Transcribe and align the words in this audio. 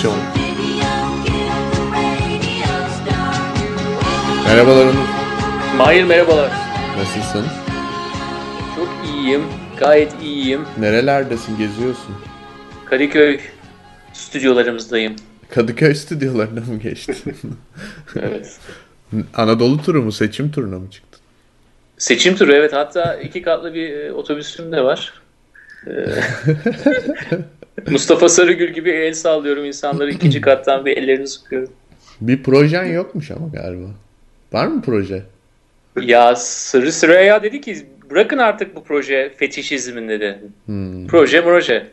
Adaptasyon 0.00 0.16
Merhabalar 4.44 4.84
Onur. 4.84 4.94
Mahir 5.76 6.04
merhabalar. 6.04 6.52
Nasılsın? 6.98 7.46
Çok 8.76 8.88
iyiyim. 9.06 9.42
Gayet 9.78 10.12
iyiyim. 10.22 10.64
Nerelerdesin? 10.78 11.58
Geziyorsun? 11.58 12.16
Kadıköy 12.84 13.40
stüdyolarımızdayım. 14.12 15.16
Kadıköy 15.50 15.94
stüdyolarına 15.94 16.60
mı 16.60 16.78
geçtin? 16.82 17.16
Evet. 18.16 18.58
Anadolu 19.34 19.82
turu 19.82 20.02
mu? 20.02 20.12
Seçim 20.12 20.50
turuna 20.50 20.78
mı 20.78 20.90
çıktın? 20.90 21.20
Seçim 21.98 22.36
turu 22.36 22.52
evet. 22.52 22.72
Hatta 22.72 23.14
iki 23.14 23.42
katlı 23.42 23.74
bir 23.74 23.90
e, 23.90 24.12
otobüsüm 24.12 24.72
de 24.72 24.84
var. 24.84 25.12
Ee, 25.86 25.90
Mustafa 27.90 28.28
Sarıgül 28.28 28.72
gibi 28.72 28.90
el 28.90 29.14
sallıyorum 29.14 29.64
insanları 29.64 30.10
ikinci 30.10 30.40
kattan 30.40 30.86
bir 30.86 30.96
ellerini 30.96 31.26
sıkıyorum. 31.26 31.68
Bir 32.20 32.42
projen 32.42 32.84
yokmuş 32.84 33.30
ama 33.30 33.48
galiba. 33.48 33.86
Var 34.52 34.66
mı 34.66 34.82
proje? 34.82 35.22
Ya 36.00 36.36
Sırrı 36.36 36.92
Süreyya 36.92 37.42
dedi 37.42 37.60
ki 37.60 37.86
bırakın 38.10 38.38
artık 38.38 38.76
bu 38.76 38.84
proje 38.84 39.34
fetişizmin 39.36 40.08
dedi. 40.08 40.38
Hmm. 40.66 41.06
Proje 41.06 41.44
proje. 41.44 41.86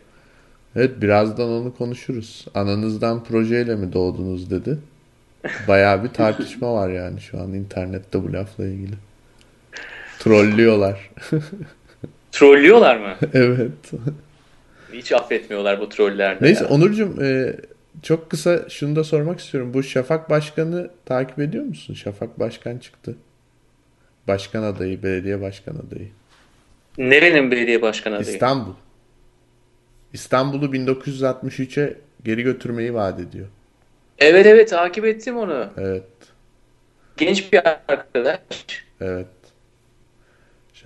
Evet 0.76 1.02
birazdan 1.02 1.50
onu 1.50 1.76
konuşuruz. 1.76 2.46
Ananızdan 2.56 3.24
projeyle 3.24 3.76
mi 3.76 3.94
doğdunuz 3.94 4.50
dedi. 4.50 4.78
Bayağı 5.68 6.04
bir 6.04 6.10
tartışma 6.10 6.74
var 6.74 6.90
yani 6.90 7.22
şu 7.22 7.42
an 7.42 7.54
internette 7.54 8.24
bu 8.24 8.34
lafla 8.34 8.66
ilgili. 8.66 8.96
Trollüyorlar. 10.20 11.12
Trollüyorlar 12.32 12.98
mı? 12.98 13.16
evet. 13.34 13.72
Hiç 14.94 15.12
affetmiyorlar 15.12 15.80
bu 15.80 15.90
troller 15.90 16.40
de 16.40 16.46
Neyse 16.46 16.64
ya. 16.64 16.70
Onurcuğum 16.70 17.24
e, 17.24 17.56
çok 18.04 18.30
kısa 18.30 18.70
şunu 18.70 18.96
da 18.96 19.04
sormak 19.04 19.40
istiyorum. 19.40 19.74
Bu 19.74 19.84
Şafak 19.84 20.30
Başkan'ı 20.30 20.90
takip 21.06 21.40
ediyor 21.40 21.64
musun? 21.64 21.94
Şafak 21.94 22.40
Başkan 22.40 22.78
çıktı. 22.78 23.16
Başkan 24.28 24.64
adayı, 24.64 25.04
belediye 25.04 25.42
başkan 25.42 25.76
adayı. 25.76 26.08
Nerenin 26.98 27.52
belediye 27.52 27.82
başkanı 27.82 28.16
adayı? 28.16 28.34
İstanbul. 28.34 28.74
İstanbul'u 30.14 30.66
1963'e 30.66 31.96
geri 32.24 32.44
götürmeyi 32.44 32.94
vaat 32.94 33.20
ediyor. 33.20 33.48
Evet 34.20 34.46
evet 34.46 34.70
takip 34.70 35.06
ettim 35.06 35.38
onu. 35.38 35.70
Evet, 35.78 36.04
Genç 37.18 37.54
bir 37.54 37.62
arkadaş. 37.88 38.40
evet. 39.02 39.28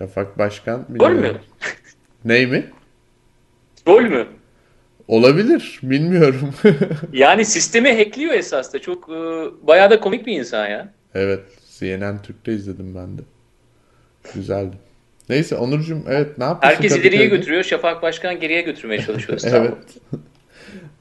Şafak 0.02 0.38
Başkan 0.38 0.86
Rol 1.00 1.10
mü? 1.10 1.32
Ney 2.24 2.46
mi? 2.46 2.64
Rol 3.88 4.02
mü? 4.02 4.26
Olabilir, 5.08 5.80
bilmiyorum. 5.82 6.54
Yani 7.12 7.44
sistemi 7.44 7.96
hackliyor 7.96 8.34
esas 8.34 8.72
da. 8.74 8.78
Çok 8.78 9.08
e, 9.08 9.12
bayağı 9.66 9.90
da 9.90 10.00
komik 10.00 10.26
bir 10.26 10.32
insan 10.38 10.66
ya. 10.68 10.92
evet, 11.14 11.40
CNN 11.78 12.22
Türk'te 12.22 12.52
izledim 12.52 12.94
ben 12.94 13.18
de. 13.18 13.22
Güzeldi. 14.34 14.76
Neyse 15.28 15.56
Onurcuğum 15.56 16.02
evet 16.08 16.38
ne 16.38 16.44
yapıyorsun 16.44 16.76
Herkes 16.76 16.92
ileriye 16.92 17.10
Kadıköy'de? 17.10 17.36
götürüyor. 17.36 17.62
Şafak 17.64 18.02
Başkan 18.02 18.40
geriye 18.40 18.62
götürmeye 18.62 19.02
çalışıyor. 19.02 19.40
Evet. 19.44 19.74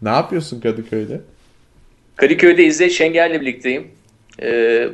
ne 0.02 0.10
yapıyorsun 0.10 0.62
Kadıköy'de? 0.62 1.22
Kadıköy'de 2.16 2.64
İzzet 2.66 2.92
Şengel'le 2.92 3.42
birlikteyim. 3.42 3.88
E, 4.42 4.48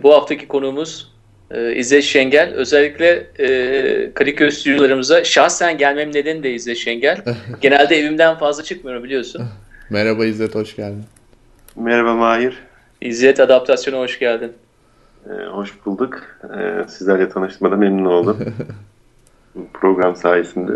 bu 0.04 0.14
haftaki 0.14 0.48
konuğumuz 0.48 1.17
e, 1.52 1.76
İzzet 1.76 2.04
Şengel. 2.04 2.54
Özellikle 2.54 3.28
e, 3.40 4.14
Kadıköy 4.14 4.52
stüdyolarımıza 4.52 5.24
şahsen 5.24 5.78
gelmem 5.78 6.14
nedeni 6.14 6.44
de 6.44 6.54
İzzet 6.54 6.78
Şengel. 6.78 7.18
Genelde 7.62 8.00
evimden 8.00 8.38
fazla 8.38 8.64
çıkmıyorum 8.64 9.04
biliyorsun. 9.04 9.44
Merhaba 9.90 10.26
İzzet, 10.26 10.56
hoş 10.56 10.76
geldin. 10.76 11.04
Merhaba 11.76 12.16
Mahir 12.16 12.58
İzzet 13.02 13.40
adaptasyona 13.40 13.98
hoş 13.98 14.20
geldin. 14.20 14.54
Ee, 15.30 15.46
Hoş 15.46 15.74
bulduk 15.86 16.24
ee, 16.44 16.90
Sizlerle 16.90 17.30
tanıştığıma 17.30 17.72
da 17.72 17.76
memnun 17.76 18.06
oldum 18.06 18.38
Program 19.74 20.16
sayesinde 20.16 20.72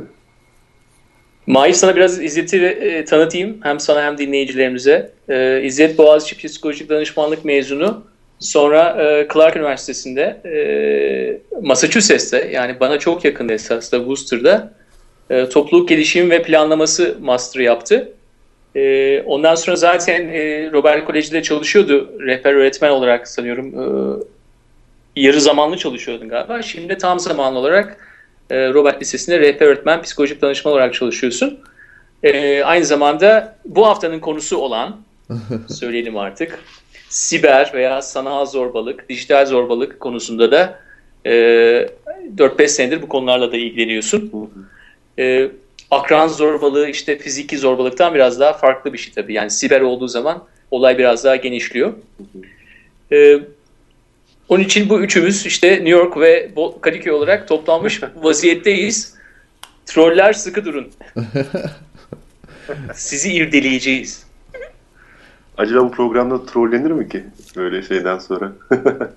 Mahir 1.48 1.74
sana 1.74 1.96
biraz 1.96 2.24
İzzet'i 2.24 2.66
e, 2.66 3.06
tanıtayım. 3.06 3.58
Hem 3.64 3.80
sana 3.80 4.04
hem 4.04 4.18
dinleyicilerimize. 4.18 5.12
E, 5.30 5.62
İzzet 5.64 5.98
Boğaziçi 5.98 6.48
Psikolojik 6.48 6.90
Danışmanlık 6.90 7.46
mezunu. 7.46 8.04
Sonra 8.42 9.04
e, 9.04 9.28
Clark 9.34 9.56
Üniversitesi'nde 9.56 10.22
e, 10.22 11.58
Massachusetts'te 11.62 12.50
yani 12.54 12.80
bana 12.80 13.00
çok 13.00 13.26
yakın 13.26 13.50
esasında 13.50 14.00
Worcester'da 14.02 14.74
e, 15.30 15.50
topluluk 15.50 15.90
gelişim 15.90 16.30
ve 16.30 16.44
planlaması 16.44 17.18
master 17.22 17.62
yaptı. 17.62 18.14
E, 18.76 19.22
ondan 19.22 19.56
sonra 19.56 19.76
zaten 19.76 20.28
e, 20.28 20.72
Robert 20.72 21.06
Koleji'de 21.06 21.44
çalışıyordu. 21.44 22.12
Rehber 22.20 22.54
öğretmen 22.54 22.90
olarak 22.90 23.28
sanıyorum. 23.28 23.68
E, 25.16 25.22
yarı 25.22 25.42
zamanlı 25.42 25.78
çalışıyordun 25.78 26.30
galiba. 26.30 26.62
Şimdi 26.62 26.98
tam 26.98 27.20
zamanlı 27.20 27.60
olarak 27.60 27.98
e, 28.50 28.74
Robert 28.74 29.02
Lisesi'nde 29.02 29.40
rehber 29.40 29.68
öğretmen 29.68 30.02
psikolojik 30.02 30.42
danışman 30.42 30.74
olarak 30.74 30.94
çalışıyorsun. 30.94 31.60
E, 32.24 32.64
aynı 32.64 32.86
zamanda 32.86 33.56
bu 33.66 33.88
haftanın 33.88 34.20
konusu 34.20 34.58
olan, 34.58 34.98
söyleyelim 35.70 36.18
artık, 36.18 36.60
siber 37.12 37.72
veya 37.74 38.02
sanal 38.02 38.46
zorbalık, 38.46 39.10
dijital 39.10 39.46
zorbalık 39.46 40.00
konusunda 40.00 40.52
da 40.52 40.80
e, 41.26 41.32
4-5 42.38 42.68
senedir 42.68 43.02
bu 43.02 43.08
konularla 43.08 43.52
da 43.52 43.58
ilgileniyorsun. 43.58 44.32
E, 45.20 45.50
akran 45.92 46.28
zorbalığı 46.28 46.90
işte 46.90 47.18
fiziki 47.18 47.58
zorbalıktan 47.58 48.14
biraz 48.14 48.40
daha 48.40 48.54
farklı 48.54 48.94
bir 48.94 48.98
şey 48.98 49.14
tabii. 49.14 49.34
Yani 49.34 49.52
siber 49.52 49.82
olduğu 49.82 50.08
zaman 50.08 50.44
olay 50.72 50.98
biraz 50.98 51.24
daha 51.24 51.36
genişliyor. 51.36 51.94
E, 53.12 53.40
onun 54.50 54.64
için 54.64 54.90
bu 54.90 55.02
üçümüz 55.02 55.46
işte 55.46 55.72
New 55.72 55.90
York 55.90 56.20
ve 56.20 56.52
Kadıköy 56.82 57.14
olarak 57.14 57.48
toplanmış 57.48 58.02
vaziyetteyiz. 58.16 59.16
Troller 59.86 60.34
sıkı 60.34 60.66
durun. 60.66 60.92
Sizi 62.94 63.34
irdeleyeceğiz. 63.34 64.31
Acaba 65.58 65.84
bu 65.84 65.92
programda 65.92 66.46
trollenir 66.46 66.92
mi 66.92 67.10
ki 67.10 67.24
böyle 67.56 67.82
şeyden 67.82 68.18
sonra? 68.20 68.52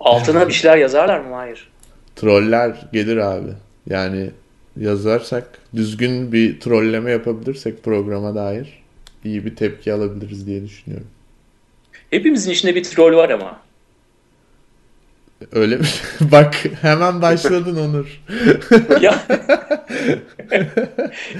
Altına 0.00 0.48
bir 0.48 0.52
şeyler 0.52 0.76
yazarlar 0.76 1.20
mı? 1.20 1.34
Hayır. 1.34 1.68
Troller 2.16 2.76
gelir 2.92 3.16
abi. 3.16 3.50
Yani 3.90 4.30
yazarsak, 4.76 5.58
düzgün 5.74 6.32
bir 6.32 6.60
trolleme 6.60 7.10
yapabilirsek 7.10 7.84
programa 7.84 8.34
dair 8.34 8.82
iyi 9.24 9.44
bir 9.44 9.56
tepki 9.56 9.92
alabiliriz 9.92 10.46
diye 10.46 10.64
düşünüyorum. 10.64 11.06
Hepimizin 12.10 12.50
içinde 12.50 12.74
bir 12.74 12.84
troll 12.84 13.16
var 13.16 13.30
ama. 13.30 13.60
Öyle 15.52 15.76
mi? 15.76 15.84
Bak 16.20 16.54
hemen 16.82 17.22
başladın 17.22 17.76
Onur. 17.76 18.22
ya, 19.00 19.26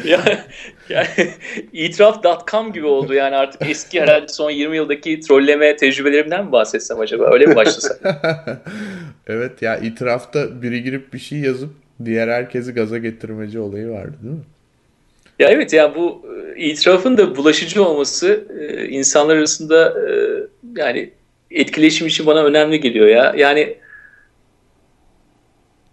ya, 0.05 0.21
ya 0.89 1.07
itiraf.com 1.73 2.73
gibi 2.73 2.87
oldu 2.87 3.15
yani 3.15 3.37
artık 3.37 3.63
eski 3.69 4.01
herhalde 4.01 4.29
son 4.29 4.51
20 4.51 4.77
yıldaki 4.77 5.21
trolleme 5.21 5.77
tecrübelerimden 5.77 6.45
mi 6.45 6.53
bahsetsem 6.53 7.01
acaba? 7.01 7.31
Öyle 7.33 7.47
mi 7.47 7.57
başlasam? 7.57 7.97
evet 9.27 9.63
ya 9.63 9.77
itirafta 9.77 10.63
biri 10.63 10.83
girip 10.83 11.13
bir 11.15 11.19
şey 11.19 11.39
yazıp 11.39 11.71
diğer 12.05 12.29
herkesi 12.29 12.73
gaza 12.73 12.99
getirmeci 12.99 13.59
olayı 13.59 13.89
vardı 13.89 14.17
değil 14.23 14.35
mi? 14.35 14.45
Ya 15.39 15.49
evet 15.49 15.73
ya 15.73 15.95
bu 15.95 16.27
e, 16.57 16.61
itirafın 16.61 17.17
da 17.17 17.37
bulaşıcı 17.37 17.85
olması 17.85 18.45
e, 18.61 18.89
insanlar 18.89 19.37
arasında 19.37 19.89
e, 19.89 20.13
yani 20.77 21.11
etkileşim 21.51 22.07
için 22.07 22.27
bana 22.27 22.45
önemli 22.45 22.81
geliyor 22.81 23.07
ya. 23.07 23.35
Yani 23.37 23.77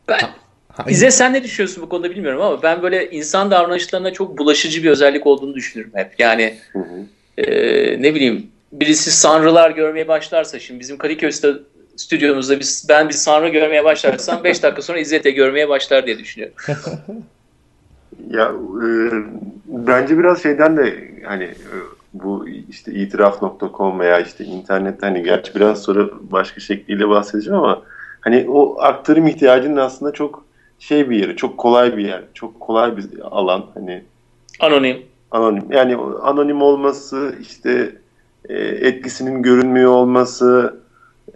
ben 0.08 0.20
İzze 0.88 1.12
sen 1.12 1.34
ne 1.34 1.44
düşünüyorsun 1.44 1.84
bu 1.84 1.90
konuda 1.90 2.10
bilmiyorum 2.10 2.42
ama 2.42 2.64
ben 2.64 2.82
böyle 2.82 3.10
insan 3.10 3.52
davranışlarına 3.52 4.14
çok 4.14 4.38
bulaşıcı 4.38 4.84
bir 4.84 4.90
özellik 4.90 5.28
olduğunu 5.28 5.54
düşünürüm 5.54 5.92
hep. 5.94 6.12
Yani 6.20 6.58
Hı 6.74 6.80
hı. 6.80 7.06
e, 7.38 8.02
ne 8.02 8.16
bileyim 8.16 8.48
birisi 8.72 9.12
sanrılar 9.12 9.72
görmeye 9.72 10.08
başlarsa 10.08 10.60
şimdi 10.60 10.80
bizim 10.80 10.98
Kadıköy 10.98 11.30
stü- 11.30 11.62
stüdyomuzda 11.96 12.60
biz, 12.60 12.86
ben 12.90 13.10
bir 13.10 13.14
sanrı 13.14 13.50
görmeye 13.50 13.84
başlarsam 13.84 14.44
5 14.44 14.64
dakika 14.64 14.82
sonra 14.82 15.00
İzzet 15.00 15.24
de 15.24 15.32
görmeye 15.32 15.70
başlar 15.70 16.06
diye 16.06 16.20
düşünüyorum. 16.20 16.56
Ya 18.30 18.52
e, 18.84 18.88
bence 19.66 20.18
biraz 20.18 20.44
şeyden 20.44 20.78
de 20.78 21.12
hani 21.26 21.44
e, 21.44 21.76
bu 22.14 22.48
işte 22.70 22.92
itiraf.com 22.92 24.00
veya 24.00 24.20
işte 24.20 24.46
internette 24.46 25.06
hani 25.06 25.24
gerçi 25.24 25.56
biraz 25.56 25.82
sonra 25.82 26.10
başka 26.22 26.60
şekliyle 26.60 27.10
bahsedeceğim 27.10 27.60
ama 27.60 27.82
hani 28.24 28.46
o 28.50 28.82
aktarım 28.82 29.28
ihtiyacının 29.28 29.78
aslında 29.78 30.12
çok 30.12 30.46
şey 30.80 31.10
bir 31.10 31.18
yeri, 31.20 31.36
çok 31.36 31.58
kolay 31.58 31.98
bir 31.98 32.06
yer, 32.06 32.24
çok 32.34 32.60
kolay 32.60 32.98
bir 32.98 33.06
alan 33.32 33.66
hani 33.74 34.04
Anonim. 34.60 34.98
anonim. 35.32 35.64
Yani 35.72 35.96
anonim 36.22 36.62
olması, 36.62 37.36
işte 37.42 37.92
e, 38.50 38.56
etkisinin 38.64 39.42
görünmüyor 39.42 39.92
olması, 39.92 40.80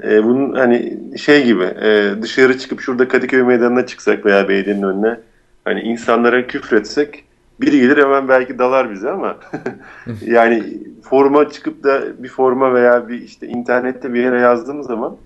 e, 0.04 0.24
bunun 0.24 0.54
hani 0.54 0.98
şey 1.18 1.46
gibi 1.46 1.64
e, 1.64 2.12
dışarı 2.22 2.58
çıkıp 2.58 2.82
şurada 2.82 3.08
Kadıköy 3.08 3.44
Meydanı'na 3.44 3.86
çıksak 3.86 4.26
veya 4.26 4.50
belediyenin 4.50 4.84
önüne 4.84 5.20
hani 5.66 5.82
insanlara 5.82 6.48
küfretsek 6.48 7.24
biri 7.62 7.80
gelir 7.80 7.98
hemen 7.98 8.30
belki 8.30 8.60
dalar 8.60 8.92
bize 8.92 9.10
ama 9.10 9.38
yani 10.26 10.64
foruma 11.04 11.50
çıkıp 11.50 11.84
da 11.84 12.24
bir 12.24 12.30
foruma 12.30 12.74
veya 12.74 13.08
bir 13.08 13.22
işte 13.22 13.48
internette 13.48 14.14
bir 14.14 14.24
yere 14.24 14.40
yazdığımız 14.40 14.88
zaman 14.88 15.18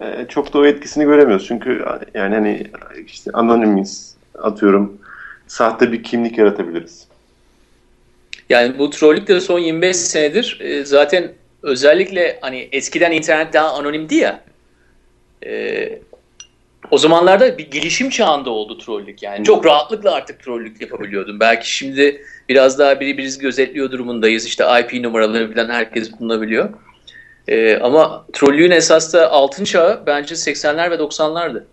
e, 0.00 0.26
çok 0.28 0.52
da 0.52 0.58
o 0.58 0.66
etkisini 0.66 1.04
göremiyoruz. 1.04 1.46
Çünkü 1.46 1.84
yani 2.14 2.34
hani 2.34 2.66
işte 3.06 3.30
anonimiz 3.34 4.16
atıyorum 4.34 4.98
sahte 5.46 5.92
bir 5.92 6.02
kimlik 6.02 6.38
yaratabiliriz. 6.38 7.06
Yani 8.48 8.78
bu 8.78 8.90
trollük 8.90 9.28
de 9.28 9.40
son 9.40 9.58
25 9.58 9.96
senedir 9.96 10.58
e, 10.60 10.84
zaten 10.84 11.32
özellikle 11.62 12.38
hani 12.40 12.68
eskiden 12.72 13.12
internet 13.12 13.52
daha 13.52 13.72
anonimdi 13.72 14.14
ya. 14.14 14.44
E, 15.46 15.98
o 16.90 16.98
zamanlarda 16.98 17.58
bir 17.58 17.70
gelişim 17.70 18.10
çağında 18.10 18.50
oldu 18.50 18.78
trollük 18.78 19.22
yani. 19.22 19.44
Çok 19.44 19.66
rahatlıkla 19.66 20.12
artık 20.12 20.42
trollük 20.42 20.80
yapabiliyordum. 20.80 21.40
Belki 21.40 21.74
şimdi 21.74 22.22
biraz 22.48 22.78
daha 22.78 23.00
biri 23.00 23.18
birisi 23.18 23.40
gözetliyor 23.40 23.90
durumundayız. 23.90 24.46
İşte 24.46 24.64
IP 24.80 25.04
numaraları 25.04 25.54
falan 25.54 25.68
herkes 25.68 26.12
bulunabiliyor. 26.12 26.68
Ee, 27.48 27.78
ama 27.78 28.24
trollüğün 28.32 28.70
esas 28.70 29.14
da 29.14 29.30
altın 29.30 29.64
çağı 29.64 30.02
bence 30.06 30.34
80'ler 30.34 30.90
ve 30.90 30.94
90'lardı. 30.94 31.64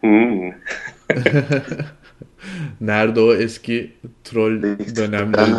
Hmm. 0.00 0.50
Nerede 2.80 3.20
o 3.20 3.34
eski 3.34 3.92
troll 4.24 4.62
dönemleri? 4.96 5.50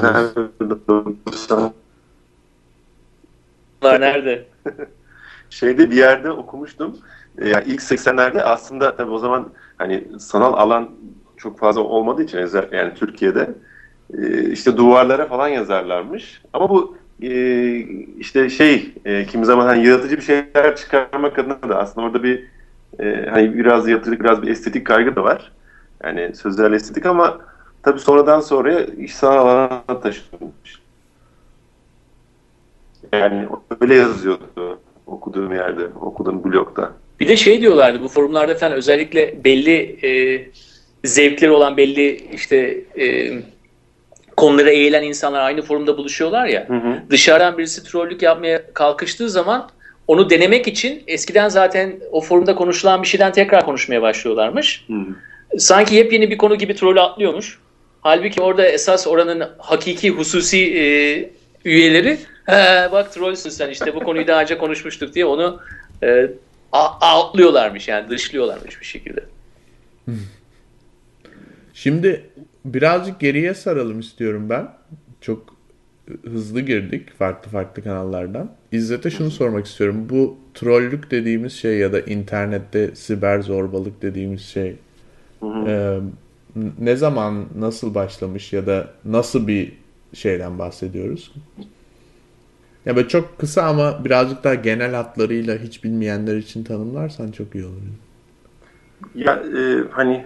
Nerede? 3.84 4.46
Şeyde 5.50 5.92
bir 5.92 5.96
yerde 5.96 6.32
okumuştum. 6.32 6.98
E, 7.38 7.50
yani 7.50 7.64
ilk 7.68 7.82
80'lerde 7.82 8.42
aslında 8.42 8.96
tabii 8.96 9.12
o 9.12 9.18
zaman 9.18 9.50
hani 9.78 10.08
sanal 10.20 10.54
alan 10.54 10.90
çok 11.38 11.60
fazla 11.60 11.82
olmadığı 11.82 12.24
için 12.24 12.50
yani 12.72 12.94
Türkiye'de 12.96 13.50
e, 14.18 14.50
işte 14.50 14.78
duvarlara 14.78 15.28
falan 15.28 15.48
yazarlarmış. 15.48 16.42
Ama 16.54 16.70
bu 16.70 16.98
e, 17.22 17.34
işte 18.20 18.50
şey 18.50 18.94
kimi 19.32 19.46
zaman 19.46 19.66
hani 19.66 19.88
yaratıcı 19.88 20.18
bir 20.18 20.22
şeyler 20.22 20.76
çıkarmak 20.76 21.40
adına 21.40 21.70
da 21.70 21.80
aslında 21.80 22.08
orada 22.08 22.24
bir 22.24 22.44
hani 23.30 23.58
biraz 23.58 23.88
yaratıcılık 23.88 24.24
biraz 24.24 24.42
bir 24.42 24.48
estetik 24.48 24.88
kaygı 24.88 25.16
da 25.16 25.24
var. 25.24 25.52
Yani 26.04 26.36
sözlerle 26.36 26.76
estetik 26.76 27.06
ama 27.06 27.40
tabii 27.84 28.00
sonradan 28.00 28.40
sonra 28.40 28.82
iş 28.82 29.16
sanal 29.16 29.48
alana 29.48 30.00
taşınmış. 30.02 30.82
Yani 33.14 33.48
öyle 33.82 33.96
yazıyordu 33.96 34.80
okuduğum 35.12 35.54
yerde, 35.54 35.86
okuduğum 36.02 36.44
blogda. 36.44 36.92
Bir 37.20 37.28
de 37.28 37.38
şey 37.38 37.62
diyorlardı 37.62 38.02
bu 38.04 38.08
forumlarda 38.08 38.56
falan 38.56 38.74
özellikle 38.74 39.44
belli 39.44 40.06
e, 40.08 40.42
zevkleri 41.08 41.52
olan 41.52 41.78
belli 41.78 42.16
işte 42.34 42.82
e, 43.00 43.32
konulara 44.38 44.70
eğilen 44.70 45.04
insanlar 45.04 45.40
aynı 45.40 45.62
forumda 45.62 45.98
buluşuyorlar 45.98 46.46
ya. 46.46 46.70
Hı 46.70 46.74
hı. 46.74 47.02
Dışarıdan 47.10 47.58
birisi 47.58 47.84
trollük 47.84 48.22
yapmaya 48.22 48.74
kalkıştığı 48.74 49.30
zaman 49.30 49.70
onu 50.08 50.30
denemek 50.30 50.68
için 50.68 51.04
eskiden 51.08 51.50
zaten 51.50 52.00
o 52.12 52.22
forumda 52.22 52.56
konuşulan 52.56 53.04
bir 53.04 53.08
şeyden 53.08 53.32
tekrar 53.32 53.66
konuşmaya 53.66 54.02
başlıyorlarmış. 54.02 54.86
Hı 54.88 54.94
hı. 54.94 55.60
Sanki 55.60 55.96
yepyeni 55.96 56.32
bir 56.32 56.38
konu 56.38 56.56
gibi 56.56 56.76
trollü 56.76 57.02
atlıyormuş. 57.02 57.60
Halbuki 58.02 58.42
orada 58.42 58.68
esas 58.68 59.08
oranın 59.08 59.50
hakiki 59.58 60.10
hususi 60.10 60.78
e, 60.78 60.84
üyeleri 61.66 62.18
bak 62.92 63.14
trollsün 63.14 63.50
sen 63.50 63.70
işte 63.70 63.96
bu 63.96 64.00
konuyu 64.00 64.28
daha 64.28 64.42
önce 64.42 64.58
konuşmuştuk 64.58 65.16
diye 65.16 65.26
onu 65.26 65.60
e, 66.04 66.28
outlıyorlarmış 67.16 67.88
yani 67.88 68.10
dışlıyorlarmış 68.10 68.82
bir 68.82 68.86
şekilde. 68.86 69.24
Şimdi 71.74 72.30
birazcık 72.66 73.20
geriye 73.20 73.54
saralım 73.54 74.00
istiyorum 74.00 74.50
ben. 74.50 74.70
Çok 75.22 75.56
hızlı 76.24 76.62
girdik 76.62 77.14
farklı 77.18 77.52
farklı 77.52 77.84
kanallardan. 77.84 78.52
İzzet'e 78.72 79.10
şunu 79.10 79.32
sormak 79.32 79.66
istiyorum. 79.66 80.08
Bu 80.10 80.38
trollük 80.54 81.12
dediğimiz 81.12 81.54
şey 81.54 81.78
ya 81.78 81.94
da 81.94 82.00
internette 82.00 82.96
siber 82.96 83.42
zorbalık 83.42 84.02
dediğimiz 84.02 84.42
şey 84.42 84.76
e, 85.44 86.00
ne 86.80 86.96
zaman 86.96 87.46
nasıl 87.58 87.96
başlamış 87.96 88.54
ya 88.54 88.68
da 88.68 88.88
nasıl 89.06 89.48
bir 89.48 89.74
şeyden 90.14 90.60
bahsediyoruz? 90.60 91.34
Ya 92.86 92.96
böyle 92.96 93.08
çok 93.08 93.40
kısa 93.40 93.64
ama 93.64 94.06
birazcık 94.06 94.44
daha 94.44 94.56
genel 94.56 94.94
hatlarıyla 94.94 95.58
hiç 95.58 95.84
bilmeyenler 95.84 96.38
için 96.38 96.64
tanımlarsan 96.64 97.32
çok 97.32 97.56
iyi 97.56 97.66
olur. 97.66 97.82
Ya 99.16 99.34
e, 99.34 99.84
hani 99.92 100.26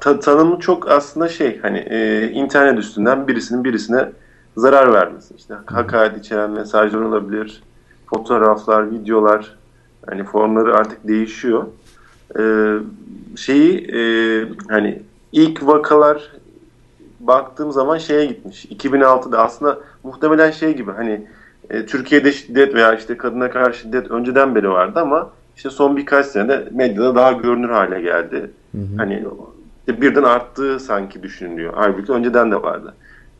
ta, 0.00 0.20
tanımı 0.20 0.58
çok 0.60 0.90
aslında 0.90 1.28
şey 1.28 1.60
hani 1.60 1.78
e, 1.78 2.30
internet 2.30 2.78
üstünden 2.78 3.28
birisinin 3.28 3.64
birisine 3.64 4.08
zarar 4.56 4.92
vermesi. 4.92 5.34
İşte 5.34 5.54
hakaret 5.66 6.18
içeren 6.18 6.50
mesajlar 6.50 7.00
olabilir, 7.00 7.62
fotoğraflar, 8.06 8.90
videolar, 8.90 9.56
hani 10.06 10.24
formları 10.24 10.74
artık 10.74 11.08
değişiyor. 11.08 11.64
E, 12.38 12.42
şeyi 13.36 13.96
e, 13.96 14.00
hani 14.68 15.02
ilk 15.32 15.66
vakalar 15.66 16.32
baktığım 17.20 17.72
zaman 17.72 17.98
şeye 17.98 18.26
gitmiş. 18.26 18.64
2006'da 18.64 19.38
aslında 19.38 19.78
muhtemelen 20.02 20.50
şey 20.50 20.76
gibi 20.76 20.90
hani 20.92 21.26
e, 21.70 21.86
Türkiye'de 21.86 22.32
şiddet 22.32 22.74
veya 22.74 22.94
işte 22.94 23.16
kadına 23.16 23.50
karşı 23.50 23.80
şiddet 23.80 24.10
önceden 24.10 24.54
beri 24.54 24.70
vardı 24.70 25.00
ama 25.00 25.30
işte 25.56 25.70
son 25.70 25.96
birkaç 25.96 26.26
senede 26.26 26.68
medyada 26.70 27.14
daha 27.14 27.32
görünür 27.32 27.68
hale 27.68 28.00
geldi. 28.00 28.50
Hı 28.72 28.78
hı. 28.78 28.96
Hani 28.96 29.24
işte 29.88 30.00
birden 30.00 30.22
arttığı 30.22 30.80
sanki 30.80 31.22
düşünülüyor. 31.22 31.72
Halbuki 31.76 32.12
önceden 32.12 32.50
de 32.50 32.62
vardı. 32.62 32.94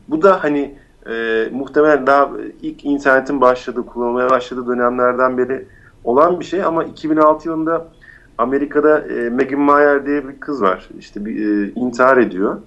Bu 0.07 0.21
da 0.21 0.43
hani 0.43 0.75
e, 1.09 1.45
muhtemelen 1.51 2.07
daha 2.07 2.29
ilk 2.61 2.85
internetin 2.85 3.41
başladığı, 3.41 3.85
kullanılmaya 3.85 4.29
başladığı 4.29 4.67
dönemlerden 4.67 5.37
beri 5.37 5.65
olan 6.03 6.39
bir 6.39 6.45
şey 6.45 6.63
ama 6.63 6.83
2006 6.83 7.49
yılında 7.49 7.87
Amerika'da 8.37 8.99
e, 8.99 9.29
Megan 9.29 9.59
Mayer 9.59 10.05
diye 10.05 10.27
bir 10.27 10.39
kız 10.39 10.61
var. 10.61 10.89
İşte 10.99 11.25
bir 11.25 11.65
e, 11.65 11.71
intihar 11.75 12.17
ediyor. 12.17 12.57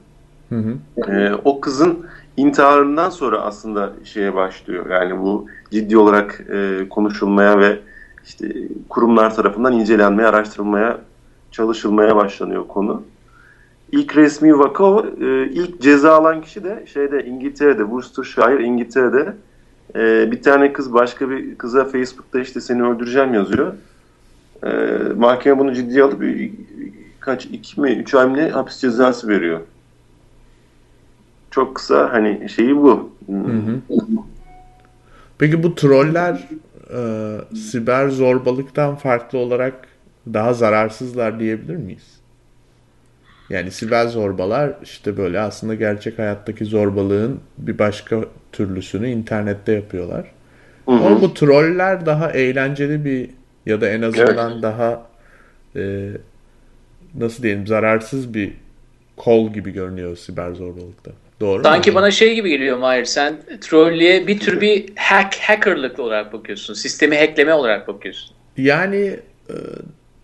Hı 0.48 0.56
hı. 0.56 1.12
E, 1.12 1.34
o 1.44 1.60
kızın 1.60 2.06
intiharından 2.36 3.10
sonra 3.10 3.40
aslında 3.40 3.92
şeye 4.04 4.34
başlıyor. 4.34 4.90
Yani 4.90 5.20
bu 5.20 5.46
ciddi 5.70 5.98
olarak 5.98 6.44
e, 6.52 6.88
konuşulmaya 6.88 7.58
ve 7.58 7.78
işte 8.24 8.48
kurumlar 8.88 9.34
tarafından 9.34 9.72
incelenmeye, 9.72 10.28
araştırılmaya, 10.28 10.98
çalışılmaya 11.50 12.16
başlanıyor 12.16 12.68
konu. 12.68 13.02
İlk 13.92 14.16
resmi 14.16 14.58
vaka. 14.58 15.08
E, 15.20 15.50
ilk 15.50 15.80
ceza 15.80 16.12
alan 16.12 16.42
kişi 16.42 16.64
de 16.64 16.84
şeyde 16.86 17.24
İngiltere'de, 17.24 17.82
Worcestershire 17.82 18.64
İngiltere'de 18.64 19.34
e, 19.94 20.30
bir 20.30 20.42
tane 20.42 20.72
kız 20.72 20.92
başka 20.92 21.30
bir 21.30 21.58
kıza 21.58 21.84
Facebook'ta 21.84 22.40
işte 22.40 22.60
seni 22.60 22.82
öldüreceğim 22.82 23.34
yazıyor. 23.34 23.72
E, 24.62 24.68
mahkeme 25.16 25.58
bunu 25.58 25.74
ciddiye 25.74 26.02
alıp 26.02 26.22
kaç 27.20 27.44
iki 27.44 27.80
mi 27.80 27.92
üç 27.92 28.14
ay 28.14 28.26
mı 28.26 28.48
hapis 28.48 28.80
cezası 28.80 29.28
veriyor 29.28 29.60
çok 31.50 31.76
kısa 31.76 32.12
hani 32.12 32.48
şeyi 32.48 32.76
bu. 32.76 33.10
Hı 33.26 33.36
hı. 33.36 33.96
Peki 35.38 35.62
bu 35.62 35.74
troller 35.74 36.48
e, 36.94 37.56
siber 37.56 38.08
zorbalıktan 38.08 38.96
farklı 38.96 39.38
olarak 39.38 39.88
daha 40.32 40.54
zararsızlar 40.54 41.40
diyebilir 41.40 41.76
miyiz? 41.76 42.19
Yani 43.50 43.70
siber 43.70 44.06
zorbalar 44.06 44.72
işte 44.82 45.16
böyle 45.16 45.40
aslında 45.40 45.74
gerçek 45.74 46.18
hayattaki 46.18 46.64
zorbalığın 46.64 47.40
bir 47.58 47.78
başka 47.78 48.20
türlüsünü 48.52 49.08
internette 49.08 49.72
yapıyorlar. 49.72 50.24
Hı 50.84 50.92
hı. 50.92 50.96
Ama 50.96 51.20
bu 51.20 51.34
troller 51.34 52.06
daha 52.06 52.30
eğlenceli 52.30 53.04
bir 53.04 53.30
ya 53.66 53.80
da 53.80 53.88
en 53.88 54.02
azından 54.02 54.52
evet. 54.52 54.62
daha 54.62 55.06
e, 55.76 56.10
nasıl 57.14 57.42
diyelim 57.42 57.66
zararsız 57.66 58.34
bir 58.34 58.52
kol 59.16 59.52
gibi 59.52 59.70
görünüyor 59.70 60.16
siber 60.16 60.52
zorbalıkta. 60.52 61.10
Doğru 61.40 61.62
Sanki 61.62 61.90
mu? 61.90 61.96
bana 61.96 62.10
şey 62.10 62.34
gibi 62.34 62.50
geliyor 62.50 62.78
Mahir. 62.78 63.04
Sen 63.04 63.36
trollüye 63.60 64.26
bir 64.26 64.40
tür 64.40 64.60
bir 64.60 64.92
hack 64.96 65.36
hackerlık 65.36 65.98
olarak 65.98 66.32
bakıyorsun. 66.32 66.74
Sistemi 66.74 67.18
hackleme 67.18 67.54
olarak 67.54 67.88
bakıyorsun. 67.88 68.36
Yani 68.56 69.16
e, 69.48 69.54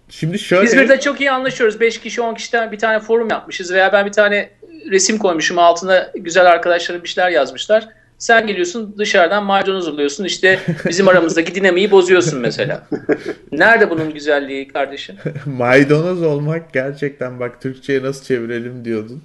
şimdi 0.08 0.38
şöyle... 0.38 0.64
İzmir'de 0.64 1.00
çok 1.00 1.20
iyi 1.20 1.30
anlaşıyoruz. 1.30 1.80
5 1.80 2.00
kişi 2.00 2.20
10 2.20 2.34
kişiden 2.34 2.72
bir 2.72 2.78
tane 2.78 3.00
forum 3.00 3.30
yapmışız 3.30 3.72
veya 3.72 3.92
ben 3.92 4.06
bir 4.06 4.12
tane 4.12 4.50
resim 4.90 5.18
koymuşum 5.18 5.58
altına 5.58 6.10
güzel 6.14 6.46
arkadaşlarım 6.46 7.02
bir 7.02 7.08
şeyler 7.08 7.30
yazmışlar. 7.30 7.88
Sen 8.18 8.46
geliyorsun 8.46 8.94
dışarıdan 8.98 9.44
maydanoz 9.44 9.88
alıyorsun 9.88 10.24
işte 10.24 10.58
bizim 10.88 11.08
aramızdaki 11.08 11.54
dinamiği 11.54 11.90
bozuyorsun 11.90 12.40
mesela. 12.40 12.86
Nerede 13.52 13.90
bunun 13.90 14.14
güzelliği 14.14 14.68
kardeşim? 14.68 15.16
maydanoz 15.46 16.22
olmak 16.22 16.72
gerçekten 16.72 17.40
bak 17.40 17.62
Türkçe'ye 17.62 18.02
nasıl 18.02 18.24
çevirelim 18.24 18.84
diyordun. 18.84 19.22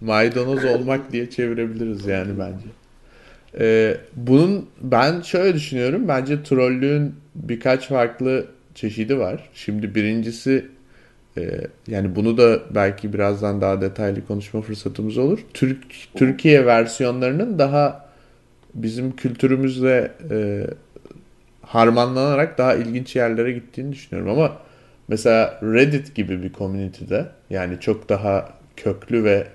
Maydanoz 0.00 0.64
olmak 0.64 1.12
diye 1.12 1.30
çevirebiliriz 1.30 2.06
yani 2.06 2.38
bence. 2.38 2.66
Ee, 3.58 3.96
bunun 4.16 4.68
ben 4.80 5.20
şöyle 5.20 5.54
düşünüyorum. 5.54 6.08
Bence 6.08 6.42
trollüğün 6.42 7.14
birkaç 7.34 7.88
farklı 7.88 8.46
çeşidi 8.74 9.18
var. 9.18 9.50
Şimdi 9.54 9.94
birincisi 9.94 10.66
e, 11.36 11.60
yani 11.88 12.16
bunu 12.16 12.38
da 12.38 12.60
belki 12.74 13.12
birazdan 13.12 13.60
daha 13.60 13.80
detaylı 13.80 14.26
konuşma 14.26 14.62
fırsatımız 14.62 15.18
olur. 15.18 15.38
Türk 15.54 15.78
Türkiye 16.14 16.66
versiyonlarının 16.66 17.58
daha 17.58 18.08
bizim 18.74 19.16
kültürümüzle 19.16 20.12
e, 20.30 20.66
harmanlanarak 21.62 22.58
daha 22.58 22.74
ilginç 22.74 23.16
yerlere 23.16 23.52
gittiğini 23.52 23.92
düşünüyorum 23.92 24.30
ama 24.30 24.56
mesela 25.08 25.60
Reddit 25.62 26.14
gibi 26.14 26.42
bir 26.42 26.52
community'de 26.52 27.26
yani 27.50 27.80
çok 27.80 28.08
daha 28.08 28.48
köklü 28.76 29.24
ve 29.24 29.46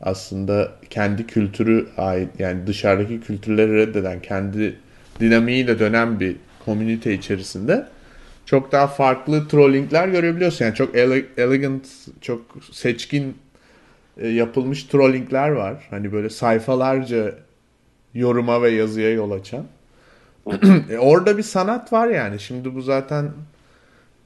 aslında 0.00 0.72
kendi 0.90 1.26
kültürü 1.26 1.86
ait 1.96 2.28
yani 2.38 2.66
dışarıdaki 2.66 3.20
kültürleri 3.20 3.76
reddeden 3.76 4.22
kendi 4.22 4.76
dinamiğiyle 5.20 5.78
dönen 5.78 6.20
bir 6.20 6.36
komünite 6.64 7.14
içerisinde 7.14 7.86
çok 8.50 8.72
daha 8.72 8.86
farklı 8.86 9.48
trollingler 9.48 10.08
görebiliyorsun. 10.08 10.64
Yani 10.64 10.74
çok 10.74 10.94
ele- 10.94 11.26
elegant, 11.36 11.86
çok 12.20 12.40
seçkin 12.72 13.36
e, 14.16 14.28
yapılmış 14.28 14.84
trollingler 14.84 15.48
var. 15.48 15.86
Hani 15.90 16.12
böyle 16.12 16.30
sayfalarca 16.30 17.34
yoruma 18.14 18.62
ve 18.62 18.70
yazıya 18.70 19.10
yol 19.10 19.30
açan. 19.30 19.64
e, 20.90 20.98
orada 20.98 21.38
bir 21.38 21.42
sanat 21.42 21.92
var 21.92 22.08
yani. 22.08 22.40
Şimdi 22.40 22.74
bu 22.74 22.80
zaten 22.80 23.30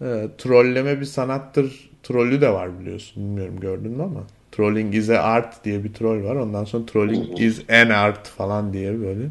e, 0.01 0.29
trolleme 0.39 1.01
bir 1.01 1.07
sanattır. 1.07 1.91
Trollü 2.03 2.41
de 2.41 2.53
var 2.53 2.81
biliyorsun. 2.81 3.25
Bilmiyorum 3.25 3.61
gördün 3.61 3.91
mü 3.91 4.03
ama. 4.03 4.21
Trolling 4.53 4.95
is 4.95 5.11
a 5.11 5.19
art 5.19 5.65
diye 5.65 5.85
bir 5.85 5.93
troll 5.93 6.25
var. 6.25 6.37
Ondan 6.37 6.65
sonra 6.65 6.87
trolling 6.87 7.41
is 7.41 7.71
an 7.71 7.91
art 7.91 8.29
falan 8.29 8.73
diye 8.73 9.01
böyle 9.01 9.23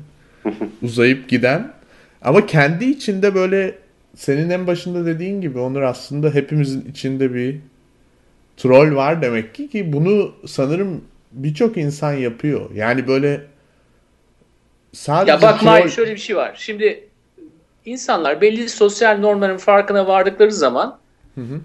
uzayıp 0.81 1.29
giden. 1.29 1.73
Ama 2.21 2.45
kendi 2.45 2.85
içinde 2.85 3.35
böyle 3.35 3.83
senin 4.15 4.50
en 4.50 4.67
başında 4.67 5.05
dediğin 5.05 5.41
gibi 5.41 5.60
Onur 5.60 5.82
aslında 5.82 6.29
hepimizin 6.29 6.91
içinde 6.91 7.34
bir 7.34 7.60
troll 8.58 8.96
var 8.96 9.22
demek 9.22 9.55
ki 9.55 9.70
ki 9.70 9.93
bunu 9.93 10.32
sanırım 10.48 11.03
birçok 11.32 11.77
insan 11.77 12.13
yapıyor. 12.13 12.70
Yani 12.74 13.08
böyle 13.08 13.41
sadece 14.93 15.32
Ya 15.32 15.41
bak 15.41 15.60
troll... 15.60 15.65
Mahir 15.65 15.89
şöyle 15.89 16.12
bir 16.12 16.20
şey 16.20 16.36
var. 16.36 16.53
Şimdi 16.58 17.08
insanlar 17.86 18.41
belli 18.41 18.70
sosyal 18.70 19.17
normların 19.17 19.58
farkına 19.58 20.08
vardıkları 20.08 20.51
zaman 20.51 21.00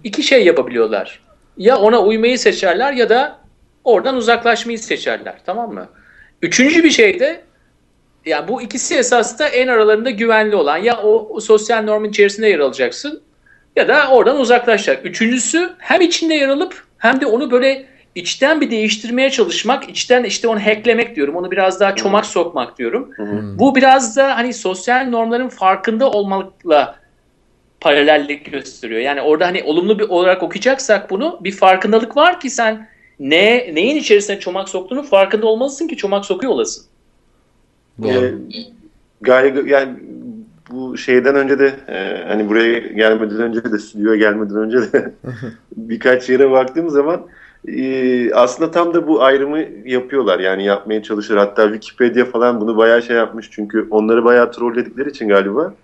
iki 0.04 0.22
şey 0.22 0.44
yapabiliyorlar. 0.44 1.20
Ya 1.56 1.76
ona 1.76 2.02
uymayı 2.02 2.38
seçerler 2.38 2.92
ya 2.92 3.08
da 3.08 3.38
oradan 3.84 4.16
uzaklaşmayı 4.16 4.78
seçerler. 4.78 5.34
Tamam 5.46 5.74
mı? 5.74 5.88
Üçüncü 6.42 6.84
bir 6.84 6.90
şey 6.90 7.20
de 7.20 7.40
ya 8.28 8.48
bu 8.48 8.62
ikisi 8.62 8.94
esasında 8.94 9.48
en 9.48 9.68
aralarında 9.68 10.10
güvenli 10.10 10.56
olan 10.56 10.76
ya 10.76 11.02
o, 11.02 11.28
o 11.30 11.40
sosyal 11.40 11.82
normun 11.82 12.08
içerisinde 12.08 12.48
yer 12.48 12.58
alacaksın 12.58 13.22
ya 13.76 13.88
da 13.88 14.08
oradan 14.08 14.40
uzaklaşacak. 14.40 15.06
Üçüncüsü 15.06 15.70
hem 15.78 16.00
içinde 16.00 16.34
yer 16.34 16.48
alıp 16.48 16.84
hem 16.98 17.20
de 17.20 17.26
onu 17.26 17.50
böyle 17.50 17.86
içten 18.14 18.60
bir 18.60 18.70
değiştirmeye 18.70 19.30
çalışmak, 19.30 19.88
içten 19.88 20.24
işte 20.24 20.48
onu 20.48 20.66
hacklemek 20.66 21.16
diyorum. 21.16 21.36
Onu 21.36 21.50
biraz 21.50 21.80
daha 21.80 21.94
çomak 21.94 22.26
sokmak 22.26 22.78
diyorum. 22.78 23.14
Bu 23.58 23.74
biraz 23.74 24.16
da 24.16 24.36
hani 24.36 24.54
sosyal 24.54 25.08
normların 25.08 25.48
farkında 25.48 26.10
olmakla 26.10 26.94
paralellik 27.80 28.52
gösteriyor. 28.52 29.00
Yani 29.00 29.22
orada 29.22 29.46
hani 29.46 29.62
olumlu 29.62 29.98
bir 29.98 30.08
olarak 30.08 30.42
okuyacaksak 30.42 31.10
bunu 31.10 31.38
bir 31.40 31.52
farkındalık 31.52 32.16
var 32.16 32.40
ki 32.40 32.50
sen 32.50 32.88
ne 33.20 33.70
neyin 33.74 33.96
içerisine 33.96 34.40
çomak 34.40 34.68
soktuğunu 34.68 35.02
farkında 35.02 35.46
olmalısın 35.46 35.88
ki 35.88 35.96
çomak 35.96 36.24
sokuyor 36.24 36.52
olasın. 36.52 36.84
Ee, 38.04 38.32
galiba 39.20 39.68
yani 39.68 39.98
bu 40.70 40.96
şeyden 40.96 41.34
önce 41.34 41.58
de 41.58 41.72
e, 41.88 42.24
hani 42.28 42.48
buraya 42.48 42.78
gelmeden 42.78 43.40
önce 43.40 43.64
de 43.64 43.78
stüdyoya 43.78 44.16
gelmeden 44.16 44.56
önce 44.56 44.92
de 44.92 45.12
birkaç 45.76 46.28
yere 46.28 46.50
baktığım 46.50 46.90
zaman 46.90 47.26
e, 47.68 48.32
aslında 48.34 48.70
tam 48.70 48.94
da 48.94 49.06
bu 49.06 49.22
ayrımı 49.22 49.58
yapıyorlar. 49.84 50.38
Yani 50.38 50.64
yapmaya 50.64 51.02
çalışır. 51.02 51.36
Hatta 51.36 51.72
Wikipedia 51.72 52.24
falan 52.24 52.60
bunu 52.60 52.76
bayağı 52.76 53.02
şey 53.02 53.16
yapmış. 53.16 53.48
Çünkü 53.50 53.86
onları 53.90 54.24
bayağı 54.24 54.52
trolledikleri 54.52 55.10
için 55.10 55.28
galiba 55.28 55.74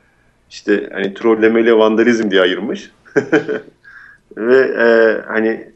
işte 0.51 0.91
hani 0.93 1.15
trollemeyle 1.15 1.77
vandalizm 1.77 2.31
diye 2.31 2.41
ayırmış. 2.41 2.91
Ve 4.37 4.57
e, 4.57 4.87
hani 5.27 5.74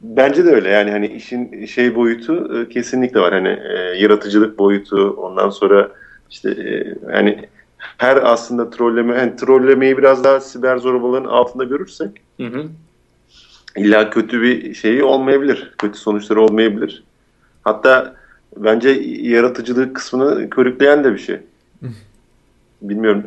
bence 0.00 0.44
de 0.44 0.50
öyle 0.50 0.68
yani 0.68 0.90
hani 0.90 1.06
işin 1.06 1.66
şey 1.66 1.94
boyutu 1.94 2.60
e, 2.60 2.68
kesinlikle 2.68 3.20
var. 3.20 3.32
Hani 3.32 3.48
e, 3.48 3.72
yaratıcılık 3.98 4.58
boyutu 4.58 5.10
ondan 5.10 5.50
sonra 5.50 5.90
işte 6.30 6.50
e, 6.50 6.94
yani 7.12 7.48
her 7.78 8.16
aslında 8.16 8.70
trolleme 8.70 9.14
yani 9.14 9.36
trollemeyi 9.36 9.98
biraz 9.98 10.24
daha 10.24 10.40
siber 10.40 10.76
zorbalığın 10.76 11.24
altında 11.24 11.64
görürsek 11.64 12.10
Hı 12.36 12.46
hı. 12.46 12.64
illa 13.76 14.10
kötü 14.10 14.42
bir 14.42 14.74
şeyi 14.74 15.04
olmayabilir. 15.04 15.74
Kötü 15.78 15.98
sonuçları 15.98 16.40
olmayabilir. 16.40 17.02
Hatta 17.62 18.14
bence 18.56 18.88
yaratıcılık 19.20 19.96
kısmını 19.96 20.50
körükleyen 20.50 21.04
de 21.04 21.14
bir 21.14 21.18
şey. 21.18 21.38
Bilmiyorum 22.82 23.24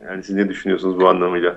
e, 0.00 0.04
yani 0.06 0.22
siz 0.22 0.36
ne 0.36 0.48
düşünüyorsunuz 0.48 1.00
bu 1.00 1.08
anlamıyla? 1.08 1.56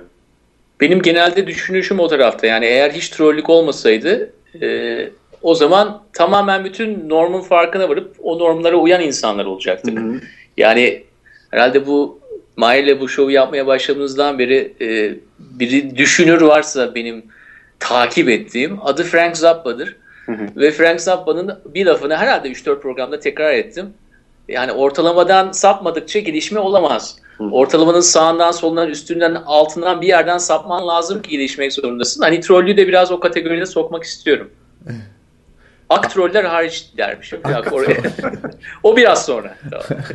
Benim 0.80 1.02
genelde 1.02 1.46
düşünüşüm 1.46 2.00
o 2.00 2.08
tarafta. 2.08 2.46
Yani 2.46 2.64
eğer 2.64 2.90
hiç 2.90 3.08
trollük 3.08 3.50
olmasaydı 3.50 4.30
e, 4.62 5.10
o 5.42 5.54
zaman 5.54 6.02
tamamen 6.12 6.64
bütün 6.64 7.08
normun 7.08 7.40
farkına 7.40 7.88
varıp 7.88 8.16
o 8.22 8.38
normlara 8.38 8.76
uyan 8.76 9.00
insanlar 9.00 9.44
olacaktık. 9.44 9.98
Yani 10.56 11.04
herhalde 11.50 11.86
bu 11.86 12.20
Mahir'le 12.56 13.00
bu 13.00 13.08
şovu 13.08 13.30
yapmaya 13.30 13.66
başladığımızdan 13.66 14.38
beri 14.38 14.72
e, 14.80 15.14
biri 15.38 15.96
düşünür 15.96 16.40
varsa 16.40 16.94
benim 16.94 17.24
takip 17.78 18.28
ettiğim 18.28 18.78
adı 18.86 19.04
Frank 19.04 19.36
Zappa'dır. 19.36 19.96
Ve 20.56 20.70
Frank 20.70 21.00
Zappa'nın 21.00 21.58
bir 21.64 21.86
lafını 21.86 22.16
herhalde 22.16 22.48
3-4 22.48 22.80
programda 22.80 23.20
tekrar 23.20 23.54
ettim. 23.54 23.86
Yani 24.48 24.72
ortalamadan 24.72 25.52
sapmadıkça 25.52 26.18
gelişme 26.18 26.60
olamaz. 26.60 27.16
Ortalamanın 27.38 28.00
sağından, 28.00 28.50
solundan, 28.50 28.88
üstünden, 28.88 29.34
altından 29.34 30.00
bir 30.00 30.06
yerden 30.06 30.38
sapman 30.38 30.88
lazım 30.88 31.22
ki 31.22 31.30
gelişmek 31.30 31.72
zorundasın. 31.72 32.22
Hani 32.22 32.40
trollü 32.40 32.76
de 32.76 32.88
biraz 32.88 33.12
o 33.12 33.20
kategoriye 33.20 33.66
sokmak 33.66 34.04
istiyorum. 34.04 34.50
Ak 35.88 36.10
troller 36.10 36.44
hariç 36.44 36.92
dermiş. 36.96 37.34
Ak 37.44 37.72
oraya. 37.72 38.02
o 38.82 38.96
biraz 38.96 39.26
sonra. 39.26 39.56
Tamam. 39.70 40.02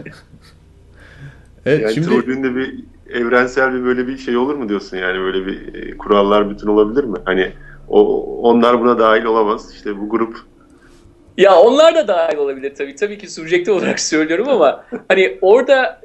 Evet, 1.65 1.81
Yani 1.81 1.93
şimdi 1.93 2.07
trollün 2.07 2.43
de 2.43 2.55
bir 2.55 2.79
evrensel 3.09 3.73
bir 3.73 3.83
böyle 3.83 4.07
bir 4.07 4.17
şey 4.17 4.37
olur 4.37 4.55
mu 4.55 4.69
diyorsun 4.69 4.97
yani 4.97 5.19
böyle 5.19 5.45
bir 5.45 5.73
e, 5.73 5.97
kurallar 5.97 6.49
bütün 6.49 6.67
olabilir 6.67 7.03
mi? 7.03 7.17
Hani 7.25 7.51
o 7.87 8.23
onlar 8.41 8.81
buna 8.81 8.99
dahil 8.99 9.23
olamaz. 9.23 9.73
İşte 9.73 9.99
bu 9.99 10.09
grup 10.09 10.37
Ya 11.37 11.59
onlar 11.59 11.95
da 11.95 12.07
dahil 12.07 12.37
olabilir 12.37 12.75
tabii. 12.75 12.95
Tabii 12.95 13.17
ki 13.17 13.31
subjektif 13.31 13.73
olarak 13.73 13.99
söylüyorum 14.13 14.49
ama 14.49 14.85
hani 15.07 15.37
orada 15.41 16.01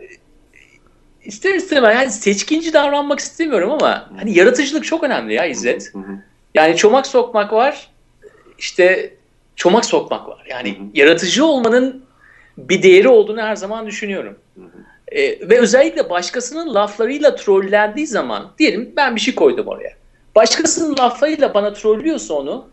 ister 1.24 1.54
istemez 1.54 1.94
yani 1.94 2.10
seçkinci 2.10 2.72
davranmak 2.72 3.18
istemiyorum 3.18 3.70
ama 3.70 4.10
hani 4.16 4.38
yaratıcılık 4.38 4.84
çok 4.84 5.04
önemli 5.04 5.34
ya 5.34 5.46
İzzet. 5.46 5.92
Yani 6.54 6.76
çomak 6.76 7.06
sokmak 7.06 7.52
var. 7.52 7.90
işte 8.58 9.14
çomak 9.56 9.84
sokmak 9.84 10.28
var. 10.28 10.46
Yani 10.50 10.78
yaratıcı 10.94 11.46
olmanın 11.46 12.04
bir 12.58 12.82
değeri 12.82 13.08
olduğunu 13.08 13.40
her 13.40 13.56
zaman 13.56 13.86
düşünüyorum. 13.86 14.38
Ee, 15.12 15.48
ve 15.48 15.58
özellikle 15.60 16.10
başkasının 16.10 16.74
laflarıyla 16.74 17.34
trollendiği 17.36 18.06
zaman 18.06 18.50
diyelim 18.58 18.92
ben 18.96 19.16
bir 19.16 19.20
şey 19.20 19.34
koydum 19.34 19.66
oraya. 19.66 19.92
Başkasının 20.34 20.98
laflarıyla 20.98 21.54
bana 21.54 21.72
trollüyorsa 21.72 22.34
onu 22.34 22.68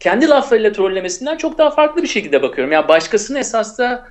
kendi 0.00 0.28
laflarıyla 0.28 0.72
trollemesinden 0.72 1.36
çok 1.36 1.58
daha 1.58 1.70
farklı 1.70 2.02
bir 2.02 2.08
şekilde 2.08 2.42
bakıyorum. 2.42 2.72
Yani 2.72 2.88
başkasının 2.88 3.38
esas 3.38 3.78
da 3.78 4.08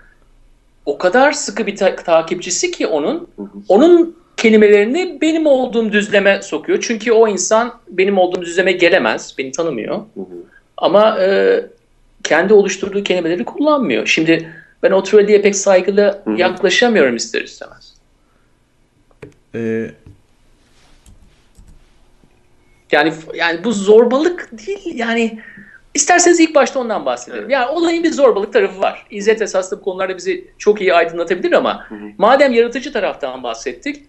o 0.85 0.97
kadar 0.97 1.31
sıkı 1.31 1.67
bir 1.67 1.75
ta- 1.75 1.95
takipçisi 1.95 2.71
ki 2.71 2.87
onun 2.87 3.27
onun 3.67 4.17
kelimelerini 4.37 5.21
benim 5.21 5.45
olduğum 5.47 5.91
düzleme 5.91 6.41
sokuyor. 6.41 6.79
Çünkü 6.81 7.11
o 7.11 7.27
insan 7.27 7.73
benim 7.87 8.17
olduğum 8.17 8.41
düzleme 8.41 8.71
gelemez. 8.71 9.35
Beni 9.37 9.51
tanımıyor. 9.51 9.95
Hı 9.95 10.19
hı. 10.21 10.25
Ama 10.77 11.19
e, 11.21 11.61
kendi 12.23 12.53
oluşturduğu 12.53 13.03
kelimeleri 13.03 13.45
kullanmıyor. 13.45 14.07
Şimdi 14.07 14.49
ben 14.83 14.91
o 14.91 15.03
trolleye 15.03 15.41
pek 15.41 15.55
saygılı 15.55 16.21
Hı 16.23 16.31
hı. 16.31 16.37
yaklaşamıyorum 16.37 17.15
ister 17.15 17.41
istemez. 17.41 17.93
e, 19.55 19.91
Yani 22.91 23.13
yani 23.33 23.63
bu 23.63 23.71
zorbalık 23.71 24.49
değil 24.67 24.95
yani 24.99 25.39
isterseniz 25.97 26.39
ilk 26.39 26.55
başta 26.55 26.79
ondan 26.79 27.05
bahsedelim. 27.05 27.41
Evet. 27.41 27.51
Yani 27.51 27.67
olayın 27.69 28.03
bir 28.03 28.11
zorbalık 28.11 28.53
tarafı 28.53 28.81
var. 28.81 29.05
İzzet 29.11 29.41
esaslı 29.41 29.79
bu 29.79 29.83
konularda 29.83 30.17
bizi 30.17 30.47
çok 30.57 30.81
iyi 30.81 30.93
aydınlatabilir 30.93 31.51
ama 31.51 31.85
Hı 31.89 31.95
hı. 31.95 31.99
madem 32.17 32.53
yaratıcı 32.53 32.93
taraftan 32.93 33.43
bahsettik 33.43 34.03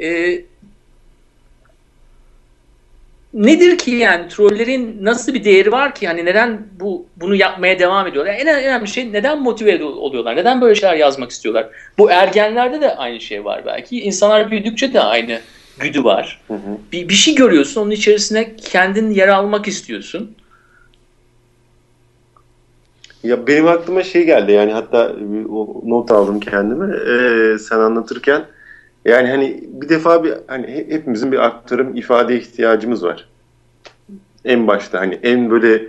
e, 0.00 0.40
nedir 3.34 3.78
ki 3.78 3.90
yani 3.90 4.28
trollerin 4.28 4.98
nasıl 5.02 5.34
bir 5.34 5.44
değeri 5.44 5.72
var 5.72 5.94
ki 5.94 6.06
hani 6.06 6.24
neden 6.24 6.66
bu 6.80 7.06
bunu 7.16 7.34
yapmaya 7.34 7.78
devam 7.78 8.06
ediyorlar? 8.06 8.32
Yani 8.32 8.42
en 8.42 8.64
önemli 8.64 8.88
şey 8.88 9.12
neden 9.12 9.42
motive 9.42 9.84
oluyorlar? 9.84 10.36
Neden 10.36 10.60
böyle 10.60 10.74
şeyler 10.74 10.96
yazmak 10.96 11.30
istiyorlar? 11.30 11.68
Bu 11.98 12.10
ergenlerde 12.10 12.80
de 12.80 12.96
aynı 12.96 13.20
şey 13.20 13.44
var 13.44 13.62
belki. 13.66 14.00
İnsanlar 14.00 14.50
büyüdükçe 14.50 14.92
de 14.92 15.00
aynı 15.00 15.40
güdü 15.78 16.04
var. 16.04 16.40
Hı 16.48 16.54
hı. 16.54 16.78
Bir, 16.92 17.08
bir 17.08 17.14
şey 17.14 17.34
görüyorsun 17.34 17.80
onun 17.80 17.90
içerisine 17.90 18.56
kendin 18.56 19.10
yer 19.10 19.28
almak 19.28 19.68
istiyorsun. 19.68 20.36
Ya 23.22 23.46
benim 23.46 23.68
aklıma 23.68 24.02
şey 24.02 24.24
geldi 24.24 24.52
yani 24.52 24.72
hatta 24.72 25.12
o 25.52 25.82
not 25.84 26.10
aldım 26.10 26.40
kendime 26.40 26.96
ee, 26.96 27.58
sen 27.58 27.78
anlatırken 27.78 28.42
yani 29.04 29.28
hani 29.28 29.64
bir 29.72 29.88
defa 29.88 30.24
bir 30.24 30.34
hani 30.46 30.86
hepimizin 30.88 31.32
bir 31.32 31.38
aktarım 31.38 31.96
ifade 31.96 32.36
ihtiyacımız 32.36 33.04
var. 33.04 33.28
En 34.44 34.66
başta 34.66 35.00
hani 35.00 35.18
en 35.22 35.50
böyle 35.50 35.82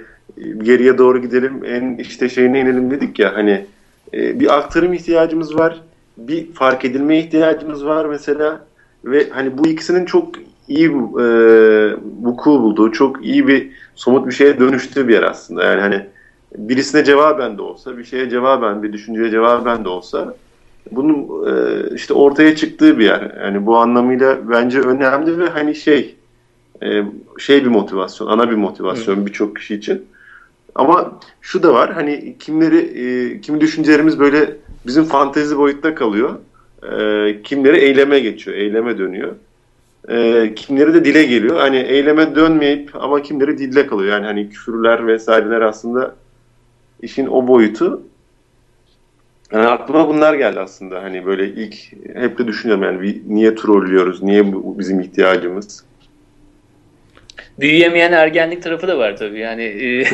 geriye 0.58 0.98
doğru 0.98 1.22
gidelim 1.22 1.62
en 1.66 1.98
işte 1.98 2.30
şeyine 2.30 2.60
inelim 2.60 2.92
dedik 2.92 3.20
ya 3.20 3.36
hani 3.36 3.66
e, 4.14 4.40
bir 4.40 4.58
aktarım 4.58 4.94
ihtiyacımız 4.94 5.56
var. 5.56 5.82
Bir 6.18 6.54
fark 6.54 6.86
edilme 6.86 7.20
ihtiyacımız 7.20 7.86
var 7.86 8.06
mesela 8.06 8.66
ve 9.06 9.30
hani 9.30 9.58
bu 9.58 9.68
ikisinin 9.68 10.06
çok 10.06 10.36
iyi 10.68 10.88
e, 10.88 11.26
vuku 12.22 12.52
bulduğu, 12.52 12.92
çok 12.92 13.26
iyi 13.26 13.48
bir 13.48 13.70
somut 13.96 14.28
bir 14.28 14.32
şeye 14.32 14.60
dönüştüğü 14.60 15.08
bir 15.08 15.14
yer 15.14 15.24
aslında. 15.24 15.64
Yani 15.64 15.82
hani 15.82 16.06
birisine 16.58 17.04
cevaben 17.04 17.58
de 17.58 17.62
olsa, 17.62 17.98
bir 17.98 18.04
şeye 18.04 18.30
cevaben, 18.30 18.84
bir 18.84 18.94
düşünceye 18.94 19.32
cevaben 19.32 19.86
de 19.86 19.90
olsa 19.90 20.36
bunun 20.92 21.48
e, 21.48 21.84
işte 21.96 22.14
ortaya 22.14 22.56
çıktığı 22.56 23.00
bir 23.00 23.06
yer. 23.06 23.32
Yani 23.44 23.66
bu 23.66 23.78
anlamıyla 23.78 24.50
bence 24.50 24.80
önemli 24.80 25.40
ve 25.40 25.50
hani 25.50 25.76
şey 25.76 26.16
e, 26.84 27.04
şey 27.40 27.64
bir 27.64 27.70
motivasyon, 27.70 28.28
ana 28.28 28.52
bir 28.52 28.56
motivasyon 28.56 29.26
birçok 29.26 29.56
kişi 29.56 29.76
için. 29.76 30.06
Ama 30.76 31.20
şu 31.42 31.64
da 31.64 31.74
var 31.74 31.94
hani 31.94 32.36
kimleri 32.40 32.78
e, 32.78 33.42
kimi 33.42 33.62
düşüncelerimiz 33.62 34.20
böyle 34.20 34.58
bizim 34.86 35.04
fantezi 35.04 35.58
boyutta 35.58 35.96
kalıyor. 35.96 36.36
E, 36.92 37.42
kimleri 37.44 37.78
eyleme 37.78 38.20
geçiyor, 38.20 38.58
eyleme 38.58 38.98
dönüyor. 38.98 39.32
E, 40.10 40.52
kimleri 40.56 40.94
de 40.94 41.06
dile 41.06 41.24
geliyor. 41.24 41.58
Hani 41.58 41.78
eyleme 41.78 42.36
dönmeyip 42.36 42.92
ama 42.96 43.22
kimleri 43.22 43.58
dille 43.58 43.88
kalıyor. 43.88 44.14
Yani 44.14 44.26
hani 44.26 44.50
küfürler 44.50 45.08
vesaireler 45.08 45.62
aslında 45.62 46.16
işin 47.04 47.28
o 47.28 47.48
boyutu. 47.48 48.02
Yani 49.52 49.68
aklıma 49.68 50.08
bunlar 50.08 50.34
geldi 50.34 50.60
aslında. 50.60 51.04
Hani 51.04 51.26
böyle 51.26 51.48
ilk 51.48 51.76
hep 52.16 52.38
de 52.38 52.48
düşünüyorum 52.48 52.84
yani 52.84 53.22
niye 53.28 53.56
trollüyoruz, 53.56 54.24
niye 54.24 54.54
bu 54.54 54.80
bizim 54.80 55.00
ihtiyacımız. 55.00 55.86
Büyüyemeyen 57.60 58.12
ergenlik 58.12 58.64
tarafı 58.64 58.88
da 58.88 58.98
var 58.98 59.18
tabii 59.18 59.40
yani. 59.40 59.64
E, 59.64 60.04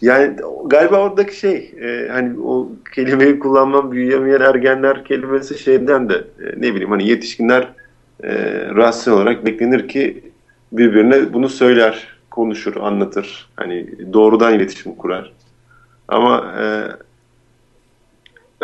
yani 0.00 0.36
galiba 0.66 0.98
oradaki 0.98 1.36
şey 1.36 1.74
e, 1.80 2.08
hani 2.08 2.40
o 2.40 2.68
kelimeyi 2.94 3.38
kullanmam 3.38 3.92
büyüyemeyen 3.92 4.40
ergenler 4.40 5.04
kelimesi 5.04 5.58
şeyden 5.58 6.08
de 6.08 6.14
e, 6.14 6.44
ne 6.56 6.74
bileyim 6.74 6.90
hani 6.90 7.08
yetişkinler 7.08 7.68
e, 8.22 8.30
rasyonel 8.74 9.20
olarak 9.20 9.46
beklenir 9.46 9.88
ki 9.88 10.22
birbirine 10.72 11.32
bunu 11.32 11.48
söyler, 11.48 12.17
konuşur, 12.38 12.76
anlatır. 12.76 13.48
Hani 13.56 13.86
doğrudan 14.12 14.54
iletişim 14.54 14.94
kurar. 14.94 15.32
Ama 16.08 16.54
e, 16.60 16.66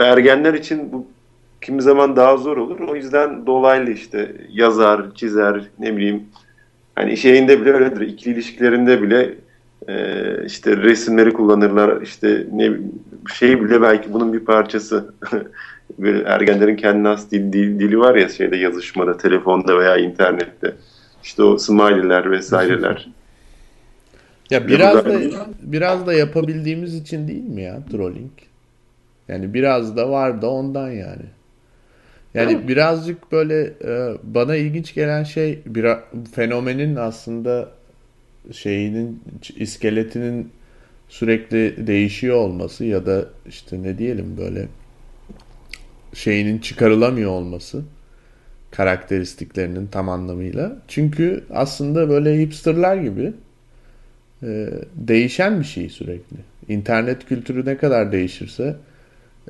ergenler 0.03 0.55
için 0.55 0.93
bu 0.93 1.07
kimi 1.61 1.83
zaman 1.83 2.17
daha 2.17 2.37
zor 2.37 2.57
olur. 2.57 2.81
O 2.81 2.97
yüzden 2.97 3.47
dolaylı 3.47 3.91
işte 3.91 4.37
yazar, 4.51 5.15
çizer, 5.15 5.65
ne 5.79 5.97
bileyim 5.97 6.23
hani 6.95 7.17
şeyinde 7.17 7.61
bile 7.61 7.73
öyledir. 7.73 8.01
İkili 8.01 8.35
ilişkilerinde 8.35 9.03
bile 9.03 9.35
e, 9.89 9.97
işte 10.47 10.77
resimleri 10.77 11.33
kullanırlar. 11.33 12.03
İşte 12.03 12.47
ne 12.53 12.71
şey 13.35 13.65
bile 13.65 13.83
belki 13.83 14.13
bunun 14.13 14.33
bir 14.33 14.41
parçası. 14.41 15.15
Böyle 15.99 16.23
ergenlerin 16.23 16.77
kendine 16.77 17.09
has 17.09 17.31
dil, 17.31 17.53
dil, 17.53 17.81
dili 17.81 17.99
var 17.99 18.15
ya 18.15 18.29
şeyde 18.29 18.57
yazışmada, 18.57 19.17
telefonda 19.17 19.79
veya 19.79 19.97
internette. 19.97 20.75
İşte 21.23 21.43
o 21.43 21.59
smiley'ler 21.59 22.31
vesaireler. 22.31 23.09
Ya 24.51 24.69
biraz 24.69 25.05
da 25.05 25.21
biraz 25.63 26.07
da 26.07 26.15
yapabildiğimiz 26.15 26.95
için 26.95 27.29
değil 27.29 27.45
mi 27.45 27.63
ya 27.63 27.81
trolling? 27.91 28.33
Yani 29.29 29.55
biraz 29.55 29.97
da 29.97 30.11
var 30.11 30.43
da 30.43 30.51
ondan 30.51 30.91
yani. 30.91 31.25
Yani 32.35 32.69
birazcık 32.69 33.33
böyle 33.33 33.61
e, 33.85 34.15
bana 34.23 34.57
ilginç 34.57 34.95
gelen 34.95 35.25
şey 35.25 35.59
bir 35.67 35.87
fenomenin 36.33 36.97
aslında 36.97 37.69
şeyinin 38.53 39.23
iskeletinin 39.57 40.51
sürekli 41.09 41.87
değişiyor 41.87 42.37
olması 42.37 42.85
ya 42.85 43.07
da 43.07 43.25
işte 43.49 43.83
ne 43.83 43.99
diyelim 43.99 44.37
böyle 44.39 44.69
şeyinin 46.15 46.59
çıkarılamıyor 46.59 47.31
olması 47.31 47.83
karakteristiklerinin 48.71 49.87
tam 49.87 50.09
anlamıyla. 50.09 50.77
Çünkü 50.89 51.45
aslında 51.51 52.09
böyle 52.09 52.39
hipsterlar 52.39 52.97
gibi 52.97 53.33
e, 54.45 54.69
değişen 54.95 55.61
bir 55.61 55.65
şey 55.65 55.89
sürekli. 55.89 56.37
İnternet 56.69 57.25
kültürü 57.25 57.67
ne 57.67 57.77
kadar 57.77 58.13
değişirse 58.13 58.77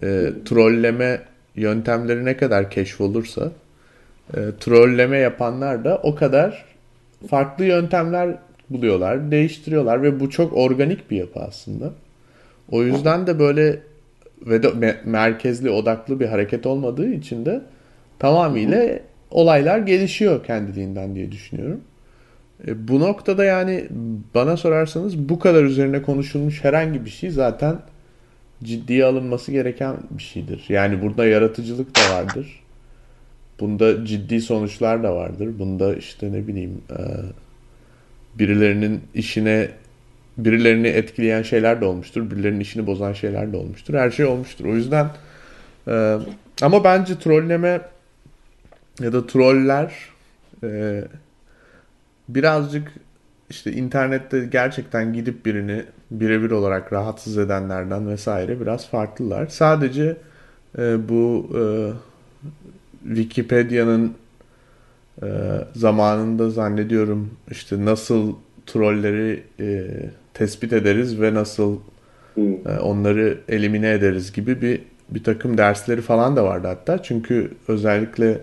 e, 0.03 0.31
trolleme 0.45 1.21
yöntemleri 1.57 2.25
ne 2.25 2.37
kadar 2.37 2.71
keşfolursa 2.71 3.53
e, 4.37 4.41
trolleme 4.61 5.19
yapanlar 5.19 5.85
da 5.85 6.01
o 6.03 6.15
kadar 6.15 6.65
farklı 7.29 7.65
yöntemler 7.65 8.37
buluyorlar, 8.71 9.31
değiştiriyorlar 9.31 10.03
ve 10.03 10.21
bu 10.21 10.31
çok 10.31 10.53
organik 10.53 11.11
bir 11.11 11.17
yapı 11.17 11.41
aslında. 11.41 11.93
O 12.71 12.83
yüzden 12.83 13.27
de 13.27 13.39
böyle 13.39 13.79
ve 14.47 14.63
de 14.63 14.97
merkezli 15.05 15.71
odaklı 15.71 16.21
bir 16.21 16.27
hareket 16.27 16.67
olmadığı 16.67 17.09
için 17.09 17.47
de 17.47 17.61
tamamıyla 18.19 18.99
olaylar 19.31 19.79
gelişiyor 19.79 20.45
kendiliğinden 20.45 21.15
diye 21.15 21.33
düşünüyorum. 21.33 21.81
E, 22.67 22.89
bu 22.89 23.01
noktada 23.01 23.45
yani 23.45 23.89
bana 24.35 24.57
sorarsanız 24.57 25.19
bu 25.19 25.39
kadar 25.39 25.65
üzerine 25.65 26.03
konuşulmuş 26.03 26.65
herhangi 26.65 27.05
bir 27.05 27.11
şey 27.11 27.31
zaten 27.31 27.79
ciddiye 28.65 29.05
alınması 29.05 29.53
gereken 29.53 29.97
bir 30.11 30.23
şeydir. 30.23 30.65
Yani 30.69 31.03
burada 31.03 31.27
yaratıcılık 31.27 31.97
da 31.97 32.15
vardır. 32.15 32.61
Bunda 33.61 34.07
ciddi 34.07 34.41
sonuçlar 34.41 35.03
da 35.03 35.17
vardır. 35.17 35.59
Bunda 35.59 35.95
işte 35.95 36.33
ne 36.33 36.47
bileyim 36.47 36.83
e, 36.91 37.01
birilerinin 38.39 39.01
işine 39.15 39.71
birilerini 40.39 40.87
etkileyen 40.87 41.43
şeyler 41.43 41.81
de 41.81 41.85
olmuştur. 41.85 42.31
Birilerinin 42.31 42.61
işini 42.61 42.87
bozan 42.87 43.13
şeyler 43.13 43.53
de 43.53 43.57
olmuştur. 43.57 43.95
Her 43.95 44.11
şey 44.11 44.27
olmuştur. 44.27 44.65
O 44.65 44.75
yüzden 44.75 45.11
e, 45.89 46.17
ama 46.63 46.85
bence 46.85 47.19
trolleme 47.19 47.81
ya 49.01 49.13
da 49.13 49.27
troller 49.27 49.93
birazcık 52.29 52.93
işte 53.51 53.73
internette 53.73 54.49
gerçekten 54.53 55.13
gidip 55.13 55.47
birini 55.47 55.85
birebir 56.11 56.51
olarak 56.51 56.93
rahatsız 56.93 57.39
edenlerden 57.39 58.09
vesaire 58.09 58.61
biraz 58.61 58.89
farklılar. 58.89 59.47
Sadece 59.47 60.17
e, 60.79 61.09
bu 61.09 61.51
e, 61.59 61.63
Wikipedia'nın 63.15 64.15
e, 65.23 65.27
zamanında 65.75 66.51
zannediyorum 66.51 67.31
işte 67.51 67.85
nasıl 67.85 68.35
trolleri 68.67 69.43
e, 69.61 69.87
tespit 70.35 70.73
ederiz 70.73 71.21
ve 71.21 71.35
nasıl 71.35 71.79
e, 72.39 72.79
onları 72.81 73.39
elimine 73.49 73.91
ederiz 73.91 74.33
gibi 74.33 74.63
bir 74.63 74.81
bir 75.09 75.25
takım 75.25 75.59
dersleri 75.59 76.01
falan 76.01 76.37
da 76.37 76.45
vardı 76.45 76.67
hatta. 76.67 77.03
Çünkü 77.03 77.51
özellikle 77.69 78.41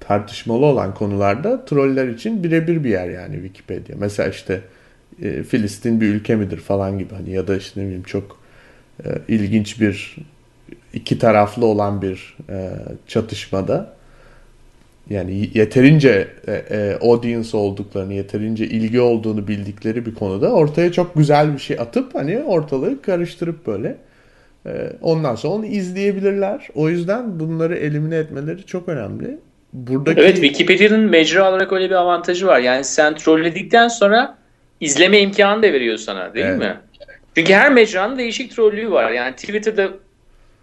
tartışmalı 0.00 0.66
olan 0.66 0.94
konularda 0.94 1.64
troller 1.64 2.08
için 2.08 2.44
birebir 2.44 2.84
bir 2.84 2.90
yer 2.90 3.08
yani 3.08 3.34
Wikipedia. 3.34 3.96
Mesela 3.98 4.28
işte 4.28 4.60
e, 5.22 5.42
Filistin 5.42 6.00
bir 6.00 6.06
ülke 6.06 6.36
midir 6.36 6.58
falan 6.58 6.98
gibi 6.98 7.14
hani 7.14 7.30
ya 7.30 7.48
da 7.48 7.56
işte 7.56 7.80
ne 7.80 7.84
bileyim 7.84 8.02
çok 8.02 8.40
e, 9.04 9.08
ilginç 9.28 9.80
bir 9.80 10.16
iki 10.92 11.18
taraflı 11.18 11.66
olan 11.66 12.02
bir 12.02 12.36
e, 12.48 12.70
çatışmada 13.06 14.00
yani 15.10 15.50
yeterince 15.54 16.28
e, 16.46 16.52
e, 16.52 16.98
audience 17.00 17.56
olduklarını, 17.56 18.14
yeterince 18.14 18.66
ilgi 18.66 19.00
olduğunu 19.00 19.48
bildikleri 19.48 20.06
bir 20.06 20.14
konuda 20.14 20.52
ortaya 20.52 20.92
çok 20.92 21.14
güzel 21.14 21.54
bir 21.54 21.58
şey 21.58 21.80
atıp 21.80 22.14
hani 22.14 22.38
ortalığı 22.38 23.02
karıştırıp 23.02 23.66
böyle 23.66 23.96
e, 24.66 24.92
ondan 25.02 25.34
sonra 25.34 25.54
onu 25.54 25.66
izleyebilirler. 25.66 26.68
O 26.74 26.88
yüzden 26.88 27.40
bunları 27.40 27.76
elimine 27.76 28.16
etmeleri 28.16 28.66
çok 28.66 28.88
önemli. 28.88 29.38
Buradaki... 29.72 30.20
Evet 30.20 30.34
Wikipedia'nın 30.34 31.00
mecra 31.00 31.50
olarak 31.50 31.72
öyle 31.72 31.90
bir 31.90 31.94
avantajı 31.94 32.46
var. 32.46 32.60
Yani 32.60 32.84
sen 32.84 33.14
trolledikten 33.14 33.88
sonra 33.88 34.38
izleme 34.80 35.20
imkanı 35.20 35.62
da 35.62 35.72
veriyor 35.72 35.96
sana 35.96 36.34
değil 36.34 36.46
evet. 36.46 36.58
mi? 36.58 36.76
Çünkü 37.34 37.52
her 37.52 37.72
mecranın 37.72 38.18
değişik 38.18 38.56
trollüğü 38.56 38.90
var. 38.90 39.10
Yani 39.10 39.36
Twitter'da 39.36 39.88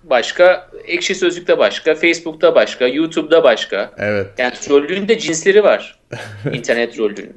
başka, 0.04 0.70
Ekşi 0.86 1.16
Sözlük'te 1.16 1.58
başka, 1.58 1.96
Facebook'ta 1.96 2.56
başka, 2.56 2.88
YouTube'da 2.88 3.44
başka. 3.44 3.92
Evet. 3.98 4.28
Yani 4.38 4.54
trollüğün 4.54 5.08
de 5.08 5.20
cinsleri 5.20 5.64
var. 5.64 6.00
İnternet 6.54 6.94
trollüğünün. 6.94 7.36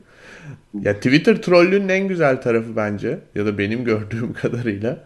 Ya 0.83 0.97
Twitter 0.97 1.43
trollüğünün 1.43 1.89
en 1.89 2.09
güzel 2.09 2.43
tarafı 2.43 2.77
bence 2.77 3.19
ya 3.35 3.47
da 3.47 3.59
benim 3.59 3.85
gördüğüm 3.85 4.33
kadarıyla 4.43 5.05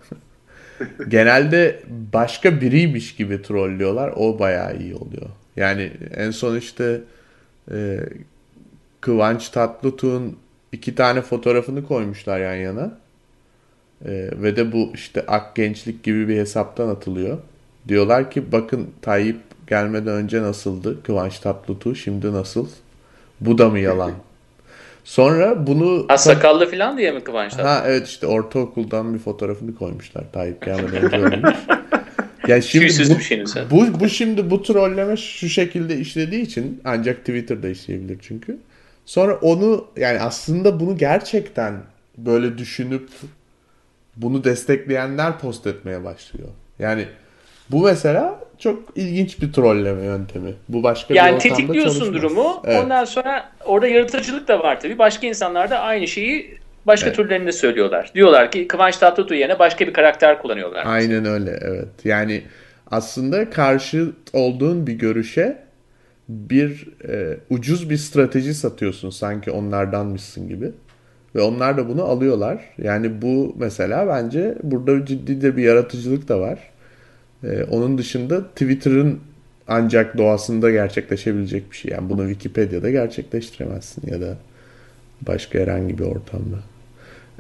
genelde 1.09 1.81
başka 2.13 2.61
biriymiş 2.61 3.15
gibi 3.15 3.43
trollüyorlar. 3.43 4.13
O 4.17 4.39
bayağı 4.39 4.77
iyi 4.77 4.95
oluyor. 4.95 5.31
Yani 5.57 5.93
en 6.17 6.31
son 6.31 6.57
işte 6.57 7.01
e, 7.71 8.01
Kıvanç 9.01 9.49
Tatlıtuğ'un 9.49 10.37
iki 10.73 10.95
tane 10.95 11.23
fotoğrafını 11.23 11.87
koymuşlar 11.87 12.41
yan 12.41 12.55
yana. 12.55 13.05
Ee, 14.05 14.31
ve 14.33 14.57
de 14.57 14.73
bu 14.73 14.91
işte 14.95 15.25
Ak 15.27 15.57
Gençlik 15.57 16.03
gibi 16.03 16.29
bir 16.29 16.37
hesaptan 16.37 16.89
atılıyor. 16.89 17.39
Diyorlar 17.89 18.31
ki 18.31 18.53
bakın 18.53 18.91
Tayyip 19.03 19.41
gelmeden 19.67 20.13
önce 20.13 20.43
nasıldı? 20.43 21.03
Kıvanç 21.03 21.39
Tatlıtuğ 21.39 21.95
şimdi 21.95 22.33
nasıl? 22.33 22.69
Bu 23.41 23.59
da 23.59 23.69
mı 23.69 23.79
yalan? 23.79 24.13
Sonra 25.05 25.67
bunu... 25.67 26.05
Ha 26.09 26.19
sakallı 26.19 26.71
falan 26.71 26.99
diye 26.99 27.13
mi 27.13 27.25
Kıvanç 27.25 27.59
Ha 27.59 27.83
evet 27.87 28.07
işte 28.07 28.27
ortaokuldan 28.27 29.15
bir 29.15 29.19
fotoğrafını 29.19 29.75
koymuşlar. 29.75 30.25
Tayyip 30.33 30.63
gelmeden 30.67 31.05
önce 31.05 31.17
ölmüş. 31.17 31.57
Yani 32.49 32.63
şimdi 32.63 33.15
bu, 33.15 33.19
bir 33.19 33.25
şeyin 33.25 33.45
sen. 33.45 33.71
bu, 33.71 34.01
bu 34.01 34.09
şimdi 34.09 34.51
bu 34.51 34.63
trolleme 34.63 35.17
şu 35.17 35.49
şekilde 35.49 35.97
işlediği 35.97 36.43
için 36.43 36.81
ancak 36.85 37.19
Twitter'da 37.19 37.69
işleyebilir 37.69 38.19
çünkü. 38.23 38.59
Sonra 39.07 39.35
onu 39.35 39.87
yani 39.97 40.21
aslında 40.21 40.81
bunu 40.81 40.97
gerçekten 40.97 41.75
böyle 42.19 42.59
düşünüp 42.59 43.09
bunu 44.17 44.45
destekleyenler 44.45 45.39
post 45.39 45.67
etmeye 45.67 46.05
başlıyor. 46.05 46.49
Yani 46.79 47.07
bu 47.71 47.83
mesela 47.85 48.41
çok 48.59 48.83
ilginç 48.97 49.43
bir 49.43 49.53
trolleme 49.53 50.05
yöntemi. 50.05 50.55
Bu 50.69 50.83
başka 50.83 51.15
yani 51.15 51.31
bir 51.31 51.37
ortamda 51.37 51.57
tetikliyorsun 51.57 51.99
çalışmaz. 51.99 52.23
durumu. 52.23 52.63
Evet. 52.65 52.85
Ondan 52.85 53.05
sonra 53.05 53.51
orada 53.65 53.87
yaratıcılık 53.87 54.49
da 54.49 54.59
var 54.59 54.81
tabii. 54.81 54.99
Başka 54.99 55.27
insanlar 55.27 55.71
da 55.71 55.79
aynı 55.79 56.09
şeyi 56.09 56.59
başka 56.87 57.07
Evet. 57.07 57.17
türlerinde 57.17 57.53
söylüyorlar. 57.53 58.11
Diyorlar 58.15 58.51
ki 58.51 58.69
Kıvanç 58.69 58.97
Tatlıtuğ 58.97 59.35
yerine 59.35 59.59
başka 59.59 59.87
bir 59.87 59.93
karakter 59.93 60.43
kullanıyorlar. 60.43 60.83
Aynen 60.87 61.25
öyle 61.25 61.59
evet. 61.63 61.89
Yani 62.05 62.43
aslında 62.91 63.51
karşı 63.51 64.13
olduğun 64.33 64.87
bir 64.87 64.93
görüşe 64.93 65.65
bir 66.29 66.89
e, 67.09 67.37
ucuz 67.51 67.91
bir 67.91 67.97
strateji 67.97 68.55
satıyorsun 68.55 69.11
sanki 69.11 69.51
onlardanmışsın 69.51 70.49
gibi. 70.49 70.71
Ve 71.35 71.41
onlar 71.43 71.77
da 71.77 71.89
bunu 71.89 72.03
alıyorlar. 72.03 72.61
Yani 72.79 73.23
bu 73.23 73.55
mesela 73.59 74.09
bence 74.09 74.55
burada 74.63 75.07
ciddi 75.07 75.43
de 75.43 75.57
bir 75.57 75.63
yaratıcılık 75.63 76.29
da 76.29 76.41
var. 76.41 76.59
E, 77.45 77.65
onun 77.65 77.99
dışında 77.99 78.47
Twitter'ın 78.47 79.21
ancak 79.69 80.19
doğasında 80.19 80.71
gerçekleşebilecek 80.71 81.71
bir 81.71 81.77
şey. 81.77 81.93
Yani 81.93 82.11
bunu 82.11 82.29
Wikipedia'da 82.29 82.91
gerçekleştiremezsin 82.91 84.13
ya 84.13 84.21
da 84.21 84.37
başka 85.23 85.59
herhangi 85.59 85.99
bir 85.99 86.05
ortamda. 86.05 86.57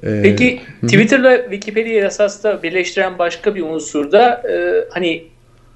E, 0.06 0.22
Peki 0.22 0.60
Twitter'la 0.82 1.42
Wikipedia'yı 1.42 2.04
esas 2.04 2.44
da 2.44 2.62
birleştiren 2.62 3.18
başka 3.18 3.54
bir 3.54 3.62
unsur 3.62 4.12
da 4.12 4.42
e, 4.50 4.84
hani 4.90 5.24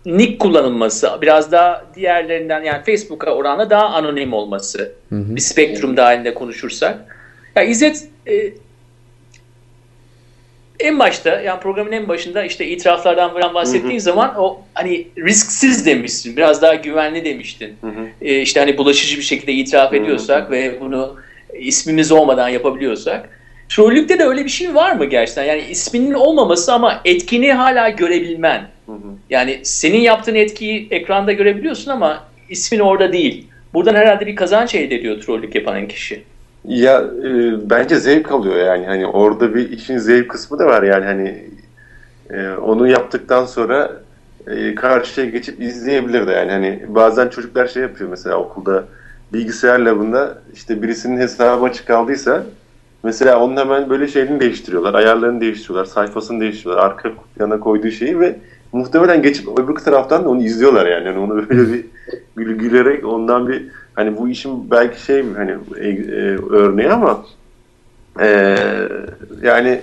nick 0.07 0.39
kullanılması 0.39 1.11
biraz 1.23 1.53
daha 1.53 1.85
diğerlerinden 1.95 2.63
yani 2.63 2.85
Facebook'a 2.85 3.31
oranla 3.31 3.71
daha 3.71 3.87
anonim 3.87 4.33
olması. 4.33 4.93
Bir 5.11 5.41
spektrum 5.41 5.97
dahilinde 5.97 6.35
konuşursak. 6.35 6.99
Ya 7.57 7.63
İzzet 7.63 8.09
e, 8.27 8.53
en 10.81 10.99
başta 10.99 11.41
yani 11.41 11.61
programın 11.61 11.93
en 11.93 12.09
başında 12.09 12.45
işte 12.45 12.67
itiraflardan 12.67 13.33
falan 13.33 13.55
bahsettiğin 13.55 13.99
zaman 13.99 14.35
o 14.39 14.61
hani 14.75 15.09
risksiz 15.19 15.87
demişsin. 15.87 16.37
Biraz 16.37 16.63
daha 16.63 16.75
güvenli 16.75 17.25
demiştin. 17.25 17.77
E, 18.23 18.41
işte 18.41 18.61
hani 18.61 18.79
bulaşıcı 18.79 19.17
bir 19.17 19.23
şekilde 19.23 19.53
itiraf 19.53 19.93
ediyorsak 19.95 20.51
ve 20.51 20.81
bunu 20.81 21.17
ismimiz 21.59 22.13
olmadan 22.13 22.49
yapabiliyorsak. 22.49 23.38
Trollükte 23.69 24.19
de 24.19 24.25
öyle 24.25 24.45
bir 24.45 24.51
şey 24.51 24.75
var 24.75 24.93
mı 24.93 25.05
gerçekten? 25.05 25.45
Yani 25.45 25.61
isminin 25.61 26.13
olmaması 26.13 26.73
ama 26.73 27.01
etkini 27.05 27.53
hala 27.53 27.89
görebilmen. 27.89 28.69
Yani 29.31 29.61
senin 29.63 30.01
yaptığın 30.01 30.35
etkiyi 30.35 30.89
ekranda 30.91 31.33
görebiliyorsun 31.33 31.91
ama 31.91 32.25
ismin 32.49 32.79
orada 32.79 33.13
değil. 33.13 33.47
Buradan 33.75 33.95
herhalde 33.95 34.27
bir 34.27 34.37
kazanç 34.37 34.75
elde 34.75 34.95
ediyor 34.95 35.21
trollük 35.21 35.55
yapan 35.55 35.89
kişi. 35.89 36.23
Ya 36.65 37.05
e, 37.25 37.31
bence 37.71 37.97
zevk 37.97 38.33
alıyor 38.33 38.57
yani 38.57 38.87
hani 38.87 39.07
orada 39.07 39.55
bir 39.55 39.71
işin 39.71 39.99
zevk 39.99 40.31
kısmı 40.31 40.59
da 40.59 40.67
var 40.67 40.83
yani 40.83 41.05
hani 41.05 41.45
e, 42.31 42.49
onu 42.51 42.89
yaptıktan 42.89 43.47
sonra 43.47 43.93
e, 44.47 44.75
karşıya 44.75 45.27
geçip 45.27 45.61
izleyebilir 45.61 46.27
de 46.27 46.33
yani 46.33 46.51
hani 46.51 46.83
bazen 46.89 47.29
çocuklar 47.29 47.67
şey 47.67 47.83
yapıyor 47.83 48.11
mesela 48.11 48.37
okulda 48.37 48.85
bilgisayar 49.33 49.79
labında 49.79 50.39
işte 50.55 50.83
birisinin 50.83 51.21
hesabı 51.21 51.65
açık 51.65 51.87
kaldıysa 51.87 52.43
mesela 53.03 53.41
onun 53.41 53.57
hemen 53.57 53.91
böyle 53.91 54.09
şeyini 54.09 54.41
değiştiriyorlar 54.41 54.95
ayarlarını 54.95 55.41
değiştiriyorlar 55.41 55.85
sayfasını 55.85 56.41
değiştiriyorlar 56.41 56.85
arka 56.85 57.13
yana 57.41 57.61
koyduğu 57.61 57.91
şeyi 57.91 58.21
ve 58.21 58.37
muhtemelen 58.73 59.23
geçip 59.23 59.59
öbür 59.59 59.75
taraftan 59.75 60.25
da 60.25 60.29
onu 60.29 60.43
izliyorlar 60.43 60.87
yani, 60.87 61.07
yani 61.07 61.19
onu 61.19 61.37
böyle 61.37 61.73
bir 61.73 61.85
gül 62.37 62.55
gülerek 62.55 63.05
ondan 63.05 63.49
bir 63.49 63.67
hani 63.95 64.17
bu 64.17 64.29
işin 64.29 64.71
belki 64.71 65.03
şey 65.03 65.25
hani 65.37 65.51
e, 65.77 65.89
e, 65.89 66.39
örneği 66.51 66.91
ama 66.91 67.25
e, 68.21 68.57
yani 69.43 69.81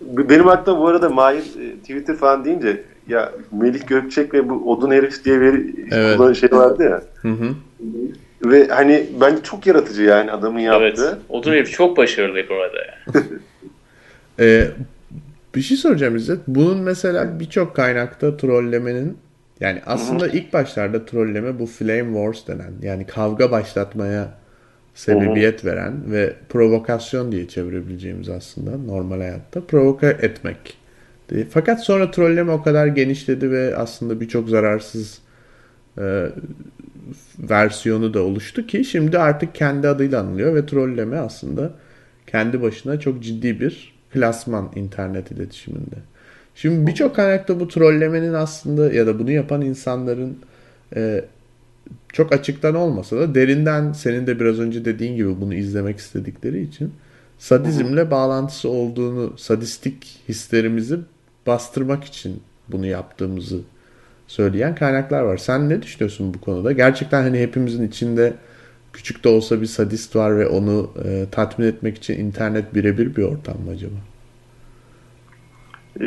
benim 0.00 0.48
aklıma 0.48 0.80
bu 0.80 0.86
arada 0.86 1.08
Mahir 1.08 1.42
e, 1.42 1.76
Twitter 1.76 2.16
falan 2.16 2.44
deyince 2.44 2.82
ya 3.08 3.32
Melih 3.52 3.86
Gökçek 3.86 4.34
ve 4.34 4.48
bu 4.48 4.72
Odun 4.72 4.90
Herif 4.90 5.24
diye 5.24 5.40
bir 5.40 5.74
Evet. 5.90 6.36
şey 6.36 6.50
vardı 6.52 6.82
ya 6.82 7.02
Hı 7.22 7.28
hı. 7.28 7.54
Ve 8.44 8.68
hani 8.68 9.06
bence 9.20 9.42
çok 9.42 9.66
yaratıcı 9.66 10.02
yani 10.02 10.32
adamın 10.32 10.60
yaptığı. 10.60 11.08
Evet. 11.08 11.22
Odur 11.28 11.52
herif 11.52 11.72
çok 11.72 11.96
başarılı 11.96 12.48
bu 12.48 12.54
arada. 12.54 12.78
yani. 12.78 13.26
Ee, 14.42 14.66
bir 15.54 15.60
şey 15.60 15.76
soracağım 15.76 16.16
İzzet. 16.16 16.38
Bunun 16.46 16.78
mesela 16.78 17.40
birçok 17.40 17.76
kaynakta 17.76 18.36
trollemenin 18.36 19.18
yani 19.60 19.82
aslında 19.86 20.28
ilk 20.28 20.52
başlarda 20.52 21.04
trolleme 21.04 21.58
bu 21.58 21.66
flame 21.66 22.14
wars 22.14 22.46
denen 22.46 22.72
yani 22.82 23.06
kavga 23.06 23.50
başlatmaya 23.50 24.34
sebebiyet 24.94 25.64
veren 25.64 26.12
ve 26.12 26.34
provokasyon 26.48 27.32
diye 27.32 27.48
çevirebileceğimiz 27.48 28.28
aslında 28.28 28.70
normal 28.92 29.18
hayatta 29.18 29.60
provoka 29.60 30.10
etmek. 30.10 30.78
Fakat 31.50 31.84
sonra 31.84 32.10
trolleme 32.10 32.52
o 32.52 32.62
kadar 32.62 32.86
genişledi 32.86 33.50
ve 33.50 33.76
aslında 33.76 34.20
birçok 34.20 34.48
zararsız 34.48 35.18
e, 35.98 36.26
versiyonu 37.38 38.14
da 38.14 38.22
oluştu 38.22 38.66
ki 38.66 38.84
şimdi 38.84 39.18
artık 39.18 39.54
kendi 39.54 39.88
adıyla 39.88 40.20
anılıyor 40.20 40.54
ve 40.54 40.66
trolleme 40.66 41.18
aslında 41.18 41.72
kendi 42.26 42.62
başına 42.62 43.00
çok 43.00 43.22
ciddi 43.22 43.60
bir 43.60 43.94
klasman 44.12 44.70
internet 44.76 45.30
iletişiminde. 45.30 45.96
Şimdi 46.54 46.86
birçok 46.86 47.16
kaynakta 47.16 47.60
bu 47.60 47.68
trollemenin 47.68 48.34
aslında 48.34 48.92
ya 48.92 49.06
da 49.06 49.18
bunu 49.18 49.30
yapan 49.30 49.62
insanların 49.62 50.38
e, 50.96 51.24
çok 52.12 52.32
açıktan 52.32 52.74
olmasa 52.74 53.16
da 53.16 53.34
derinden 53.34 53.92
senin 53.92 54.26
de 54.26 54.40
biraz 54.40 54.60
önce 54.60 54.84
dediğin 54.84 55.16
gibi 55.16 55.40
bunu 55.40 55.54
izlemek 55.54 55.98
istedikleri 55.98 56.62
için 56.62 56.92
sadizmle 57.38 58.10
bağlantısı 58.10 58.68
olduğunu, 58.68 59.38
sadistik 59.38 60.20
hislerimizi 60.28 60.98
bastırmak 61.46 62.04
için 62.04 62.42
bunu 62.68 62.86
yaptığımızı 62.86 63.60
söyleyen 64.30 64.74
kaynaklar 64.74 65.22
var. 65.22 65.36
Sen 65.36 65.68
ne 65.68 65.82
düşünüyorsun 65.82 66.34
bu 66.34 66.40
konuda? 66.40 66.72
Gerçekten 66.72 67.22
hani 67.22 67.40
hepimizin 67.40 67.88
içinde 67.88 68.32
küçük 68.92 69.24
de 69.24 69.28
olsa 69.28 69.60
bir 69.60 69.66
sadist 69.66 70.16
var 70.16 70.38
ve 70.38 70.46
onu 70.46 70.90
e, 71.04 71.26
tatmin 71.30 71.66
etmek 71.66 71.96
için 71.96 72.18
internet 72.18 72.74
birebir 72.74 73.16
bir 73.16 73.22
ortam 73.22 73.54
mı 73.54 73.70
acaba? 73.70 73.94
Ee, 76.00 76.06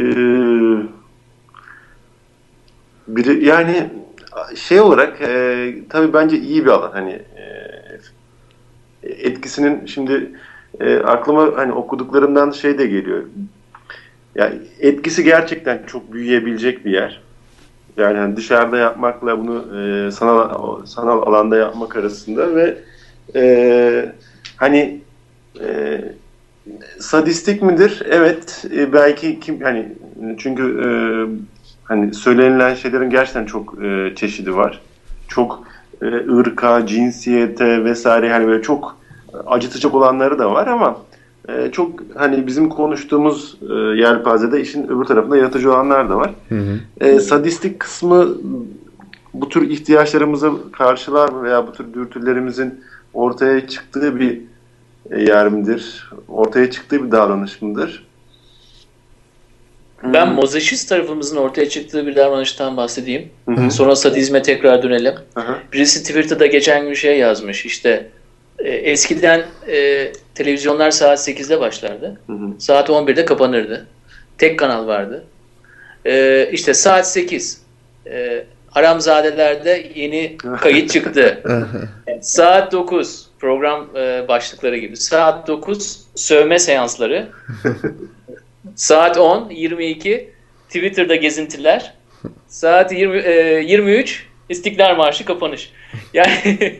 yani 3.42 3.90
şey 4.56 4.82
olarak 4.82 5.22
e, 5.22 5.74
tabii 5.90 6.14
bence 6.14 6.38
iyi 6.38 6.66
bir 6.66 6.70
alan 6.70 6.92
hani 6.92 7.12
e, 7.12 7.44
etkisinin 9.04 9.86
şimdi 9.86 10.32
e, 10.80 10.98
aklıma 10.98 11.52
hani 11.56 11.72
okuduklarımdan 11.72 12.52
şey 12.52 12.78
de 12.78 12.88
geliyor. 12.88 13.24
Yani 14.36 14.56
etkisi 14.80 15.24
gerçekten 15.24 15.84
çok 15.88 16.14
büyüyebilecek 16.14 16.86
bir 16.86 16.92
yer. 16.92 17.33
Yani 17.98 18.18
hani 18.18 18.36
dışarıda 18.38 18.78
yapmakla 18.78 19.40
bunu 19.40 19.80
e, 19.80 20.12
sanal 20.12 20.86
sanal 20.86 21.22
alanda 21.22 21.58
yapmak 21.58 21.96
arasında 21.96 22.56
ve 22.56 22.78
e, 23.36 24.14
hani 24.58 25.02
e, 25.62 26.02
sadistik 27.00 27.62
midir? 27.62 28.04
Evet. 28.10 28.66
E, 28.76 28.94
belki 28.94 29.40
kim 29.40 29.62
hani 29.62 29.88
çünkü 30.38 30.64
e, 30.64 30.88
hani 31.84 32.14
söylenilen 32.14 32.76
şeylerin 32.76 33.10
gerçekten 33.10 33.46
çok 33.46 33.84
e, 33.84 34.16
çeşidi 34.16 34.56
var. 34.56 34.82
Çok 35.28 35.64
e, 36.02 36.06
ırka, 36.38 36.86
cinsiyete 36.88 37.84
vesaire 37.84 38.32
hani 38.32 38.48
böyle 38.48 38.62
çok 38.62 38.98
acıtacak 39.46 39.96
olanları 39.96 40.40
da 40.40 40.52
var 40.52 40.68
ama 40.68 40.98
e, 41.50 41.72
çok 41.72 42.00
hani 42.16 42.48
bizim 42.48 42.70
konuştuğumuz 42.70 43.58
e, 43.70 43.74
yelpazede 43.74 44.62
işin 44.62 44.88
öbür 44.88 45.06
tarafında 45.06 45.38
yaratıcı 45.38 45.72
olanlar 45.72 46.10
da 46.10 46.18
var. 46.18 46.34
Hı 46.50 46.56
hı. 46.56 46.80
E, 47.02 47.20
sadistik 47.20 47.80
kısmı 47.80 48.38
bu 49.34 49.50
tür 49.50 49.70
ihtiyaçlarımızı 49.70 50.52
karşılar 50.72 51.30
mı 51.30 51.44
veya 51.44 51.68
bu 51.68 51.74
tür 51.74 51.94
dürtülerimizin 51.94 52.84
ortaya 53.14 53.68
çıktığı 53.68 54.20
bir 54.20 54.42
yer 55.18 55.50
midir? 55.50 56.10
Ortaya 56.28 56.72
çıktığı 56.72 57.06
bir 57.06 57.12
davranış 57.12 57.62
mıdır? 57.62 58.08
Ben 60.04 60.34
mozaşist 60.34 60.90
tarafımızın 60.90 61.38
ortaya 61.38 61.70
çıktığı 61.70 62.08
bir 62.08 62.16
davranıştan 62.16 62.78
bahsedeyim. 62.78 63.30
Hı 63.46 63.52
hı. 63.52 63.72
Sonra 63.72 63.96
sadizme 63.96 64.42
tekrar 64.42 64.84
dönelim. 64.84 65.14
Hı 65.36 65.42
hı. 65.42 65.56
Birisi 65.74 66.04
Twitter'da 66.04 66.46
geçen 66.46 66.86
gün 66.86 66.94
şey 66.94 67.18
yazmış 67.20 67.66
işte 67.66 67.90
e, 67.90 68.10
eskiden 68.70 69.46
e, 69.68 70.12
televizyonlar 70.36 70.92
saat 70.92 71.20
8'de 71.20 71.60
başlardı. 71.60 72.20
Hı 72.28 72.34
hı. 72.34 72.62
Saat 72.62 72.90
11'de 72.90 73.26
kapanırdı. 73.26 73.88
Tek 74.38 74.60
kanal 74.60 74.88
vardı. 74.88 75.24
E, 76.06 76.50
işte 76.52 76.74
saat 76.74 77.08
8. 77.08 77.62
E, 78.06 78.46
Haramzadeler'de 78.70 79.92
yeni 79.96 80.38
kayıt 80.62 80.92
çıktı. 80.92 81.44
saat 82.22 82.72
9 82.72 83.28
program 83.40 83.88
e, 83.96 84.28
başlıkları 84.28 84.78
gibi. 84.78 84.98
Saat 84.98 85.48
9 85.48 86.02
sövme 86.16 86.60
seansları. 86.60 87.28
saat 88.76 89.18
10 89.18 89.50
22 89.50 90.30
Twitter'da 90.68 91.16
gezintiler. 91.16 91.94
Saat 92.48 92.92
20, 92.92 93.18
e, 93.18 93.64
23 93.68 94.28
İstiklal 94.50 94.96
Marşı 94.96 95.26
kapanış. 95.26 95.72
Yani 96.18 96.80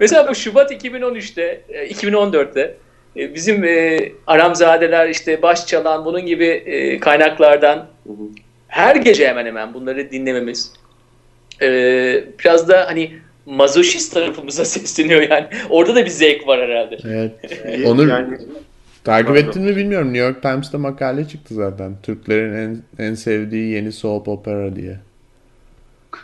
mesela 0.00 0.28
bu 0.28 0.34
Şubat 0.34 0.72
2013'te, 0.72 1.60
2014'te 1.90 2.76
e, 3.16 3.34
bizim 3.34 3.64
e, 3.64 3.98
Aramzadeler 4.26 5.08
işte 5.08 5.42
baş 5.42 5.66
çalan 5.66 6.04
bunun 6.04 6.26
gibi 6.26 6.46
e, 6.46 7.00
kaynaklardan 7.00 7.86
her 8.68 8.96
gece 8.96 9.28
hemen 9.28 9.46
hemen 9.46 9.74
bunları 9.74 10.10
dinlememiz 10.10 10.72
e, 11.62 11.68
biraz 12.38 12.68
da 12.68 12.86
hani 12.86 13.12
mazoşist 13.46 14.14
tarafımıza 14.14 14.64
sesleniyor 14.64 15.22
yani. 15.22 15.46
Orada 15.70 15.94
da 15.94 16.04
bir 16.04 16.10
zevk 16.10 16.46
var 16.46 16.60
herhalde. 16.60 16.98
Evet. 17.04 17.32
Onur 17.86 18.08
yani, 18.08 18.38
takip 19.04 19.36
ettin 19.36 19.62
mi 19.62 19.76
bilmiyorum. 19.76 20.08
New 20.08 20.26
York 20.26 20.42
Times'ta 20.42 20.78
makale 20.78 21.28
çıktı 21.28 21.54
zaten. 21.54 21.96
Türklerin 22.02 22.54
en, 22.54 23.04
en 23.04 23.14
sevdiği 23.14 23.74
yeni 23.74 23.92
soap 23.92 24.28
opera 24.28 24.76
diye. 24.76 24.96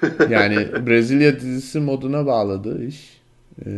Yani 0.31 0.87
Brezilya 0.87 1.41
dizisi 1.41 1.81
moduna 1.81 2.27
bağladı 2.27 2.85
iş. 2.87 3.21
Ee, 3.67 3.71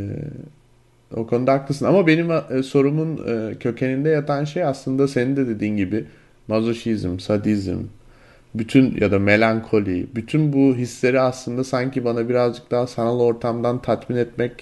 o 1.16 1.26
konuda 1.26 1.52
haklısın. 1.52 1.86
Ama 1.86 2.06
benim 2.06 2.30
e, 2.30 2.62
sorumun 2.62 3.20
e, 3.28 3.54
kökeninde 3.54 4.08
yatan 4.08 4.44
şey 4.44 4.64
aslında 4.64 5.08
senin 5.08 5.36
de 5.36 5.46
dediğin 5.46 5.76
gibi 5.76 6.04
mazoşizm, 6.48 7.18
sadizm, 7.18 7.78
bütün 8.54 8.96
ya 9.00 9.10
da 9.10 9.18
melankoli, 9.18 10.06
bütün 10.14 10.52
bu 10.52 10.76
hisleri 10.76 11.20
aslında 11.20 11.64
sanki 11.64 12.04
bana 12.04 12.28
birazcık 12.28 12.70
daha 12.70 12.86
sanal 12.86 13.20
ortamdan 13.20 13.82
tatmin 13.82 14.16
etmek 14.16 14.52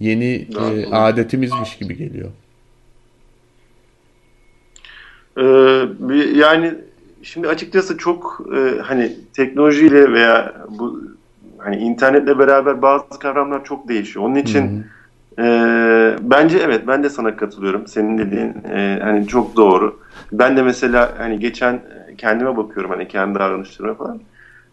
yeni 0.00 0.48
e, 0.60 0.86
adetimizmiş 0.86 1.78
gibi 1.78 1.96
geliyor. 1.96 2.30
Ee, 5.38 5.42
yani 6.34 6.74
şimdi 7.22 7.48
açıkçası 7.48 7.96
çok 7.98 8.40
e, 8.56 8.80
hani 8.80 9.16
teknolojiyle 9.32 10.12
veya 10.12 10.54
bu 10.78 11.02
hani 11.58 11.76
internetle 11.76 12.38
beraber 12.38 12.82
bazı 12.82 13.18
kavramlar 13.20 13.64
çok 13.64 13.88
değişiyor. 13.88 14.24
Onun 14.24 14.34
için 14.34 14.84
e, 15.38 15.44
bence 16.20 16.58
evet 16.58 16.86
ben 16.86 17.02
de 17.02 17.08
sana 17.10 17.36
katılıyorum. 17.36 17.86
Senin 17.86 18.18
dediğin 18.18 18.54
e, 18.74 18.98
hani 19.02 19.26
çok 19.26 19.56
doğru. 19.56 20.00
Ben 20.32 20.56
de 20.56 20.62
mesela 20.62 21.14
hani 21.18 21.38
geçen 21.38 21.80
kendime 22.18 22.56
bakıyorum 22.56 22.90
hani 22.90 23.08
kendi 23.08 23.38
davranışlarıma 23.38 23.94
falan. 23.94 24.20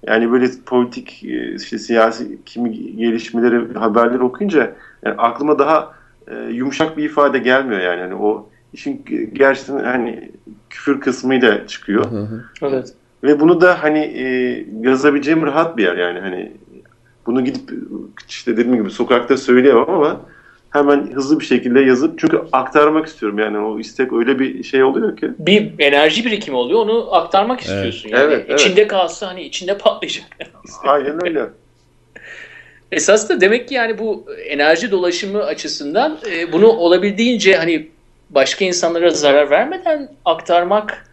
Yani 0.08 0.32
böyle 0.32 0.48
politik 0.66 1.24
e, 1.24 1.56
işte 1.56 1.80
siyasi 1.80 2.40
kimi 2.46 2.96
gelişmeleri 2.96 3.74
haberleri 3.74 4.24
okuyunca 4.24 4.74
yani 5.06 5.16
aklıma 5.18 5.60
daha 5.60 5.92
e, 6.28 6.36
yumuşak 6.36 6.98
bir 6.98 7.04
ifade 7.04 7.40
gelmiyor 7.40 7.82
yani. 7.82 8.02
yani 8.02 8.16
o 8.16 8.50
işin 8.74 9.06
gerçekten 9.34 9.80
hani 9.80 10.32
küfür 10.70 11.00
kısmıyla 11.00 11.68
çıkıyor. 11.68 12.06
evet. 12.62 12.94
Ve 13.24 13.40
bunu 13.40 13.62
da 13.62 13.84
hani 13.84 14.00
e, 14.00 14.26
yazabileceğim 14.82 15.46
rahat 15.46 15.78
bir 15.78 15.84
yer 15.84 15.96
yani 15.96 16.20
hani 16.20 16.52
bunu 17.26 17.46
gidip 17.46 17.72
işte 18.30 18.58
dediğim 18.58 18.78
gibi 18.78 18.92
sokakta 18.92 19.38
söyleyemem 19.38 19.90
ama 19.90 20.22
hemen 20.70 21.12
hızlı 21.14 21.40
bir 21.40 21.46
şekilde 21.46 21.80
yazıp 21.80 22.20
çünkü 22.20 22.42
aktarmak 22.52 23.06
istiyorum 23.06 23.40
yani 23.40 23.58
o 23.58 23.80
istek 23.80 24.14
öyle 24.14 24.40
bir 24.40 24.64
şey 24.64 24.84
oluyor 24.84 25.18
ki. 25.18 25.32
Bir 25.40 25.72
enerji 25.80 26.26
birikimi 26.26 26.58
oluyor 26.58 26.80
onu 26.80 27.16
aktarmak 27.16 27.62
istiyorsun. 27.62 28.10
Evet. 28.10 28.20
Yani 28.20 28.34
evet, 28.34 28.60
içinde 28.60 28.82
evet. 28.82 28.92
kalsa 28.92 29.28
hani 29.28 29.44
içinde 29.44 29.78
patlayacak. 29.78 30.26
Aynen 30.84 31.26
öyle. 31.26 31.46
Esas 32.92 33.30
da 33.30 33.42
demek 33.42 33.68
ki 33.68 33.74
yani 33.74 34.00
bu 34.00 34.26
enerji 34.50 34.92
dolaşımı 34.92 35.44
açısından 35.44 36.18
e, 36.32 36.54
bunu 36.54 36.68
olabildiğince 36.68 37.56
hani 37.56 37.88
başka 38.30 38.66
insanlara 38.66 39.10
zarar 39.10 39.50
vermeden 39.50 40.10
aktarmak 40.26 41.06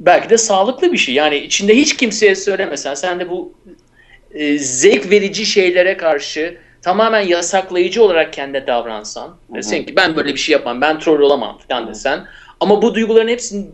belki 0.00 0.30
de 0.30 0.38
sağlıklı 0.38 0.92
bir 0.92 0.98
şey. 0.98 1.14
Yani 1.14 1.36
içinde 1.36 1.76
hiç 1.76 1.96
kimseye 1.96 2.34
söylemesen 2.34 2.94
sen 2.94 3.20
de 3.20 3.30
bu 3.30 3.54
e, 4.34 4.58
zevk 4.58 5.10
verici 5.10 5.46
şeylere 5.46 5.96
karşı 5.96 6.58
tamamen 6.82 7.20
yasaklayıcı 7.20 8.02
olarak 8.04 8.32
kendine 8.32 8.66
davransan, 8.66 9.36
desen 9.54 9.86
ki 9.86 9.96
ben 9.96 10.16
böyle 10.16 10.32
bir 10.32 10.38
şey 10.38 10.52
yapmam, 10.52 10.80
ben 10.80 10.98
troll 10.98 11.20
olamam 11.20 11.58
falan 11.68 11.88
desen 11.88 12.26
ama 12.60 12.82
bu 12.82 12.94
duyguların 12.94 13.28
hepsini 13.28 13.66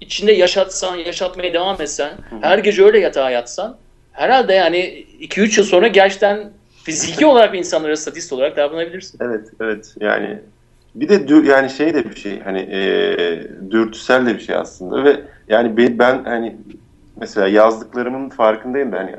içinde 0.00 0.32
yaşatsan, 0.32 0.96
yaşatmaya 0.96 1.52
devam 1.52 1.82
etsen, 1.82 2.12
her 2.40 2.58
gece 2.58 2.84
öyle 2.84 2.98
yatağa 2.98 3.30
yatsan 3.30 3.76
herhalde 4.12 4.52
yani 4.52 5.06
2-3 5.20 5.58
yıl 5.60 5.66
sonra 5.66 5.86
gerçekten 5.86 6.50
fiziki 6.84 7.26
olarak 7.32 7.54
insanlara 7.54 7.96
statist 7.96 8.32
olarak 8.32 8.56
davranabilirsin. 8.56 9.18
Evet, 9.22 9.48
evet. 9.60 9.94
Yani 10.00 10.38
bir 10.94 11.08
de 11.08 11.48
yani 11.48 11.70
şey 11.70 11.94
de 11.94 12.04
bir 12.10 12.16
şey 12.16 12.40
hani 12.40 12.58
e, 12.58 12.80
dürtüsel 13.70 14.26
de 14.26 14.34
bir 14.34 14.40
şey 14.40 14.56
aslında 14.56 15.04
ve 15.04 15.20
yani 15.48 15.76
ben, 15.76 15.98
ben 15.98 16.24
hani 16.24 16.56
mesela 17.20 17.48
yazdıklarımın 17.48 18.28
farkındayım 18.28 18.92
da 18.92 18.98
hani 18.98 19.16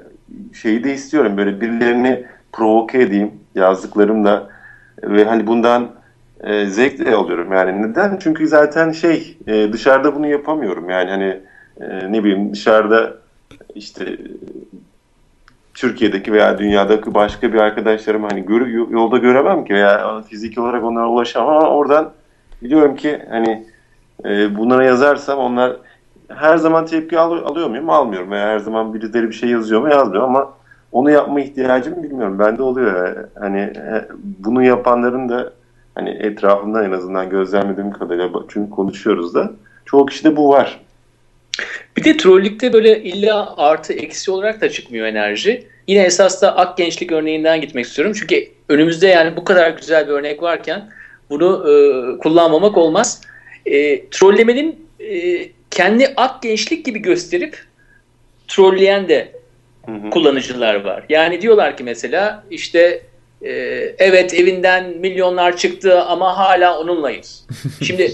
şeyi 0.53 0.83
de 0.83 0.93
istiyorum 0.93 1.37
böyle 1.37 1.61
birilerini 1.61 2.25
provoke 2.51 3.01
edeyim 3.01 3.31
yazdıklarımla 3.55 4.49
ve 5.03 5.25
hani 5.25 5.47
bundan 5.47 5.91
e, 6.43 6.65
zevk 6.65 6.99
de 7.05 7.15
alıyorum 7.15 7.51
yani. 7.51 7.81
Neden? 7.81 8.17
Çünkü 8.21 8.47
zaten 8.47 8.91
şey 8.91 9.37
e, 9.47 9.73
dışarıda 9.73 10.15
bunu 10.15 10.27
yapamıyorum 10.27 10.89
yani 10.89 11.09
hani 11.09 11.41
e, 11.81 12.11
ne 12.11 12.23
bileyim 12.23 12.53
dışarıda 12.53 13.13
işte 13.75 14.17
Türkiye'deki 15.75 16.33
veya 16.33 16.57
dünyadaki 16.57 17.13
başka 17.13 17.53
bir 17.53 17.59
arkadaşlarım 17.59 18.23
hani 18.23 18.45
gör, 18.45 18.67
yolda 18.67 19.17
göremem 19.17 19.65
ki 19.65 19.73
veya 19.73 20.21
fiziki 20.21 20.61
olarak 20.61 20.83
onlara 20.83 21.09
ulaşamam 21.09 21.57
ama 21.57 21.69
oradan 21.69 22.11
biliyorum 22.61 22.95
ki 22.95 23.21
hani 23.29 23.67
e, 24.25 24.57
bunlara 24.57 24.85
yazarsam 24.85 25.39
onlar 25.39 25.73
her 26.27 26.57
zaman 26.57 26.85
tepki 26.85 27.19
al, 27.19 27.31
alıyor 27.31 27.69
muyum? 27.69 27.89
Almıyorum. 27.89 28.31
Veya 28.31 28.47
her 28.47 28.59
zaman 28.59 28.93
birileri 28.93 29.27
bir 29.27 29.33
şey 29.33 29.49
yazıyor 29.49 29.81
mu? 29.81 29.89
Yazmıyor 29.89 30.23
ama 30.23 30.53
onu 30.91 31.11
yapma 31.11 31.39
ihtiyacım 31.39 32.03
bilmiyorum. 32.03 32.39
Bende 32.39 32.63
oluyor. 32.63 33.15
Hani 33.39 33.59
e, 33.59 34.07
bunu 34.39 34.63
yapanların 34.63 35.29
da 35.29 35.53
hani 35.95 36.09
etrafımda 36.09 36.85
en 36.85 36.91
azından 36.91 37.29
gözlemlediğim 37.29 37.91
kadarıyla 37.91 38.29
çünkü 38.49 38.69
konuşuyoruz 38.69 39.35
da 39.35 39.51
çoğu 39.85 40.05
kişide 40.05 40.35
bu 40.35 40.49
var. 40.49 40.84
Bir 41.97 42.03
de 42.03 42.17
trollükte 42.17 42.73
böyle 42.73 43.03
illa 43.03 43.57
artı 43.57 43.93
eksi 43.93 44.31
olarak 44.31 44.61
da 44.61 44.69
çıkmıyor 44.69 45.07
enerji. 45.07 45.67
Yine 45.87 46.03
esas 46.03 46.41
da 46.41 46.57
ak 46.57 46.77
gençlik 46.77 47.11
örneğinden 47.11 47.61
gitmek 47.61 47.85
istiyorum. 47.85 48.13
Çünkü 48.19 48.47
önümüzde 48.69 49.07
yani 49.07 49.37
bu 49.37 49.43
kadar 49.43 49.69
güzel 49.69 50.07
bir 50.07 50.11
örnek 50.11 50.41
varken 50.41 50.89
bunu 51.29 51.65
e, 51.69 52.17
kullanmamak 52.17 52.77
olmaz. 52.77 53.21
E, 53.65 54.09
trollemenin 54.09 54.87
e, 54.99 55.47
kendi 55.71 56.13
ak 56.17 56.41
gençlik 56.41 56.85
gibi 56.85 56.99
gösterip 56.99 57.63
trolleyen 58.47 59.09
de 59.09 59.31
hı 59.85 59.91
hı. 59.91 60.09
kullanıcılar 60.09 60.75
var. 60.75 61.03
Yani 61.09 61.41
diyorlar 61.41 61.77
ki 61.77 61.83
mesela 61.83 62.43
işte 62.51 63.01
e, 63.41 63.51
evet 63.97 64.33
evinden 64.33 64.97
milyonlar 64.97 65.57
çıktı 65.57 66.01
ama 66.01 66.37
hala 66.37 66.79
onunlayız. 66.79 67.47
Şimdi 67.83 68.11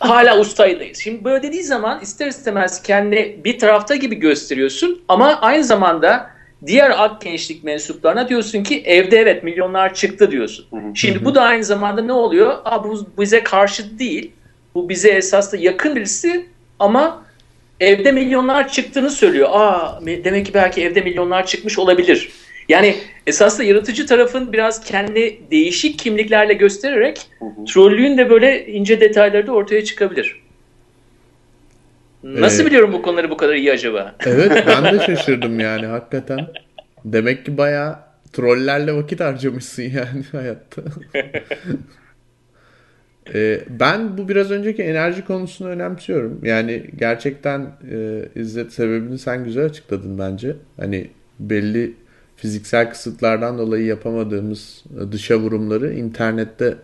hala 0.00 0.38
ustaydayız. 0.38 0.98
Şimdi 0.98 1.24
böyle 1.24 1.42
dediği 1.42 1.62
zaman 1.62 2.00
ister 2.00 2.26
istemez 2.26 2.82
kendi 2.82 3.40
bir 3.44 3.58
tarafta 3.58 3.96
gibi 3.96 4.14
gösteriyorsun 4.14 5.02
ama 5.08 5.38
aynı 5.40 5.64
zamanda 5.64 6.30
diğer 6.66 6.90
ak 6.90 7.20
gençlik 7.20 7.64
mensuplarına 7.64 8.28
diyorsun 8.28 8.62
ki 8.62 8.82
evde 8.86 9.18
evet 9.18 9.44
milyonlar 9.44 9.94
çıktı 9.94 10.30
diyorsun. 10.30 10.66
Şimdi 10.94 11.24
bu 11.24 11.34
da 11.34 11.42
aynı 11.42 11.64
zamanda 11.64 12.02
ne 12.02 12.12
oluyor? 12.12 12.58
Aa, 12.64 12.84
bu 12.84 13.06
bize 13.20 13.42
karşı 13.42 13.98
değil. 13.98 14.32
Bu 14.74 14.88
bize 14.88 15.08
esas 15.08 15.52
da 15.52 15.56
yakın 15.56 15.96
birisi 15.96 16.46
ama 16.78 17.22
evde 17.80 18.12
milyonlar 18.12 18.68
çıktığını 18.68 19.10
söylüyor. 19.10 19.48
Aa 19.52 20.00
demek 20.24 20.46
ki 20.46 20.54
belki 20.54 20.82
evde 20.82 21.00
milyonlar 21.00 21.46
çıkmış 21.46 21.78
olabilir. 21.78 22.30
Yani 22.70 22.96
esasında 23.26 23.64
yaratıcı 23.64 24.06
tarafın 24.06 24.52
biraz 24.52 24.84
kendi 24.84 25.40
değişik 25.50 25.98
kimliklerle 25.98 26.54
göstererek 26.54 27.30
hı 27.38 27.44
hı. 27.44 27.64
trollüğün 27.64 28.18
de 28.18 28.30
böyle 28.30 28.66
ince 28.66 29.00
detayları 29.00 29.46
da 29.46 29.52
ortaya 29.52 29.84
çıkabilir. 29.84 30.40
Nasıl 32.22 32.62
ee, 32.62 32.66
biliyorum 32.66 32.92
bu 32.92 33.02
konuları 33.02 33.30
bu 33.30 33.36
kadar 33.36 33.54
iyi 33.54 33.72
acaba? 33.72 34.16
Evet 34.26 34.64
ben 34.66 34.98
de 34.98 35.02
şaşırdım 35.06 35.60
yani 35.60 35.86
hakikaten. 35.86 36.46
Demek 37.04 37.46
ki 37.46 37.56
bayağı 37.56 37.98
trollerle 38.32 38.92
vakit 38.92 39.20
harcamışsın 39.20 39.82
yani 39.82 40.24
hayatta. 40.32 40.82
ee, 43.34 43.60
ben 43.68 44.18
bu 44.18 44.28
biraz 44.28 44.50
önceki 44.50 44.82
enerji 44.82 45.24
konusunu 45.24 45.68
önemsiyorum. 45.68 46.40
Yani 46.42 46.84
gerçekten 46.98 47.60
e, 47.92 48.22
İzzet 48.34 48.72
sebebini 48.72 49.18
sen 49.18 49.44
güzel 49.44 49.64
açıkladın 49.64 50.18
bence. 50.18 50.56
Hani 50.76 51.08
belli 51.40 51.94
fiziksel 52.40 52.90
kısıtlardan 52.90 53.58
dolayı 53.58 53.84
yapamadığımız 53.84 54.84
dışa 55.12 55.38
vurumları 55.38 55.94
internette 55.94 56.74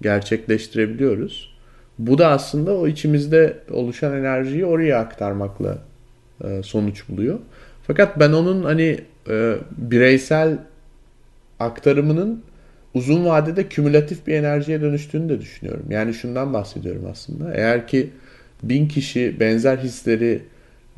gerçekleştirebiliyoruz. 0.00 1.54
Bu 1.98 2.18
da 2.18 2.28
aslında 2.28 2.74
o 2.74 2.88
içimizde 2.88 3.58
oluşan 3.70 4.16
enerjiyi 4.16 4.64
oraya 4.64 4.98
aktarmakla 4.98 5.78
e, 6.44 6.62
sonuç 6.62 7.08
buluyor. 7.08 7.38
Fakat 7.86 8.20
ben 8.20 8.32
onun 8.32 8.64
hani 8.64 9.00
e, 9.28 9.56
bireysel 9.78 10.58
aktarımının 11.58 12.42
uzun 12.94 13.26
vadede 13.26 13.68
kümülatif 13.68 14.26
bir 14.26 14.34
enerjiye 14.34 14.80
dönüştüğünü 14.80 15.28
de 15.28 15.40
düşünüyorum. 15.40 15.86
Yani 15.90 16.14
şundan 16.14 16.52
bahsediyorum 16.52 17.06
aslında. 17.10 17.54
Eğer 17.54 17.88
ki 17.88 18.10
bin 18.62 18.88
kişi 18.88 19.40
benzer 19.40 19.78
hisleri 19.78 20.42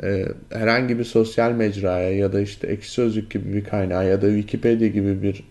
e, 0.03 0.25
herhangi 0.51 0.99
bir 0.99 1.05
sosyal 1.05 1.53
mecraya 1.53 2.17
ya 2.17 2.33
da 2.33 2.41
işte 2.41 2.67
ekşi 2.67 2.91
sözlük 2.91 3.31
gibi 3.31 3.53
bir 3.55 3.65
kaynağa 3.65 4.03
ya 4.03 4.23
da 4.23 4.27
Wikipedia 4.27 4.89
gibi 4.89 5.23
bir 5.23 5.45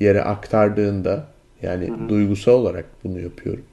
yere 0.00 0.22
aktardığında 0.22 1.24
yani 1.62 1.88
hı 1.88 1.94
hı. 1.94 2.08
duygusal 2.08 2.52
olarak 2.52 2.84
bunu 3.04 3.20
yapıyorum. 3.20 3.64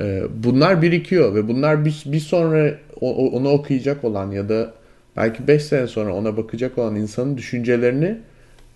E, 0.00 0.22
bunlar 0.44 0.82
birikiyor 0.82 1.34
ve 1.34 1.48
bunlar 1.48 1.84
bir, 1.84 2.02
bir 2.06 2.20
sonra 2.20 2.74
onu 3.00 3.48
okuyacak 3.48 4.04
olan 4.04 4.30
ya 4.30 4.48
da 4.48 4.72
belki 5.16 5.48
5 5.48 5.62
sene 5.62 5.86
sonra 5.86 6.14
ona 6.14 6.36
bakacak 6.36 6.78
olan 6.78 6.96
insanın 6.96 7.36
düşüncelerini 7.36 8.18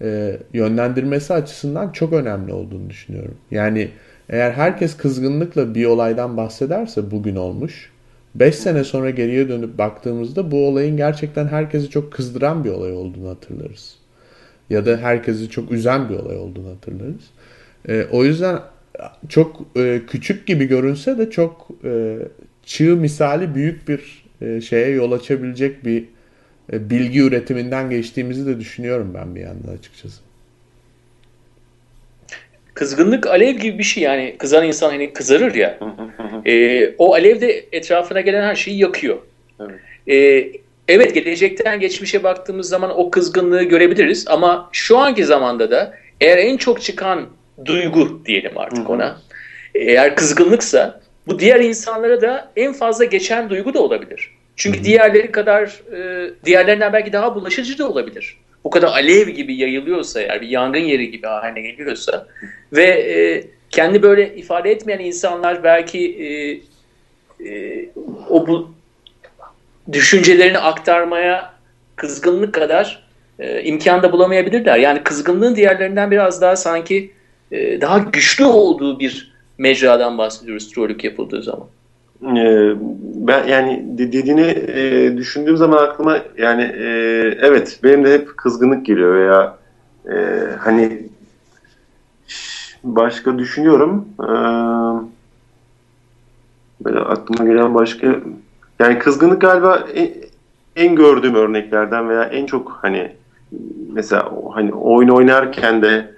e, 0.03 0.37
yönlendirmesi 0.53 1.35
açısından 1.35 1.91
çok 1.93 2.13
önemli 2.13 2.53
olduğunu 2.53 2.91
düşünüyorum. 2.91 3.35
Yani 3.51 3.89
eğer 4.29 4.51
herkes 4.51 4.97
kızgınlıkla 4.97 5.75
bir 5.75 5.87
olaydan 5.87 6.37
bahsederse 6.37 7.11
bugün 7.11 7.37
olmuş 7.37 7.92
5 8.35 8.55
sene 8.55 8.85
sonra 8.85 9.11
geriye 9.11 9.49
dönüp 9.49 9.79
baktığımızda 9.79 10.51
bu 10.51 10.67
olayın 10.67 10.97
gerçekten 10.97 11.47
herkesi 11.47 11.91
çok 11.91 12.13
kızdıran 12.13 12.65
bir 12.65 12.71
olay 12.71 12.93
olduğunu 12.93 13.29
hatırlarız. 13.29 13.97
Ya 14.71 14.87
da 14.87 14.97
herkesi 14.97 15.51
çok 15.51 15.73
üzen 15.73 16.09
bir 16.09 16.15
olay 16.15 16.37
olduğunu 16.37 16.71
hatırlarız. 16.71 17.31
E, 17.89 18.07
o 18.11 18.25
yüzden 18.25 18.59
çok 19.29 19.67
e, 19.77 20.03
küçük 20.07 20.47
gibi 20.47 20.65
görünse 20.65 21.19
de 21.19 21.31
çok 21.31 21.69
e, 21.85 22.19
çığ 22.65 22.97
misali 22.97 23.55
büyük 23.55 23.89
bir 23.89 24.25
e, 24.41 24.61
şeye 24.61 24.91
yol 24.91 25.13
açabilecek 25.13 25.85
bir 25.85 26.05
e, 26.73 26.91
bilgi 26.91 27.21
üretiminden 27.21 27.91
geçtiğimizi 27.91 28.47
de 28.47 28.61
düşünüyorum 28.61 29.13
ben 29.15 29.35
bir 29.35 29.41
yandan 29.41 29.73
açıkçası. 29.73 30.21
Kızgınlık 32.75 33.27
alev 33.27 33.55
gibi 33.55 33.79
bir 33.79 33.85
şey 33.85 34.03
yani 34.03 34.37
kızan 34.39 34.67
insan 34.67 34.91
hani 34.91 35.13
kızarır 35.13 35.55
ya 35.55 35.79
e, 36.47 36.89
o 36.99 37.15
alev 37.15 37.41
de 37.41 37.65
etrafına 37.73 38.21
gelen 38.21 38.43
her 38.43 38.55
şeyi 38.55 38.79
yakıyor. 38.79 39.19
Evet. 39.61 39.75
E, 40.09 40.49
evet 40.89 41.15
gelecekten 41.15 41.81
geçmişe 41.81 42.23
baktığımız 42.23 42.69
zaman 42.69 42.99
o 42.99 43.11
kızgınlığı 43.11 43.63
görebiliriz 43.63 44.25
ama 44.29 44.69
şu 44.73 44.99
anki 44.99 45.25
zamanda 45.25 45.71
da 45.71 45.95
eğer 46.21 46.39
en 46.39 46.57
çok 46.57 46.83
çıkan 46.83 47.27
duygu 47.65 48.23
diyelim 48.27 48.59
artık 48.59 48.91
ona 48.91 49.17
eğer 49.75 50.17
kızgınlıksa 50.17 51.01
bu 51.27 51.39
diğer 51.39 51.61
insanlara 51.61 52.21
da 52.23 52.53
en 52.57 52.73
fazla 52.73 53.05
geçen 53.05 53.51
duygu 53.51 53.75
da 53.75 53.83
olabilir. 53.83 54.31
Çünkü 54.57 54.85
diğerleri 54.85 55.33
kadar 55.33 55.83
e, 55.97 56.31
diğerlerinden 56.45 56.93
belki 56.93 57.13
daha 57.13 57.35
bulaşıcı 57.35 57.79
da 57.79 57.89
olabilir. 57.89 58.37
Bu 58.65 58.71
kadar 58.71 58.89
alev 58.89 59.29
gibi 59.29 59.55
yayılıyorsa 59.55 60.21
eğer 60.21 60.41
bir 60.41 60.49
yangın 60.49 60.81
yeri 60.81 61.11
gibi 61.11 61.27
haline 61.27 61.61
geliyorsa 61.61 62.27
ve 62.73 62.85
e, 62.85 63.45
kendi 63.71 64.03
böyle 64.03 64.37
ifade 64.37 64.71
etmeyen 64.71 64.99
insanlar 64.99 65.65
belki 65.65 65.99
e, 65.99 66.29
e, 67.49 67.89
o 68.29 68.47
bu 68.47 68.75
düşüncelerini 69.93 70.59
aktarmaya 70.59 71.55
kızgınlık 71.97 72.55
kadar 72.55 73.03
e, 73.39 73.63
imkan 73.63 74.03
da 74.03 74.13
bulamayabilirler. 74.13 74.79
Yani 74.79 75.03
kızgınlığın 75.03 75.57
diğerlerinden 75.57 76.11
biraz 76.11 76.41
daha 76.41 76.57
sanki 76.57 77.13
e, 77.53 77.81
daha 77.81 77.99
güçlü 77.99 78.45
olduğu 78.45 79.01
bir 79.01 79.33
mecradan 79.59 80.19
bahsediyoruz 80.19 80.71
trollük 80.71 81.05
yapıldığı 81.05 81.43
zaman. 81.43 81.67
Ee, 82.23 82.73
ben 83.15 83.47
yani 83.47 83.85
dediğini 83.99 84.47
e, 84.69 85.17
düşündüğüm 85.17 85.57
zaman 85.57 85.83
aklıma 85.83 86.19
yani 86.39 86.63
e, 86.63 86.87
evet 87.41 87.81
benim 87.85 88.05
de 88.05 88.15
hep 88.15 88.37
kızgınlık 88.37 88.87
geliyor 88.87 89.15
veya 89.15 89.59
e, 90.11 90.47
hani 90.59 91.09
başka 92.85 93.39
düşünüyorum. 93.39 94.09
E, 94.21 94.29
böyle 96.85 97.01
aklıma 97.01 97.51
gelen 97.51 97.75
başka 97.75 98.17
yani 98.79 98.99
kızgınlık 98.99 99.41
galiba 99.41 99.85
en, 99.95 100.11
en 100.77 100.97
gördüğüm 100.97 101.35
örneklerden 101.35 102.09
veya 102.09 102.23
en 102.23 102.47
çok 102.47 102.79
hani 102.83 103.13
mesela 103.93 104.33
hani 104.53 104.73
oyun 104.73 105.09
oynarken 105.09 105.83
de 105.83 106.15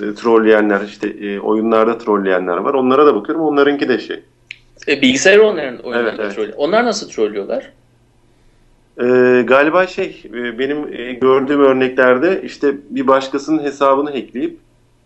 e, 0.00 0.14
trolleyenler 0.14 0.80
işte 0.80 1.08
e, 1.08 1.40
oyunlarda 1.40 1.98
trolleyenler 1.98 2.56
var. 2.56 2.74
Onlara 2.74 3.06
da 3.06 3.14
bakıyorum. 3.14 3.44
Onlarınki 3.44 3.88
de 3.88 3.98
şey 3.98 4.22
e, 4.88 5.02
bilgisayar 5.02 5.38
onların 5.38 5.78
oyunlarında 5.78 6.22
evet, 6.22 6.34
evet. 6.38 6.54
Onlar 6.56 6.84
nasıl 6.84 7.08
trollüyorlar? 7.08 7.72
Ee, 9.00 9.42
galiba 9.46 9.86
şey 9.86 10.22
e, 10.34 10.58
benim 10.58 10.94
e, 10.94 11.12
gördüğüm 11.12 11.60
örneklerde 11.60 12.42
işte 12.42 12.74
bir 12.90 13.06
başkasının 13.06 13.62
hesabını 13.62 14.10
hackleyip 14.10 14.58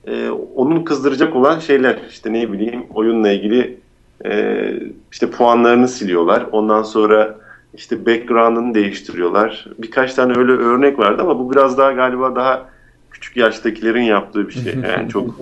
e, 0.06 0.28
onun 0.30 0.84
kızdıracak 0.84 1.36
olan 1.36 1.58
şeyler 1.58 1.98
işte 2.10 2.32
ne 2.32 2.52
bileyim 2.52 2.84
oyunla 2.94 3.30
ilgili 3.30 3.78
e, 4.24 4.72
işte 5.12 5.30
puanlarını 5.30 5.88
siliyorlar. 5.88 6.46
Ondan 6.52 6.82
sonra 6.82 7.38
işte 7.74 8.06
background'ını 8.06 8.74
değiştiriyorlar. 8.74 9.66
Birkaç 9.78 10.14
tane 10.14 10.38
öyle 10.38 10.52
örnek 10.52 10.98
vardı 10.98 11.22
ama 11.22 11.38
bu 11.38 11.52
biraz 11.52 11.78
daha 11.78 11.92
galiba 11.92 12.36
daha 12.36 12.68
küçük 13.10 13.36
yaştakilerin 13.36 14.02
yaptığı 14.02 14.48
bir 14.48 14.52
şey. 14.52 14.74
Yani 14.74 15.08
çok 15.12 15.34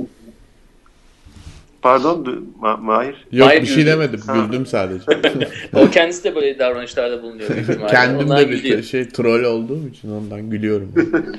Pardon 1.82 2.46
Ma 2.60 2.76
Mahir? 2.76 3.26
Yok 3.32 3.46
Mahir 3.46 3.62
bir 3.62 3.66
şey 3.66 3.86
demedim. 3.86 4.20
Ha. 4.26 4.36
Güldüm 4.36 4.66
sadece. 4.66 5.04
o 5.74 5.90
kendisi 5.90 6.24
de 6.24 6.34
böyle 6.34 6.58
davranışlarda 6.58 7.22
bulunuyor. 7.22 7.48
Kendim 7.90 8.30
de 8.30 8.50
bir 8.50 8.62
gülüyor. 8.62 8.82
şey 8.82 9.08
troll 9.08 9.44
olduğum 9.44 9.88
için 9.88 10.10
ondan 10.10 10.50
gülüyorum. 10.50 10.92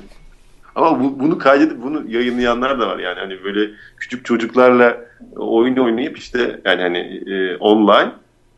Ama 0.75 1.03
bu, 1.03 1.19
bunu 1.19 1.37
kaydedip 1.37 1.81
bunu 1.83 2.11
yayınlayanlar 2.11 2.79
da 2.79 2.87
var 2.87 2.99
yani 2.99 3.19
hani 3.19 3.43
böyle 3.43 3.71
küçük 3.97 4.25
çocuklarla 4.25 4.97
oyun 5.35 5.77
oynayıp 5.77 6.17
işte 6.17 6.59
yani 6.65 6.81
hani 6.81 7.23
e, 7.27 7.55
online 7.55 8.11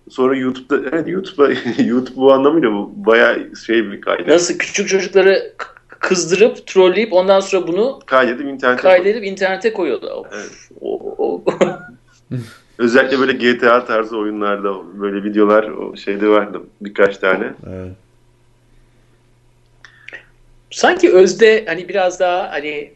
sonra 0.09 0.35
YouTube'da 0.35 0.89
evet 0.89 1.07
YouTube'da 1.07 1.53
YouTube 1.83 2.15
bu 2.15 2.33
anlamıyla 2.33 2.71
bu 2.71 2.91
bayağı 2.95 3.55
şey 3.65 3.91
bir 3.91 4.01
kaydet. 4.01 4.27
Nasıl 4.27 4.57
küçük 4.57 4.87
çocukları 4.87 5.53
kızdırıp 6.03 6.67
trolleyip 6.67 7.13
ondan 7.13 7.39
sonra 7.39 7.67
bunu 7.67 7.99
kaydedip 8.05 8.47
internete 8.47 8.81
kaydedip 8.81 9.21
koy. 9.21 9.27
internete 9.27 9.73
koyuyorlar. 9.73 10.27
Evet. 10.33 10.69
O, 10.81 11.15
o. 11.17 11.43
Özellikle 12.77 13.19
böyle 13.19 13.33
GTA 13.33 13.85
tarzı 13.85 14.17
oyunlarda 14.17 15.01
böyle 15.01 15.23
videolar 15.23 15.63
o 15.63 15.95
şeyde 15.97 16.27
vardı 16.27 16.61
birkaç 16.81 17.17
tane. 17.17 17.53
Evet. 17.67 17.91
Sanki 20.71 21.13
özde 21.13 21.65
hani 21.67 21.89
biraz 21.89 22.19
daha 22.19 22.51
hani 22.51 22.93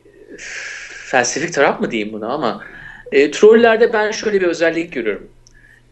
felsefik 0.88 1.54
taraf 1.54 1.82
mı 1.82 1.92
diyeyim 1.92 2.14
buna 2.14 2.28
ama 2.28 2.64
e, 3.12 3.32
trollerde 3.32 3.94
ben 3.94 4.12
şöyle 4.12 4.42
bir 4.42 4.48
özellik 4.48 4.94
görüyorum. 4.94 5.28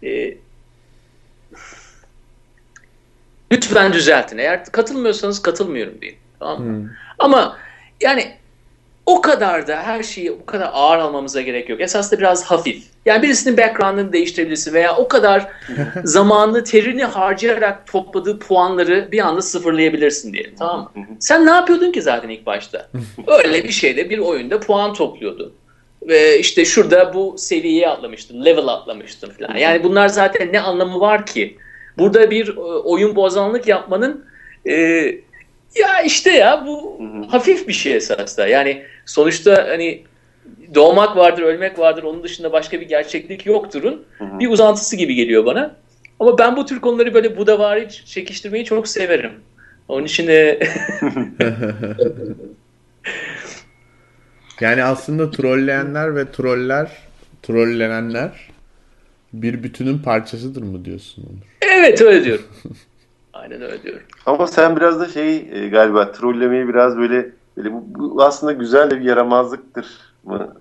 E, 0.04 0.38
lütfen 3.52 3.94
düzeltin. 3.94 4.38
Eğer 4.38 4.66
katılmıyorsanız 4.66 5.42
katılmıyorum 5.42 6.02
deyin. 6.02 6.18
Tamam 6.46 6.64
mı? 6.64 6.80
Hmm. 6.80 6.90
Ama 7.20 7.58
yani 8.02 8.32
o 9.06 9.22
kadar 9.22 9.68
da 9.68 9.84
her 9.84 10.04
şeyi 10.04 10.32
o 10.32 10.46
kadar 10.46 10.70
ağır 10.74 10.98
almamıza 10.98 11.42
gerek 11.42 11.70
yok. 11.70 11.82
Esasında 11.82 12.20
biraz 12.20 12.44
hafif. 12.44 12.84
Yani 13.06 13.22
birisinin 13.22 13.58
background'ını 13.58 14.14
değiştirebilirsin 14.14 14.74
veya 14.74 14.96
o 14.96 15.08
kadar 15.08 15.48
zamanını, 16.04 16.64
terini 16.64 17.04
harcayarak 17.04 17.88
topladığı 17.88 18.40
puanları 18.40 19.12
bir 19.12 19.20
anda 19.20 19.42
sıfırlayabilirsin 19.42 20.34
diye. 20.34 20.56
Tamam 20.60 20.92
mı? 20.96 21.06
Sen 21.20 21.46
ne 21.46 21.52
yapıyordun 21.52 21.92
ki 21.92 22.02
zaten 22.02 22.30
ilk 22.30 22.46
başta? 22.46 22.90
Öyle 23.28 23.64
bir 23.64 23.72
şeyde 23.72 24.10
bir 24.10 24.20
oyunda 24.20 24.60
puan 24.60 24.94
topluyordun. 24.94 25.54
Ve 26.08 26.40
işte 26.40 26.66
şurada 26.66 27.14
bu 27.14 27.36
seviyeye 27.38 27.90
atlamıştın, 27.90 28.46
level 28.46 28.68
atlamıştın 28.68 29.30
falan. 29.30 29.56
Yani 29.56 29.84
bunlar 29.84 30.08
zaten 30.08 30.54
ne 30.54 30.60
anlamı 30.60 31.00
var 31.00 31.26
ki? 31.26 31.58
Burada 31.98 32.32
bir 32.32 32.58
e, 32.58 32.62
oyun 32.62 33.16
bozanlık 33.16 33.68
yapmanın 33.68 34.26
e, 34.68 35.06
ya 35.76 36.02
işte 36.02 36.32
ya 36.32 36.64
bu 36.68 37.00
Hı-hı. 37.00 37.28
hafif 37.28 37.68
bir 37.68 37.74
şey 37.74 37.96
esasında. 37.96 38.48
Yani 38.48 38.84
sonuçta 39.06 39.68
hani 39.70 40.04
doğmak 40.76 41.18
vardır, 41.18 41.44
ölmek 41.44 41.80
vardır. 41.80 42.04
Onun 42.04 42.24
dışında 42.24 42.52
başka 42.52 42.82
bir 42.82 42.88
gerçeklik 42.88 43.46
yokturun. 43.46 44.06
Hı-hı. 44.18 44.40
Bir 44.40 44.50
uzantısı 44.50 44.96
gibi 44.96 45.16
geliyor 45.16 45.46
bana. 45.46 45.76
Ama 46.20 46.38
ben 46.38 46.58
bu 46.58 46.66
tür 46.66 46.82
konuları 46.82 47.14
böyle 47.14 47.38
budavari 47.38 47.88
çekiştirmeyi 48.06 48.66
çok 48.66 48.88
severim. 48.88 49.32
Onun 49.88 50.06
için 50.06 50.28
de 50.28 50.60
Yani 54.62 54.84
aslında 54.84 55.32
trolleyenler 55.32 56.16
ve 56.16 56.32
troller, 56.32 56.92
trollenenler 57.44 58.32
bir 59.34 59.64
bütünün 59.64 60.00
parçasıdır 60.00 60.62
mı 60.62 60.86
diyorsun 60.86 61.24
Onur? 61.24 61.72
Evet 61.78 62.02
öyle 62.02 62.24
diyorum. 62.24 62.46
Aynen 63.36 63.62
öyle 63.62 63.84
diyorum. 63.84 64.02
Ama 64.26 64.48
sen 64.48 64.76
biraz 64.76 65.00
da 65.00 65.08
şey 65.08 65.36
e, 65.36 65.68
galiba 65.70 66.12
trollemeyi 66.12 66.68
biraz 66.68 66.98
böyle, 66.98 67.30
böyle 67.58 67.74
bu, 67.74 67.84
bu 67.88 68.24
aslında 68.24 68.54
güzel 68.54 68.92
de 68.92 69.00
bir 69.00 69.06
yaramazlıktır 69.06 69.86
mı 70.24 70.56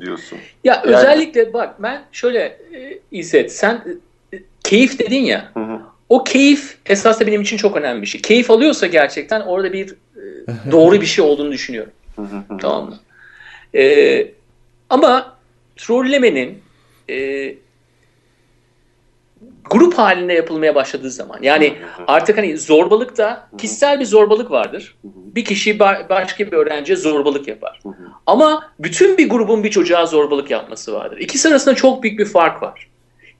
diyorsun? 0.00 0.38
Ya 0.64 0.74
yani... 0.74 0.96
özellikle 0.96 1.52
bak 1.52 1.82
ben 1.82 2.02
şöyle 2.12 2.38
e, 2.74 2.98
İzzet 3.10 3.52
sen 3.52 3.82
e, 4.34 4.38
keyif 4.64 4.98
dedin 4.98 5.22
ya. 5.22 5.50
Hı 5.54 5.60
hı. 5.60 5.80
O 6.08 6.24
keyif 6.24 6.78
esas 6.86 7.20
da 7.20 7.26
benim 7.26 7.42
için 7.42 7.56
çok 7.56 7.76
önemli 7.76 8.02
bir 8.02 8.06
şey. 8.06 8.20
Keyif 8.20 8.50
alıyorsa 8.50 8.86
gerçekten 8.86 9.40
orada 9.40 9.72
bir 9.72 9.90
e, 9.90 10.72
doğru 10.72 11.00
bir 11.00 11.06
şey 11.06 11.24
olduğunu 11.24 11.52
düşünüyorum. 11.52 11.92
Hı 12.16 12.22
hı 12.22 12.36
hı. 12.36 12.58
Tamam 12.60 12.84
mı? 12.84 12.98
Ee, 13.74 14.26
ama 14.90 15.36
trollemenin 15.76 16.58
e, 17.10 17.54
grup 19.70 19.94
halinde 19.94 20.32
yapılmaya 20.32 20.74
başladığı 20.74 21.10
zaman 21.10 21.38
yani 21.42 21.74
artık 22.06 22.38
hani 22.38 22.58
zorbalıkta 22.58 23.48
kişisel 23.58 24.00
bir 24.00 24.04
zorbalık 24.04 24.50
vardır. 24.50 24.96
Bir 25.04 25.44
kişi 25.44 25.78
ba- 25.78 26.08
başka 26.08 26.46
bir 26.46 26.52
öğrenciye 26.52 26.96
zorbalık 26.96 27.48
yapar. 27.48 27.80
Ama 28.26 28.64
bütün 28.78 29.18
bir 29.18 29.28
grubun 29.28 29.64
bir 29.64 29.70
çocuğa 29.70 30.06
zorbalık 30.06 30.50
yapması 30.50 30.92
vardır. 30.94 31.18
İkisi 31.18 31.48
arasında 31.48 31.74
çok 31.74 32.02
büyük 32.02 32.18
bir 32.18 32.24
fark 32.26 32.62
var. 32.62 32.88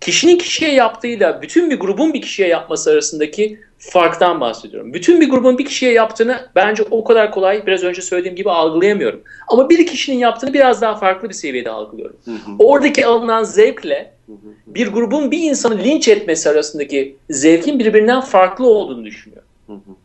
Kişinin 0.02 0.38
kişiye 0.38 0.72
yaptığıyla 0.72 1.42
bütün 1.42 1.70
bir 1.70 1.80
grubun 1.80 2.14
bir 2.14 2.22
kişiye 2.22 2.48
yapması 2.48 2.90
arasındaki 2.90 3.60
farktan 3.78 4.40
bahsediyorum. 4.40 4.94
Bütün 4.94 5.20
bir 5.20 5.30
grubun 5.30 5.58
bir 5.58 5.64
kişiye 5.64 5.92
yaptığını 5.92 6.48
bence 6.54 6.82
o 6.90 7.04
kadar 7.04 7.30
kolay 7.30 7.66
biraz 7.66 7.82
önce 7.82 8.02
söylediğim 8.02 8.36
gibi 8.36 8.50
algılayamıyorum. 8.50 9.22
Ama 9.48 9.70
bir 9.70 9.86
kişinin 9.86 10.16
yaptığını 10.16 10.54
biraz 10.54 10.82
daha 10.82 10.94
farklı 10.96 11.28
bir 11.28 11.34
seviyede 11.34 11.70
algılıyorum. 11.70 12.16
Hı 12.24 12.30
hı. 12.30 12.50
Oradaki 12.58 13.06
alınan 13.06 13.44
zevkle 13.44 14.12
Hı 14.26 14.32
hı. 14.32 14.74
bir 14.74 14.88
grubun 14.88 15.30
bir 15.30 15.38
insanı 15.38 15.78
linç 15.78 16.08
etmesi 16.08 16.50
arasındaki 16.50 17.16
zevkin 17.30 17.78
birbirinden 17.78 18.20
farklı 18.20 18.66
olduğunu 18.66 19.04
düşünüyorum. 19.04 19.48
Hı 19.66 19.72
hı. 19.72 19.96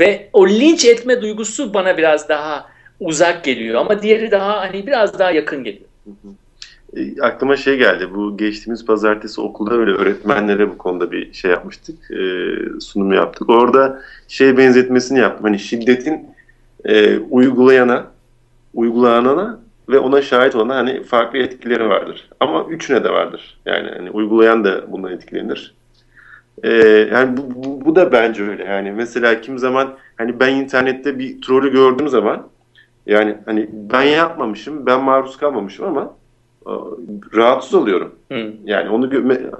Ve 0.00 0.28
o 0.32 0.48
linç 0.48 0.84
etme 0.84 1.22
duygusu 1.22 1.74
bana 1.74 1.98
biraz 1.98 2.28
daha 2.28 2.66
uzak 3.00 3.44
geliyor 3.44 3.74
ama 3.80 4.02
diğeri 4.02 4.30
daha 4.30 4.60
hani 4.60 4.86
biraz 4.86 5.18
daha 5.18 5.30
yakın 5.30 5.64
geliyor. 5.64 5.88
E, 6.96 7.20
aklıma 7.22 7.56
şey 7.56 7.78
geldi. 7.78 8.08
Bu 8.14 8.36
geçtiğimiz 8.36 8.86
pazartesi 8.86 9.40
okulda 9.40 9.74
öyle 9.74 9.90
öğretmenlere 9.90 10.70
bu 10.70 10.78
konuda 10.78 11.12
bir 11.12 11.32
şey 11.32 11.50
yapmıştık. 11.50 12.10
E, 12.10 12.20
sunum 12.80 13.12
yaptık. 13.12 13.50
Orada 13.50 14.02
şey 14.28 14.56
benzetmesini 14.56 15.18
yaptım. 15.18 15.44
Hani 15.44 15.58
şiddetin 15.58 16.26
e, 16.84 17.18
uygulayana, 17.18 18.06
uygulanana 18.74 19.60
ve 19.88 19.98
ona 19.98 20.22
şahit 20.22 20.54
olana 20.54 20.76
hani 20.76 21.02
farklı 21.02 21.38
etkileri 21.38 21.88
vardır. 21.88 22.30
Ama 22.40 22.64
üçüne 22.70 23.04
de 23.04 23.10
vardır. 23.10 23.60
Yani 23.66 23.90
hani 23.90 24.10
uygulayan 24.10 24.64
da 24.64 24.92
bundan 24.92 25.12
etkilenir. 25.12 25.74
E, 26.62 26.72
yani 27.12 27.36
bu, 27.36 27.42
bu, 27.54 27.84
bu 27.84 27.96
da 27.96 28.12
bence 28.12 28.42
öyle. 28.42 28.64
Yani 28.64 28.92
mesela 28.92 29.40
kim 29.40 29.58
zaman 29.58 29.94
hani 30.16 30.40
ben 30.40 30.54
internette 30.54 31.18
bir 31.18 31.42
trolü 31.42 31.72
gördüğüm 31.72 32.08
zaman 32.08 32.48
yani 33.06 33.36
hani 33.44 33.70
ben 33.72 34.02
yapmamışım, 34.02 34.86
ben 34.86 35.00
maruz 35.00 35.36
kalmamışım 35.36 35.86
ama 35.86 36.14
rahatsız 37.34 37.74
oluyorum. 37.74 38.14
Hı. 38.32 38.52
Yani 38.64 38.88
onu 38.88 39.10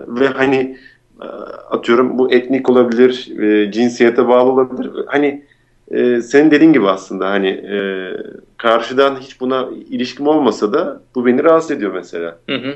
ve 0.08 0.28
hani 0.28 0.78
e, 1.22 1.26
atıyorum 1.70 2.18
bu 2.18 2.32
etnik 2.32 2.70
olabilir, 2.70 3.38
e, 3.40 3.72
cinsiyete 3.72 4.28
bağlı 4.28 4.50
olabilir. 4.50 4.90
Hani 5.06 5.44
e, 5.90 6.20
senin 6.22 6.50
dediğin 6.50 6.72
gibi 6.72 6.88
aslında 6.88 7.30
hani 7.30 7.48
e, 7.48 8.10
karşıdan 8.56 9.16
hiç 9.16 9.40
buna 9.40 9.68
ilişkim 9.90 10.26
olmasa 10.26 10.72
da 10.72 11.00
bu 11.14 11.26
beni 11.26 11.44
rahatsız 11.44 11.70
ediyor 11.70 11.92
mesela. 11.94 12.38
Hı 12.48 12.56
hı. 12.56 12.74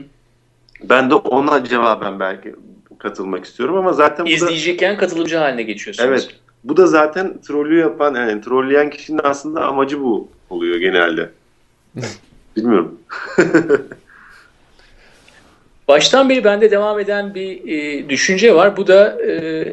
Ben 0.83 1.11
de 1.11 1.15
ona 1.15 1.65
cevaben 1.65 2.21
belki 2.21 2.55
katılmak 2.99 3.45
istiyorum 3.45 3.77
ama 3.77 3.93
zaten 3.93 4.27
bu 4.27 4.31
da, 4.31 4.35
İzleyecekken 4.35 4.97
katılımcı 4.97 5.37
haline 5.37 5.63
geçiyorsunuz. 5.63 6.09
evet 6.09 6.29
bu 6.65 6.77
da 6.77 6.87
zaten 6.87 7.41
trollü 7.41 7.79
yapan 7.79 8.15
yani 8.15 8.41
trolleyen 8.41 8.91
kişinin 8.91 9.21
aslında 9.25 9.67
amacı 9.67 10.01
bu 10.01 10.29
oluyor 10.51 10.77
genelde. 10.77 11.31
Bilmiyorum. 12.57 12.99
Baştan 15.91 16.29
beri 16.29 16.45
bende 16.45 16.71
devam 16.71 17.01
eden 17.01 17.35
bir 17.35 17.69
e, 17.69 18.09
düşünce 18.09 18.55
var. 18.55 18.77
Bu 18.77 18.87
da 18.87 19.19
e, 19.29 19.65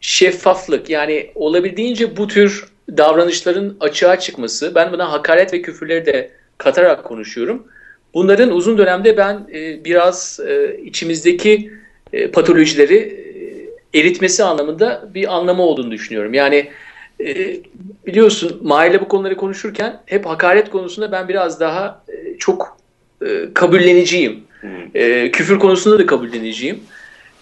şeffaflık. 0.00 0.90
Yani 0.90 1.30
olabildiğince 1.34 2.16
bu 2.16 2.28
tür 2.28 2.64
davranışların 2.96 3.76
açığa 3.80 4.18
çıkması. 4.18 4.74
Ben 4.74 4.92
buna 4.92 5.12
hakaret 5.12 5.52
ve 5.52 5.62
küfürleri 5.62 6.06
de 6.06 6.30
katarak 6.58 7.04
konuşuyorum. 7.04 7.66
Bunların 8.14 8.50
uzun 8.50 8.78
dönemde 8.78 9.16
ben 9.16 9.48
e, 9.54 9.84
biraz 9.84 10.40
e, 10.46 10.76
içimizdeki 10.84 11.70
e, 12.12 12.30
patolojileri 12.30 12.96
e, 13.92 13.98
eritmesi 14.00 14.44
anlamında 14.44 15.08
bir 15.14 15.34
anlamı 15.34 15.62
olduğunu 15.62 15.90
düşünüyorum. 15.90 16.34
Yani 16.34 16.70
e, 17.20 17.56
biliyorsun 18.06 18.60
Mahir'le 18.62 19.00
bu 19.00 19.08
konuları 19.08 19.36
konuşurken 19.36 20.00
hep 20.06 20.26
hakaret 20.26 20.70
konusunda 20.70 21.12
ben 21.12 21.28
biraz 21.28 21.60
daha 21.60 22.04
e, 22.08 22.38
çok 22.38 22.83
e, 23.24 23.54
kabulleniciyim. 23.54 24.44
E, 24.94 25.30
küfür 25.30 25.58
konusunda 25.58 25.98
da 25.98 26.06
kabulleneceğim. 26.06 26.80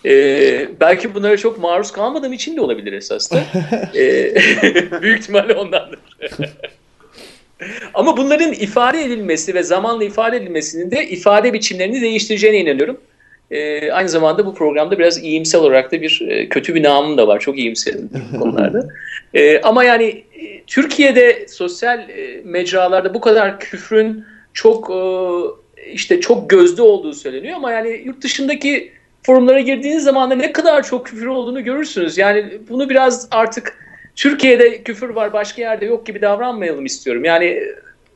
E, 0.05 0.68
belki 0.80 1.14
bunlara 1.14 1.37
çok 1.37 1.59
maruz 1.59 1.93
kalmadığım 1.93 2.33
için 2.33 2.57
de 2.57 2.61
olabilir 2.61 2.93
esas 2.93 3.33
da. 3.33 3.43
E, 3.95 4.35
büyük 5.03 5.20
ihtimalle 5.20 5.55
ondandır. 5.55 5.99
Ama 7.95 8.16
bunların 8.16 8.53
ifade 8.53 9.05
edilmesi 9.05 9.55
ve 9.55 9.62
zamanla 9.62 10.05
ifade 10.05 10.37
edilmesinin 10.37 10.91
de 10.91 11.09
ifade 11.09 11.53
biçimlerini 11.53 12.01
değiştireceğine 12.01 12.59
inanıyorum. 12.59 13.01
E, 13.51 13.93
aynı 13.93 14.09
zamanda 14.09 14.47
bu 14.47 14.55
programda 14.55 14.99
biraz 14.99 15.24
iyimsel 15.24 15.61
olarak 15.61 15.93
da 15.93 16.03
bir 16.03 16.26
e, 16.28 16.49
kötü 16.49 16.74
bir 16.74 16.83
namım 16.83 17.18
da 17.18 17.26
var. 17.26 17.41
Çok 17.41 17.59
iyimserim 17.59 18.11
bu 18.33 18.41
konularda. 18.41 18.89
E, 19.35 19.61
ama 19.61 19.85
yani 19.85 20.05
e, 20.05 20.62
Türkiye'de 20.66 21.47
sosyal 21.49 21.99
e, 21.99 22.41
mecralarda 22.45 23.14
bu 23.14 23.20
kadar 23.20 23.61
küfrün 23.61 24.24
çok 24.55 24.91
e, 24.91 25.01
işte 25.93 26.20
çok 26.20 26.51
gözde 26.51 26.83
olduğu 26.83 27.12
söyleniyor 27.12 27.57
ama 27.57 27.72
yani 27.72 28.03
yurt 28.05 28.22
dışındaki 28.22 28.93
forumlara 29.22 29.61
girdiğiniz 29.61 30.05
zaman 30.05 30.30
da 30.30 30.35
ne 30.35 30.53
kadar 30.53 30.83
çok 30.83 31.07
küfür 31.07 31.26
olduğunu 31.26 31.64
görürsünüz. 31.64 32.18
Yani 32.18 32.59
bunu 32.68 32.91
biraz 32.91 33.28
artık 33.30 33.78
Türkiye'de 34.16 34.83
küfür 34.83 35.09
var 35.09 35.33
başka 35.33 35.62
yerde 35.62 35.85
yok 35.85 36.07
gibi 36.07 36.20
davranmayalım 36.20 36.85
istiyorum. 36.85 37.24
Yani 37.24 37.62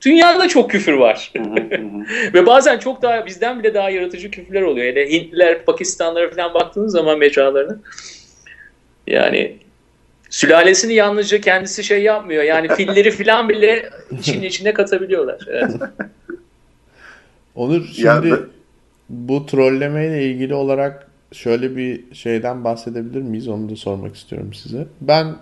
dünyada 0.02 0.48
çok 0.48 0.70
küfür 0.70 0.92
var. 0.92 1.32
Hı 1.36 1.42
hı 1.42 1.48
hı 1.48 1.76
hı. 1.76 2.32
Ve 2.34 2.46
bazen 2.46 2.78
çok 2.78 3.02
daha 3.02 3.26
bizden 3.26 3.58
bile 3.58 3.74
daha 3.74 3.90
yaratıcı 3.90 4.30
küfürler 4.30 4.62
oluyor. 4.62 4.86
Yani 4.86 5.12
Hintliler, 5.12 5.64
Pakistanlılara 5.64 6.30
falan 6.30 6.54
baktığınız 6.54 6.92
zaman 6.92 7.18
mecralarına. 7.18 7.78
Yani 9.06 9.56
sülalesini 10.30 10.94
yalnızca 10.94 11.40
kendisi 11.40 11.84
şey 11.84 12.02
yapmıyor. 12.02 12.42
Yani 12.42 12.68
filleri 12.68 13.10
falan 13.10 13.48
bile 13.48 13.90
için 14.18 14.42
içine 14.42 14.72
katabiliyorlar. 14.72 15.40
Evet. 15.48 15.70
Onur 17.56 17.84
şimdi 17.84 18.06
Ya 18.06 18.22
ben- 18.22 18.38
bu 19.08 19.46
trollemeyle 19.46 20.30
ilgili 20.30 20.54
olarak 20.54 21.08
şöyle 21.32 21.76
bir 21.76 22.14
şeyden 22.14 22.64
bahsedebilir 22.64 23.22
miyiz? 23.22 23.48
Onu 23.48 23.70
da 23.70 23.76
sormak 23.76 24.16
istiyorum 24.16 24.54
size. 24.54 24.86
Ben 25.00 25.36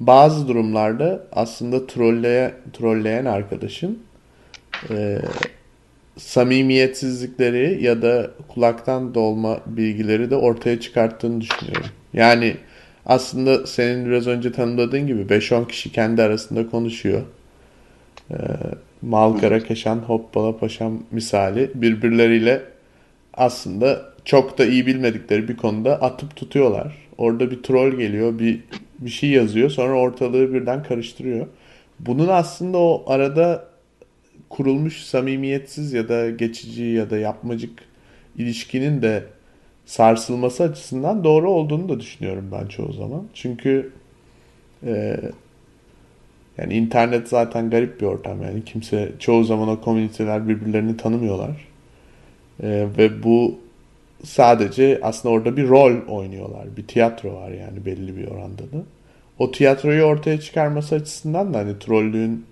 bazı 0.00 0.48
durumlarda 0.48 1.26
aslında 1.32 1.86
trolleye, 1.86 2.54
trolleyen 2.72 3.24
arkadaşın 3.24 3.98
e, 4.90 5.18
samimiyetsizlikleri 6.18 7.84
ya 7.84 8.02
da 8.02 8.30
kulaktan 8.48 9.14
dolma 9.14 9.60
bilgileri 9.66 10.30
de 10.30 10.36
ortaya 10.36 10.80
çıkarttığını 10.80 11.40
düşünüyorum. 11.40 11.86
Yani 12.12 12.56
aslında 13.06 13.66
senin 13.66 14.06
biraz 14.06 14.26
önce 14.26 14.52
tanımladığın 14.52 15.06
gibi 15.06 15.22
5-10 15.22 15.68
kişi 15.68 15.92
kendi 15.92 16.22
arasında 16.22 16.70
konuşuyor. 16.70 17.22
Ee, 18.30 18.36
Malkara 19.02 19.60
Keşan 19.60 19.96
Hoppala 19.96 20.56
Paşam 20.56 21.02
misali 21.10 21.70
birbirleriyle 21.74 22.62
aslında 23.34 24.12
çok 24.24 24.58
da 24.58 24.66
iyi 24.66 24.86
bilmedikleri 24.86 25.48
bir 25.48 25.56
konuda 25.56 26.02
atıp 26.02 26.36
tutuyorlar. 26.36 26.96
Orada 27.18 27.50
bir 27.50 27.62
troll 27.62 27.92
geliyor, 27.92 28.38
bir 28.38 28.60
bir 28.98 29.10
şey 29.10 29.30
yazıyor, 29.30 29.70
sonra 29.70 29.94
ortalığı 29.94 30.54
birden 30.54 30.82
karıştırıyor. 30.82 31.46
Bunun 32.00 32.28
aslında 32.28 32.78
o 32.78 33.04
arada 33.06 33.64
kurulmuş 34.48 35.02
samimiyetsiz 35.02 35.92
ya 35.92 36.08
da 36.08 36.30
geçici 36.30 36.84
ya 36.84 37.10
da 37.10 37.18
yapmacık 37.18 37.84
ilişkinin 38.38 39.02
de 39.02 39.24
sarsılması 39.86 40.62
açısından 40.62 41.24
doğru 41.24 41.50
olduğunu 41.50 41.88
da 41.88 42.00
düşünüyorum 42.00 42.48
ben 42.52 42.66
çoğu 42.66 42.92
zaman. 42.92 43.22
Çünkü 43.34 43.92
e, 44.86 45.16
yani 46.58 46.74
internet 46.74 47.28
zaten 47.28 47.70
garip 47.70 48.00
bir 48.00 48.06
ortam 48.06 48.42
yani 48.42 48.64
kimse 48.64 49.12
çoğu 49.18 49.44
zaman 49.44 49.68
o 49.68 49.80
komüniteler 49.80 50.48
birbirlerini 50.48 50.96
tanımıyorlar. 50.96 51.68
E, 52.62 52.86
ve 52.98 53.22
bu 53.22 53.58
sadece 54.24 55.00
aslında 55.02 55.34
orada 55.34 55.56
bir 55.56 55.68
rol 55.68 56.06
oynuyorlar. 56.08 56.76
Bir 56.76 56.86
tiyatro 56.86 57.34
var 57.34 57.50
yani 57.50 57.86
belli 57.86 58.16
bir 58.16 58.28
oranda 58.28 58.62
da. 58.62 58.82
O 59.38 59.52
tiyatroyu 59.52 60.02
ortaya 60.02 60.40
çıkarması 60.40 60.94
açısından 60.94 61.54
da 61.54 61.58
hani 61.58 61.78
trollüğün 61.78 62.46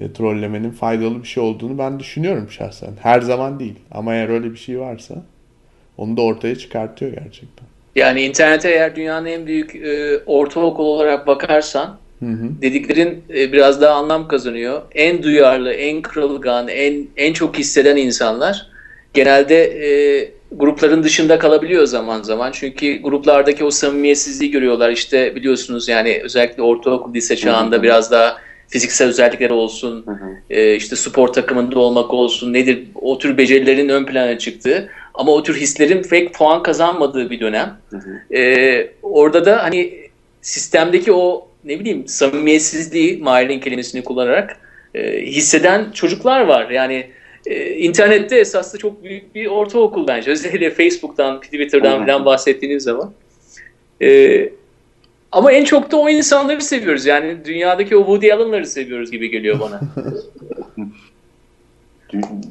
e, 0.00 0.12
trollemenin 0.12 0.70
faydalı 0.70 1.22
bir 1.22 1.28
şey 1.28 1.42
olduğunu 1.42 1.78
ben 1.78 2.00
düşünüyorum 2.00 2.50
şahsen. 2.50 2.90
Her 3.02 3.20
zaman 3.20 3.60
değil 3.60 3.78
ama 3.90 4.14
eğer 4.14 4.28
öyle 4.28 4.52
bir 4.52 4.56
şey 4.58 4.80
varsa 4.80 5.14
onu 5.98 6.16
da 6.16 6.22
ortaya 6.22 6.56
çıkartıyor 6.56 7.12
gerçekten. 7.12 7.66
Yani 7.96 8.22
internete 8.22 8.70
eğer 8.70 8.96
dünyanın 8.96 9.26
en 9.26 9.46
büyük 9.46 9.76
e, 9.76 10.18
ortaokul 10.26 10.84
olarak 10.84 11.26
bakarsan 11.26 11.98
Hı 12.20 12.26
hı. 12.26 12.62
dediklerin 12.62 13.24
e, 13.34 13.52
biraz 13.52 13.80
daha 13.80 13.94
anlam 13.94 14.28
kazanıyor. 14.28 14.82
En 14.94 15.22
duyarlı, 15.22 15.72
en 15.72 16.02
kırılgan, 16.02 16.68
en 16.68 17.06
en 17.16 17.32
çok 17.32 17.58
hisseden 17.58 17.96
insanlar 17.96 18.66
genelde 19.14 19.64
e, 19.64 20.30
grupların 20.52 21.02
dışında 21.02 21.38
kalabiliyor 21.38 21.86
zaman 21.86 22.22
zaman. 22.22 22.52
Çünkü 22.52 23.02
gruplardaki 23.02 23.64
o 23.64 23.70
samimiyetsizliği 23.70 24.50
görüyorlar. 24.50 24.90
İşte 24.90 25.34
biliyorsunuz 25.34 25.88
yani 25.88 26.20
özellikle 26.24 26.62
ortaokul, 26.62 27.14
lise 27.14 27.36
çağında 27.36 27.82
biraz 27.82 28.10
daha 28.10 28.36
fiziksel 28.68 29.08
özellikleri 29.08 29.52
olsun, 29.52 30.06
e, 30.50 30.74
işte 30.74 30.96
spor 30.96 31.28
takımında 31.28 31.78
olmak 31.78 32.14
olsun, 32.14 32.52
nedir 32.52 32.84
o 32.94 33.18
tür 33.18 33.38
becerilerin 33.38 33.88
ön 33.88 34.04
plana 34.04 34.38
çıktığı 34.38 34.88
ama 35.14 35.32
o 35.32 35.42
tür 35.42 35.56
hislerin 35.56 36.02
pek 36.02 36.34
puan 36.34 36.62
kazanmadığı 36.62 37.30
bir 37.30 37.40
dönem. 37.40 37.76
E, 38.34 38.90
orada 39.02 39.44
da 39.44 39.62
hani 39.62 39.94
sistemdeki 40.42 41.12
o 41.12 41.49
ne 41.64 41.80
bileyim 41.80 42.08
samimiyetsizliği 42.08 43.18
Mahir'in 43.22 43.60
kelimesini 43.60 44.04
kullanarak 44.04 44.56
e, 44.94 45.26
hisseden 45.26 45.90
çocuklar 45.90 46.40
var. 46.40 46.70
Yani 46.70 47.06
e, 47.46 47.70
internette 47.70 48.38
esaslı 48.38 48.78
çok 48.78 49.04
büyük 49.04 49.34
bir 49.34 49.46
ortaokul 49.46 50.06
bence. 50.06 50.30
Özellikle 50.30 50.70
Facebook'tan, 50.70 51.40
Twitter'dan 51.40 52.06
falan 52.06 52.24
bahsettiğiniz 52.24 52.82
zaman. 52.82 53.12
E, 54.02 54.48
ama 55.32 55.52
en 55.52 55.64
çok 55.64 55.90
da 55.90 55.96
o 55.96 56.08
insanları 56.08 56.62
seviyoruz. 56.62 57.06
Yani 57.06 57.44
dünyadaki 57.44 57.96
o 57.96 58.00
Woody 58.00 58.32
Allen'ları 58.32 58.66
seviyoruz 58.66 59.10
gibi 59.10 59.30
geliyor 59.30 59.60
bana. 59.60 59.80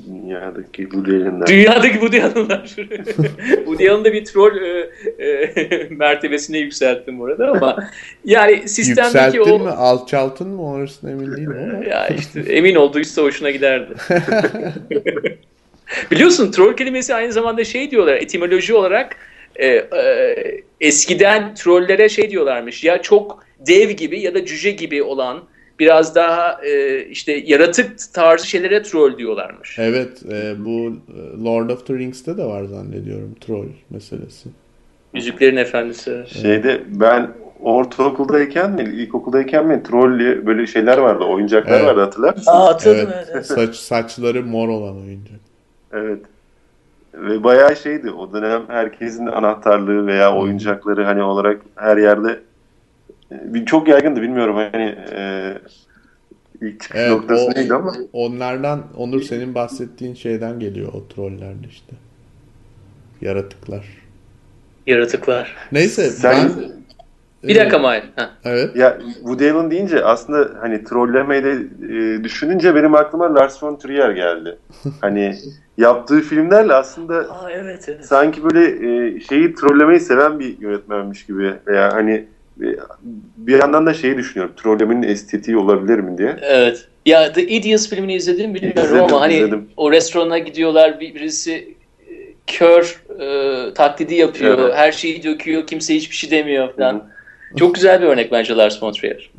Dünyadaki 0.07 0.83
Woody 0.83 1.11
Allen'lar. 1.11 1.47
Dünyadaki 1.47 1.93
Woody 1.93 2.21
Allen'lar. 2.21 2.67
Woody 3.55 3.89
Allen'da 3.89 4.13
bir 4.13 4.25
troll 4.25 4.55
e, 4.57 4.89
e, 5.25 5.87
mertebesine 5.89 6.57
yükselttim 6.57 7.19
burada 7.19 7.51
ama 7.51 7.89
yani 8.25 8.69
sistemdeki 8.69 9.37
Yükselttin 9.37 9.51
o... 9.51 9.59
mi? 9.59 9.69
Alçaltın 9.69 10.47
mı? 10.47 10.71
Orasına 10.71 11.11
emin 11.11 11.37
değilim 11.37 11.71
ama. 11.73 11.85
ya 11.89 12.07
işte 12.07 12.39
emin 12.39 12.75
olduysa 12.75 13.21
hoşuna 13.21 13.51
giderdi. 13.51 13.93
Biliyorsun 16.11 16.51
troll 16.51 16.75
kelimesi 16.75 17.15
aynı 17.15 17.31
zamanda 17.31 17.63
şey 17.63 17.91
diyorlar 17.91 18.13
etimoloji 18.13 18.73
olarak 18.73 19.15
e, 19.55 19.67
e, 19.67 20.35
eskiden 20.81 21.53
trollere 21.55 22.09
şey 22.09 22.31
diyorlarmış 22.31 22.83
ya 22.83 23.01
çok 23.01 23.43
dev 23.67 23.89
gibi 23.89 24.19
ya 24.19 24.33
da 24.33 24.45
cüce 24.45 24.71
gibi 24.71 25.03
olan 25.03 25.43
biraz 25.79 26.15
daha 26.15 26.61
e, 26.65 27.03
işte 27.05 27.43
yaratık 27.45 28.13
tarzı 28.13 28.47
şeylere 28.47 28.83
troll 28.83 29.17
diyorlarmış. 29.17 29.79
Evet 29.79 30.23
e, 30.31 30.65
bu 30.65 30.69
e, 30.69 31.43
Lord 31.43 31.69
of 31.69 31.87
the 31.87 31.93
Rings'te 31.93 32.37
de 32.37 32.43
var 32.43 32.63
zannediyorum 32.63 33.35
troll 33.41 33.67
meselesi. 33.89 34.49
Yüzüklerin 35.13 35.55
Efendisi. 35.55 36.23
Şeyde 36.41 36.81
ben 36.87 37.31
ortaokuldayken 37.59 38.71
mi, 38.71 38.81
ilkokuldayken 38.81 39.67
mi 39.67 39.83
troll 39.83 40.45
böyle 40.45 40.67
şeyler 40.67 40.97
vardı, 40.97 41.23
oyuncaklar 41.23 41.77
Evet. 41.77 41.85
vardı 41.85 42.01
hatırlar 42.01 42.33
mısın? 42.35 42.51
Aa 42.51 42.65
hatırladım. 42.67 43.09
Evet. 43.15 43.27
evet. 43.33 43.45
Saç 43.45 43.75
saçları 43.75 44.43
mor 44.43 44.69
olan 44.69 44.97
oyuncak. 44.97 45.39
Evet. 45.93 46.19
Ve 47.13 47.43
bayağı 47.43 47.75
şeydi 47.75 48.11
o 48.11 48.33
dönem 48.33 48.61
herkesin 48.67 49.25
anahtarlığı 49.25 50.07
veya 50.07 50.35
oyuncakları 50.35 51.03
hani 51.03 51.23
olarak 51.23 51.61
her 51.75 51.97
yerde 51.97 52.39
çok 53.65 53.87
yaygındı 53.87 54.21
bilmiyorum 54.21 54.55
hani 54.55 54.95
e, 55.11 55.53
ilk 56.61 56.81
çıkış 56.81 57.01
Evet, 57.01 57.11
noktası 57.11 57.45
o- 57.45 57.51
neydi 57.55 57.73
ama 57.73 57.93
Onlardan 58.13 58.83
Onur 58.97 59.21
senin 59.21 59.55
bahsettiğin 59.55 60.13
şeyden 60.13 60.59
geliyor 60.59 60.93
o 60.93 61.07
trollerde 61.07 61.67
işte. 61.69 61.95
Yaratıklar. 63.21 63.85
Yaratıklar. 64.87 65.55
Neyse 65.71 66.09
sen 66.09 66.49
ben 67.43 67.49
Bir 67.49 67.55
dakika 67.55 67.79
Mahir. 67.79 68.03
Evet. 68.43 68.75
ya 68.75 68.97
Woody 69.13 69.51
Allen 69.51 69.71
deyince 69.71 70.05
aslında 70.05 70.49
hani 70.61 70.83
trollemeyi 70.83 71.43
de 71.43 71.51
e, 71.51 72.23
düşününce 72.23 72.75
benim 72.75 72.95
aklıma 72.95 73.35
Lars 73.35 73.63
von 73.63 73.75
Trier 73.75 74.09
geldi. 74.09 74.57
Hani 75.01 75.35
yaptığı 75.77 76.21
filmlerle 76.21 76.73
aslında 76.73 77.15
Aa 77.15 77.51
evet 77.51 77.89
evet. 77.89 78.05
sanki 78.05 78.43
böyle 78.43 78.65
e, 79.15 79.19
şeyi 79.19 79.55
trollemeyi 79.55 79.99
seven 79.99 80.39
bir 80.39 80.59
yönetmenmiş 80.59 81.25
gibi 81.25 81.53
veya 81.67 81.93
hani 81.93 82.11
e, 82.11 82.25
bir 83.37 83.59
yandan 83.59 83.85
da 83.85 83.93
şeyi 83.93 84.17
düşünüyorum. 84.17 84.55
Trollemenin 84.63 85.03
estetiği 85.03 85.57
olabilir 85.57 85.99
mi 85.99 86.17
diye. 86.17 86.35
Evet. 86.41 86.87
Ya 87.05 87.31
The 87.33 87.47
Idiots 87.47 87.89
filmini 87.89 88.15
izledim 88.15 88.53
bilmiyorum 88.55 88.81
İzledim, 88.85 89.03
ama 89.03 89.21
hani 89.21 89.33
izledim. 89.33 89.67
o 89.77 89.91
restorana 89.91 90.37
gidiyorlar 90.37 90.99
bir- 90.99 91.15
birisi 91.15 91.53
e, 91.53 92.13
kör 92.47 93.03
e, 93.19 93.73
taklidi 93.73 94.15
yapıyor. 94.15 94.59
Evet. 94.59 94.73
Her 94.75 94.91
şeyi 94.91 95.23
döküyor. 95.23 95.67
Kimse 95.67 95.95
hiçbir 95.95 96.15
şey 96.15 96.31
demiyor 96.31 96.73
falan. 96.75 97.03
Çok 97.57 97.75
güzel 97.75 98.01
bir 98.01 98.07
örnek 98.07 98.31
bence 98.31 98.53
Lars 98.55 98.83
von 98.83 98.91
Trier. 98.93 99.29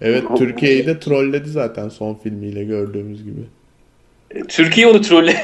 Evet 0.00 0.24
Türkiye'yi 0.38 0.86
de 0.86 0.98
trolledi 1.00 1.48
zaten 1.48 1.88
son 1.88 2.14
filmiyle 2.14 2.64
gördüğümüz 2.64 3.24
gibi. 3.24 3.40
Türkiye 4.48 4.86
onu 4.86 5.00
trolle. 5.00 5.34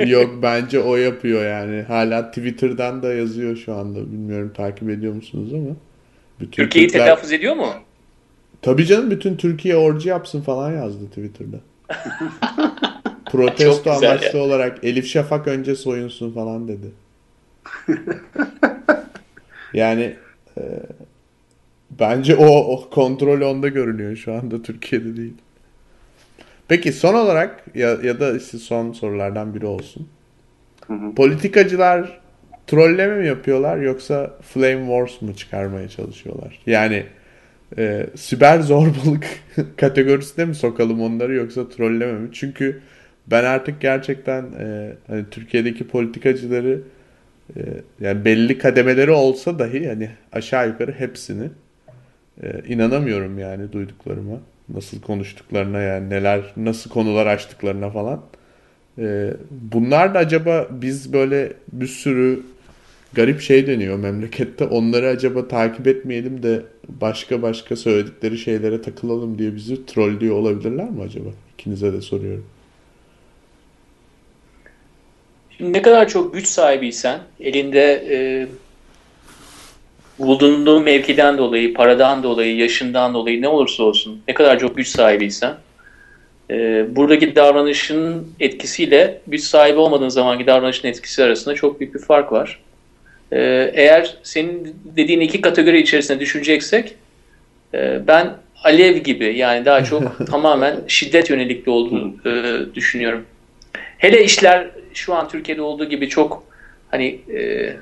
Yok 0.06 0.30
bence 0.42 0.80
o 0.80 0.96
yapıyor 0.96 1.44
yani. 1.46 1.82
Hala 1.82 2.28
Twitter'dan 2.30 3.02
da 3.02 3.14
yazıyor 3.14 3.56
şu 3.56 3.74
anda. 3.74 3.98
Bilmiyorum 4.12 4.52
takip 4.56 4.90
ediyor 4.90 5.14
musunuz 5.14 5.54
ama. 5.54 5.76
Bütün 6.40 6.62
Türkiye'yi 6.62 6.88
Türkler- 6.88 7.04
telaffuz 7.04 7.32
ediyor 7.32 7.54
mu? 7.56 7.72
Tabii 8.62 8.86
canım 8.86 9.10
bütün 9.10 9.36
Türkiye 9.36 9.76
orcu 9.76 10.08
yapsın 10.08 10.40
falan 10.40 10.72
yazdı 10.72 11.06
Twitter'da. 11.06 11.56
Protesto 13.30 13.90
amaçlı 13.90 14.42
olarak 14.42 14.84
Elif 14.84 15.06
Şafak 15.06 15.48
önce 15.48 15.74
soyunsun 15.74 16.32
falan 16.32 16.68
dedi. 16.68 16.86
yani 19.74 20.16
e, 20.58 20.62
bence 21.90 22.36
o, 22.36 22.46
o 22.46 22.90
kontrol 22.90 23.40
onda 23.40 23.68
görünüyor 23.68 24.16
şu 24.16 24.34
anda 24.34 24.62
Türkiye'de 24.62 25.16
değil. 25.16 25.34
Peki 26.68 26.92
son 26.92 27.14
olarak 27.14 27.64
ya, 27.74 27.88
ya 28.02 28.20
da 28.20 28.36
işte 28.36 28.58
son 28.58 28.92
sorulardan 28.92 29.54
biri 29.54 29.66
olsun. 29.66 30.08
Hı 30.86 30.94
hı. 30.94 31.14
Politikacılar 31.14 32.19
trolleme 32.70 33.16
mi 33.16 33.26
yapıyorlar 33.26 33.76
yoksa 33.78 34.30
flame 34.42 34.86
wars 34.86 35.22
mı 35.22 35.34
çıkarmaya 35.34 35.88
çalışıyorlar? 35.88 36.58
Yani 36.66 37.04
e, 37.78 38.06
siber 38.16 38.60
zorbalık 38.60 39.26
kategorisine 39.76 40.44
mi 40.44 40.54
sokalım 40.54 41.02
onları 41.02 41.34
yoksa 41.34 41.68
trolleme 41.68 42.12
mi? 42.12 42.28
Çünkü 42.32 42.80
ben 43.26 43.44
artık 43.44 43.80
gerçekten 43.80 44.42
e, 44.60 44.92
hani 45.06 45.24
Türkiye'deki 45.30 45.88
politikacıları 45.88 46.80
e, 47.56 47.60
yani 48.00 48.24
belli 48.24 48.58
kademeleri 48.58 49.10
olsa 49.10 49.58
dahi 49.58 49.88
hani 49.88 50.10
aşağı 50.32 50.68
yukarı 50.68 50.92
hepsini 50.92 51.48
e, 52.42 52.62
inanamıyorum 52.68 53.38
yani 53.38 53.72
duyduklarıma. 53.72 54.40
Nasıl 54.68 55.00
konuştuklarına 55.00 55.80
yani 55.80 56.10
neler 56.10 56.40
nasıl 56.56 56.90
konular 56.90 57.26
açtıklarına 57.26 57.90
falan. 57.90 58.20
E, 58.98 59.30
bunlar 59.50 60.14
da 60.14 60.18
acaba 60.18 60.68
biz 60.70 61.12
böyle 61.12 61.52
bir 61.72 61.86
sürü 61.86 62.40
garip 63.12 63.40
şey 63.40 63.66
deniyor 63.66 63.98
memlekette. 63.98 64.64
Onları 64.64 65.08
acaba 65.08 65.48
takip 65.48 65.86
etmeyelim 65.86 66.42
de 66.42 66.62
başka 66.88 67.42
başka 67.42 67.76
söyledikleri 67.76 68.38
şeylere 68.38 68.82
takılalım 68.82 69.38
diye 69.38 69.54
bizi 69.54 69.86
trollüyor 69.86 70.36
olabilirler 70.36 70.90
mi 70.90 71.02
acaba? 71.02 71.28
İkinize 71.58 71.92
de 71.92 72.00
soruyorum. 72.00 72.46
Şimdi 75.56 75.72
ne 75.72 75.82
kadar 75.82 76.08
çok 76.08 76.34
güç 76.34 76.46
sahibiysen, 76.46 77.20
elinde 77.40 78.06
e, 78.10 78.18
bulunduğun 80.18 80.82
mevkiden 80.82 81.38
dolayı, 81.38 81.74
paradan 81.74 82.22
dolayı, 82.22 82.56
yaşından 82.56 83.14
dolayı 83.14 83.42
ne 83.42 83.48
olursa 83.48 83.82
olsun 83.82 84.22
ne 84.28 84.34
kadar 84.34 84.58
çok 84.58 84.76
güç 84.76 84.88
sahibiysen, 84.88 85.54
e, 86.50 86.86
buradaki 86.96 87.36
davranışın 87.36 88.28
etkisiyle 88.40 89.20
güç 89.26 89.42
sahibi 89.42 89.78
olmadığın 89.78 90.08
zamanki 90.08 90.46
davranışın 90.46 90.88
etkisi 90.88 91.24
arasında 91.24 91.54
çok 91.54 91.80
büyük 91.80 91.94
bir 91.94 92.00
fark 92.00 92.32
var. 92.32 92.60
E, 93.32 93.70
eğer 93.74 94.16
senin 94.22 94.76
dediğin 94.96 95.20
iki 95.20 95.40
kategori 95.40 95.80
içerisinde 95.80 96.20
düşüneceksek, 96.20 96.94
e, 97.74 98.06
ben 98.06 98.30
alev 98.64 98.96
gibi 98.96 99.36
yani 99.36 99.64
daha 99.64 99.84
çok 99.84 100.26
tamamen 100.30 100.76
şiddet 100.88 101.30
yönelikli 101.30 101.70
olduğunu 101.70 102.14
e, 102.26 102.58
düşünüyorum. 102.74 103.24
Hele 103.98 104.24
işler 104.24 104.70
şu 104.94 105.14
an 105.14 105.28
Türkiye'de 105.28 105.62
olduğu 105.62 105.84
gibi 105.84 106.08
çok 106.08 106.44
hani 106.90 107.20
e, 107.34 107.72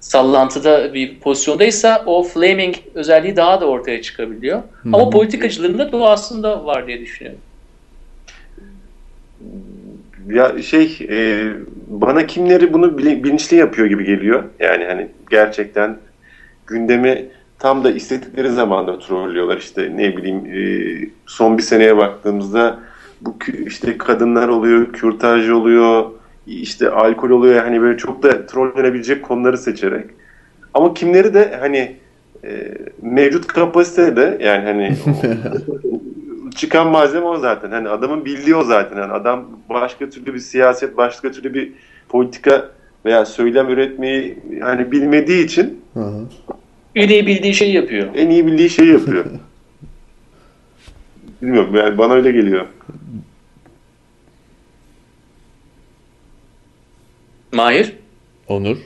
sallantıda 0.00 0.94
bir 0.94 1.18
pozisyondaysa 1.18 2.02
o 2.06 2.22
flaming 2.22 2.76
özelliği 2.94 3.36
daha 3.36 3.60
da 3.60 3.66
ortaya 3.66 4.02
çıkabiliyor. 4.02 4.62
Ama 4.84 5.10
politikacıların 5.10 5.78
da 5.78 5.92
doğasında 5.92 6.64
var 6.64 6.86
diye 6.86 7.00
düşünüyorum. 7.00 7.40
Ya 10.28 10.62
şey 10.62 11.06
e, 11.10 11.48
bana 11.86 12.26
kimleri 12.26 12.72
bunu 12.72 12.86
bili- 12.86 13.24
bilinçli 13.24 13.56
yapıyor 13.56 13.88
gibi 13.88 14.04
geliyor. 14.04 14.44
Yani 14.60 14.84
hani 14.84 15.08
gerçekten 15.30 15.96
gündemi 16.66 17.26
tam 17.58 17.84
da 17.84 17.90
istedikleri 17.90 18.48
zamanda 18.50 18.98
trollüyorlar. 18.98 19.56
İşte 19.56 19.92
ne 19.96 20.16
bileyim 20.16 20.46
e, 20.46 20.60
son 21.26 21.58
bir 21.58 21.62
seneye 21.62 21.96
baktığımızda 21.96 22.78
bu 23.20 23.36
işte 23.66 23.98
kadınlar 23.98 24.48
oluyor, 24.48 24.92
kürtaj 24.92 25.50
oluyor, 25.50 26.04
işte 26.46 26.90
alkol 26.90 27.30
oluyor. 27.30 27.64
Hani 27.64 27.80
böyle 27.80 27.98
çok 27.98 28.22
da 28.22 28.46
trollenebilecek 28.46 29.22
konuları 29.22 29.58
seçerek. 29.58 30.06
Ama 30.74 30.94
kimleri 30.94 31.34
de 31.34 31.56
hani 31.60 31.96
e, 32.44 32.74
mevcut 33.02 33.46
kapasitede 33.46 34.38
yani 34.40 34.64
hani 34.64 34.96
çıkan 36.56 36.88
malzeme 36.90 37.26
o 37.26 37.38
zaten. 37.38 37.70
Hani 37.70 37.88
adamın 37.88 38.24
bildiği 38.24 38.54
o 38.56 38.64
zaten. 38.64 38.96
Hani 38.96 39.12
adam 39.12 39.44
başka 39.68 40.10
türlü 40.10 40.34
bir 40.34 40.38
siyaset, 40.38 40.96
başka 40.96 41.30
türlü 41.32 41.54
bir 41.54 41.72
politika 42.08 42.70
veya 43.04 43.26
söylem 43.26 43.68
üretmeyi 43.68 44.38
hani 44.60 44.92
bilmediği 44.92 45.44
için 45.44 45.80
Hı 45.94 46.00
hı. 46.00 46.26
En 46.94 47.08
iyi 47.08 47.26
bildiği 47.26 47.54
şeyi 47.54 47.74
yapıyor. 47.74 48.08
en 48.14 48.30
iyi 48.30 48.46
bildiği 48.46 48.70
şeyi 48.70 48.92
yapıyor. 48.92 49.24
Bilmiyorum 51.42 51.74
yani 51.76 51.98
bana 51.98 52.12
öyle 52.12 52.32
geliyor. 52.32 52.66
Mahir, 57.52 57.92
Onur. 58.48 58.76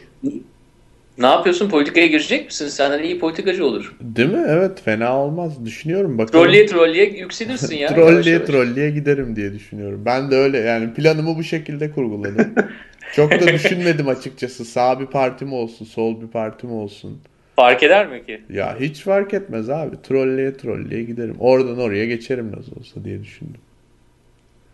Ne 1.21 1.27
yapıyorsun? 1.27 1.69
Politikaya 1.69 2.07
girecek 2.07 2.47
misin? 2.47 2.69
Senden 2.69 3.03
iyi 3.03 3.19
politikacı 3.19 3.67
olur. 3.67 3.95
Değil 4.01 4.29
mi? 4.29 4.45
Evet 4.49 4.83
fena 4.85 5.19
olmaz. 5.19 5.65
Düşünüyorum 5.65 6.19
bakalım. 6.19 6.45
Trolleye 6.45 6.67
trolleye 6.67 7.05
yükselirsin 7.05 7.77
ya. 7.77 7.89
trolleye 7.95 8.45
trolleye 8.45 8.91
giderim 8.91 9.37
diye 9.37 9.53
düşünüyorum. 9.53 10.03
Ben 10.05 10.31
de 10.31 10.37
öyle 10.37 10.59
yani 10.59 10.95
planımı 10.95 11.37
bu 11.37 11.43
şekilde 11.43 11.91
kurguladım. 11.91 12.55
Çok 13.17 13.31
da 13.31 13.53
düşünmedim 13.53 14.09
açıkçası. 14.09 14.65
Sağ 14.65 15.01
bir 15.01 15.07
parti 15.07 15.45
mi 15.45 15.55
olsun, 15.55 15.85
sol 15.85 16.21
bir 16.21 16.29
parti 16.29 16.67
mi 16.67 16.73
olsun. 16.73 17.21
Fark 17.57 17.83
eder 17.83 18.07
mi 18.07 18.27
ki? 18.27 18.41
Ya 18.51 18.77
hiç 18.81 19.01
fark 19.01 19.35
etmez 19.35 19.71
abi. 19.71 19.97
Trolleye 20.03 20.57
trolleye 20.57 21.03
giderim. 21.03 21.37
Oradan 21.39 21.79
oraya 21.79 22.07
geçerim 22.07 22.53
nasıl 22.57 22.73
olsa 22.81 23.05
diye 23.05 23.23
düşündüm. 23.23 23.61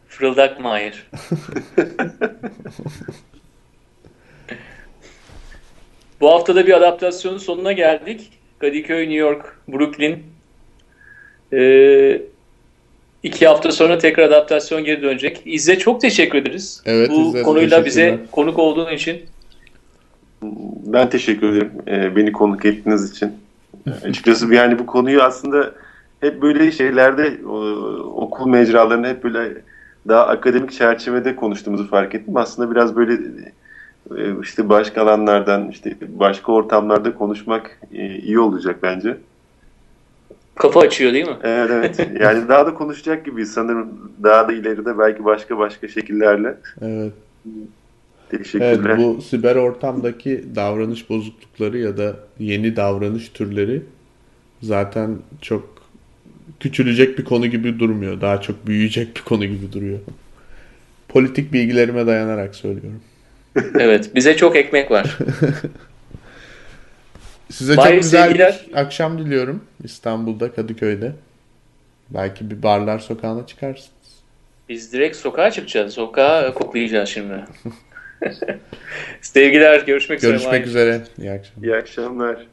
Fırıldak 0.08 0.60
Mahir. 0.60 1.06
Bu 6.20 6.30
haftada 6.30 6.66
bir 6.66 6.76
adaptasyonun 6.76 7.38
sonuna 7.38 7.72
geldik. 7.72 8.30
Kadıköy, 8.58 9.02
New 9.02 9.18
York, 9.18 9.56
Brooklyn. 9.68 10.18
Ee, 11.52 12.22
iki 13.22 13.46
hafta 13.46 13.72
sonra 13.72 13.98
tekrar 13.98 14.24
adaptasyon 14.24 14.84
geri 14.84 15.02
dönecek. 15.02 15.42
İzze 15.44 15.78
çok 15.78 16.00
teşekkür 16.00 16.38
ederiz. 16.38 16.82
Evet, 16.86 17.10
Bu 17.10 17.28
İzze, 17.28 17.42
konuyla 17.42 17.84
bize 17.84 18.18
konuk 18.32 18.58
olduğun 18.58 18.92
için. 18.92 19.20
Ben 20.86 21.10
teşekkür 21.10 21.52
ederim 21.52 21.72
e, 21.88 22.16
beni 22.16 22.32
konuk 22.32 22.64
ettiğiniz 22.64 23.10
için. 23.10 23.32
Açıkçası 24.04 24.54
yani 24.54 24.78
bu 24.78 24.86
konuyu 24.86 25.22
aslında 25.22 25.72
hep 26.20 26.42
böyle 26.42 26.72
şeylerde 26.72 27.46
o, 27.46 27.56
okul 28.24 28.48
mecralarında 28.48 29.08
hep 29.08 29.24
böyle 29.24 29.52
daha 30.08 30.26
akademik 30.26 30.72
çerçevede 30.72 31.36
konuştuğumuzu 31.36 31.88
fark 31.88 32.14
ettim. 32.14 32.36
Aslında 32.36 32.70
biraz 32.70 32.96
böyle 32.96 33.18
işte 34.42 34.68
başka 34.68 35.02
alanlardan 35.02 35.68
işte 35.68 35.96
başka 36.08 36.52
ortamlarda 36.52 37.14
konuşmak 37.14 37.80
e, 37.92 38.18
iyi 38.18 38.38
olacak 38.38 38.78
bence. 38.82 39.16
Kafa 40.54 40.80
açıyor 40.80 41.12
değil 41.12 41.26
mi? 41.26 41.36
Evet 41.42 41.70
evet. 41.70 42.08
Yani 42.20 42.48
daha 42.48 42.66
da 42.66 42.74
konuşacak 42.74 43.24
gibi 43.24 43.46
sanırım 43.46 44.12
daha 44.22 44.48
da 44.48 44.52
ileride 44.52 44.98
belki 44.98 45.24
başka 45.24 45.58
başka 45.58 45.88
şekillerle. 45.88 46.54
Evet. 46.82 47.12
Evet, 48.32 48.44
Teşekkürler. 48.44 48.98
bu 48.98 49.22
siber 49.22 49.56
ortamdaki 49.56 50.44
davranış 50.54 51.10
bozuklukları 51.10 51.78
ya 51.78 51.96
da 51.96 52.16
yeni 52.38 52.76
davranış 52.76 53.28
türleri 53.28 53.82
zaten 54.62 55.18
çok 55.42 55.76
küçülecek 56.60 57.18
bir 57.18 57.24
konu 57.24 57.46
gibi 57.46 57.78
durmuyor. 57.78 58.20
Daha 58.20 58.40
çok 58.40 58.66
büyüyecek 58.66 59.16
bir 59.16 59.20
konu 59.22 59.44
gibi 59.44 59.72
duruyor. 59.72 59.98
Politik 61.08 61.52
bilgilerime 61.52 62.06
dayanarak 62.06 62.54
söylüyorum. 62.54 63.00
Evet. 63.78 64.14
Bize 64.14 64.36
çok 64.36 64.56
ekmek 64.56 64.90
var. 64.90 65.18
Size 67.50 67.76
Bayır 67.76 67.94
çok 67.94 68.02
güzel 68.02 68.26
sevgiler. 68.26 68.66
bir 68.68 68.76
akşam 68.76 69.18
diliyorum 69.18 69.64
İstanbul'da, 69.84 70.52
Kadıköy'de. 70.52 71.12
Belki 72.10 72.50
bir 72.50 72.62
barlar 72.62 72.98
sokağına 72.98 73.46
çıkarsınız. 73.46 73.90
Biz 74.68 74.92
direkt 74.92 75.16
sokağa 75.16 75.50
çıkacağız. 75.50 75.94
Sokağa 75.94 76.54
koklayacağız 76.54 77.08
şimdi. 77.08 77.44
Sevgiler. 79.20 79.80
Görüşmek 79.80 80.18
üzere. 80.18 80.32
Görüşmek 80.32 80.66
üzere. 80.66 81.02
İyi 81.18 81.30
akşamlar. 81.30 81.68
İyi 81.68 81.76
akşamlar. 81.76 82.46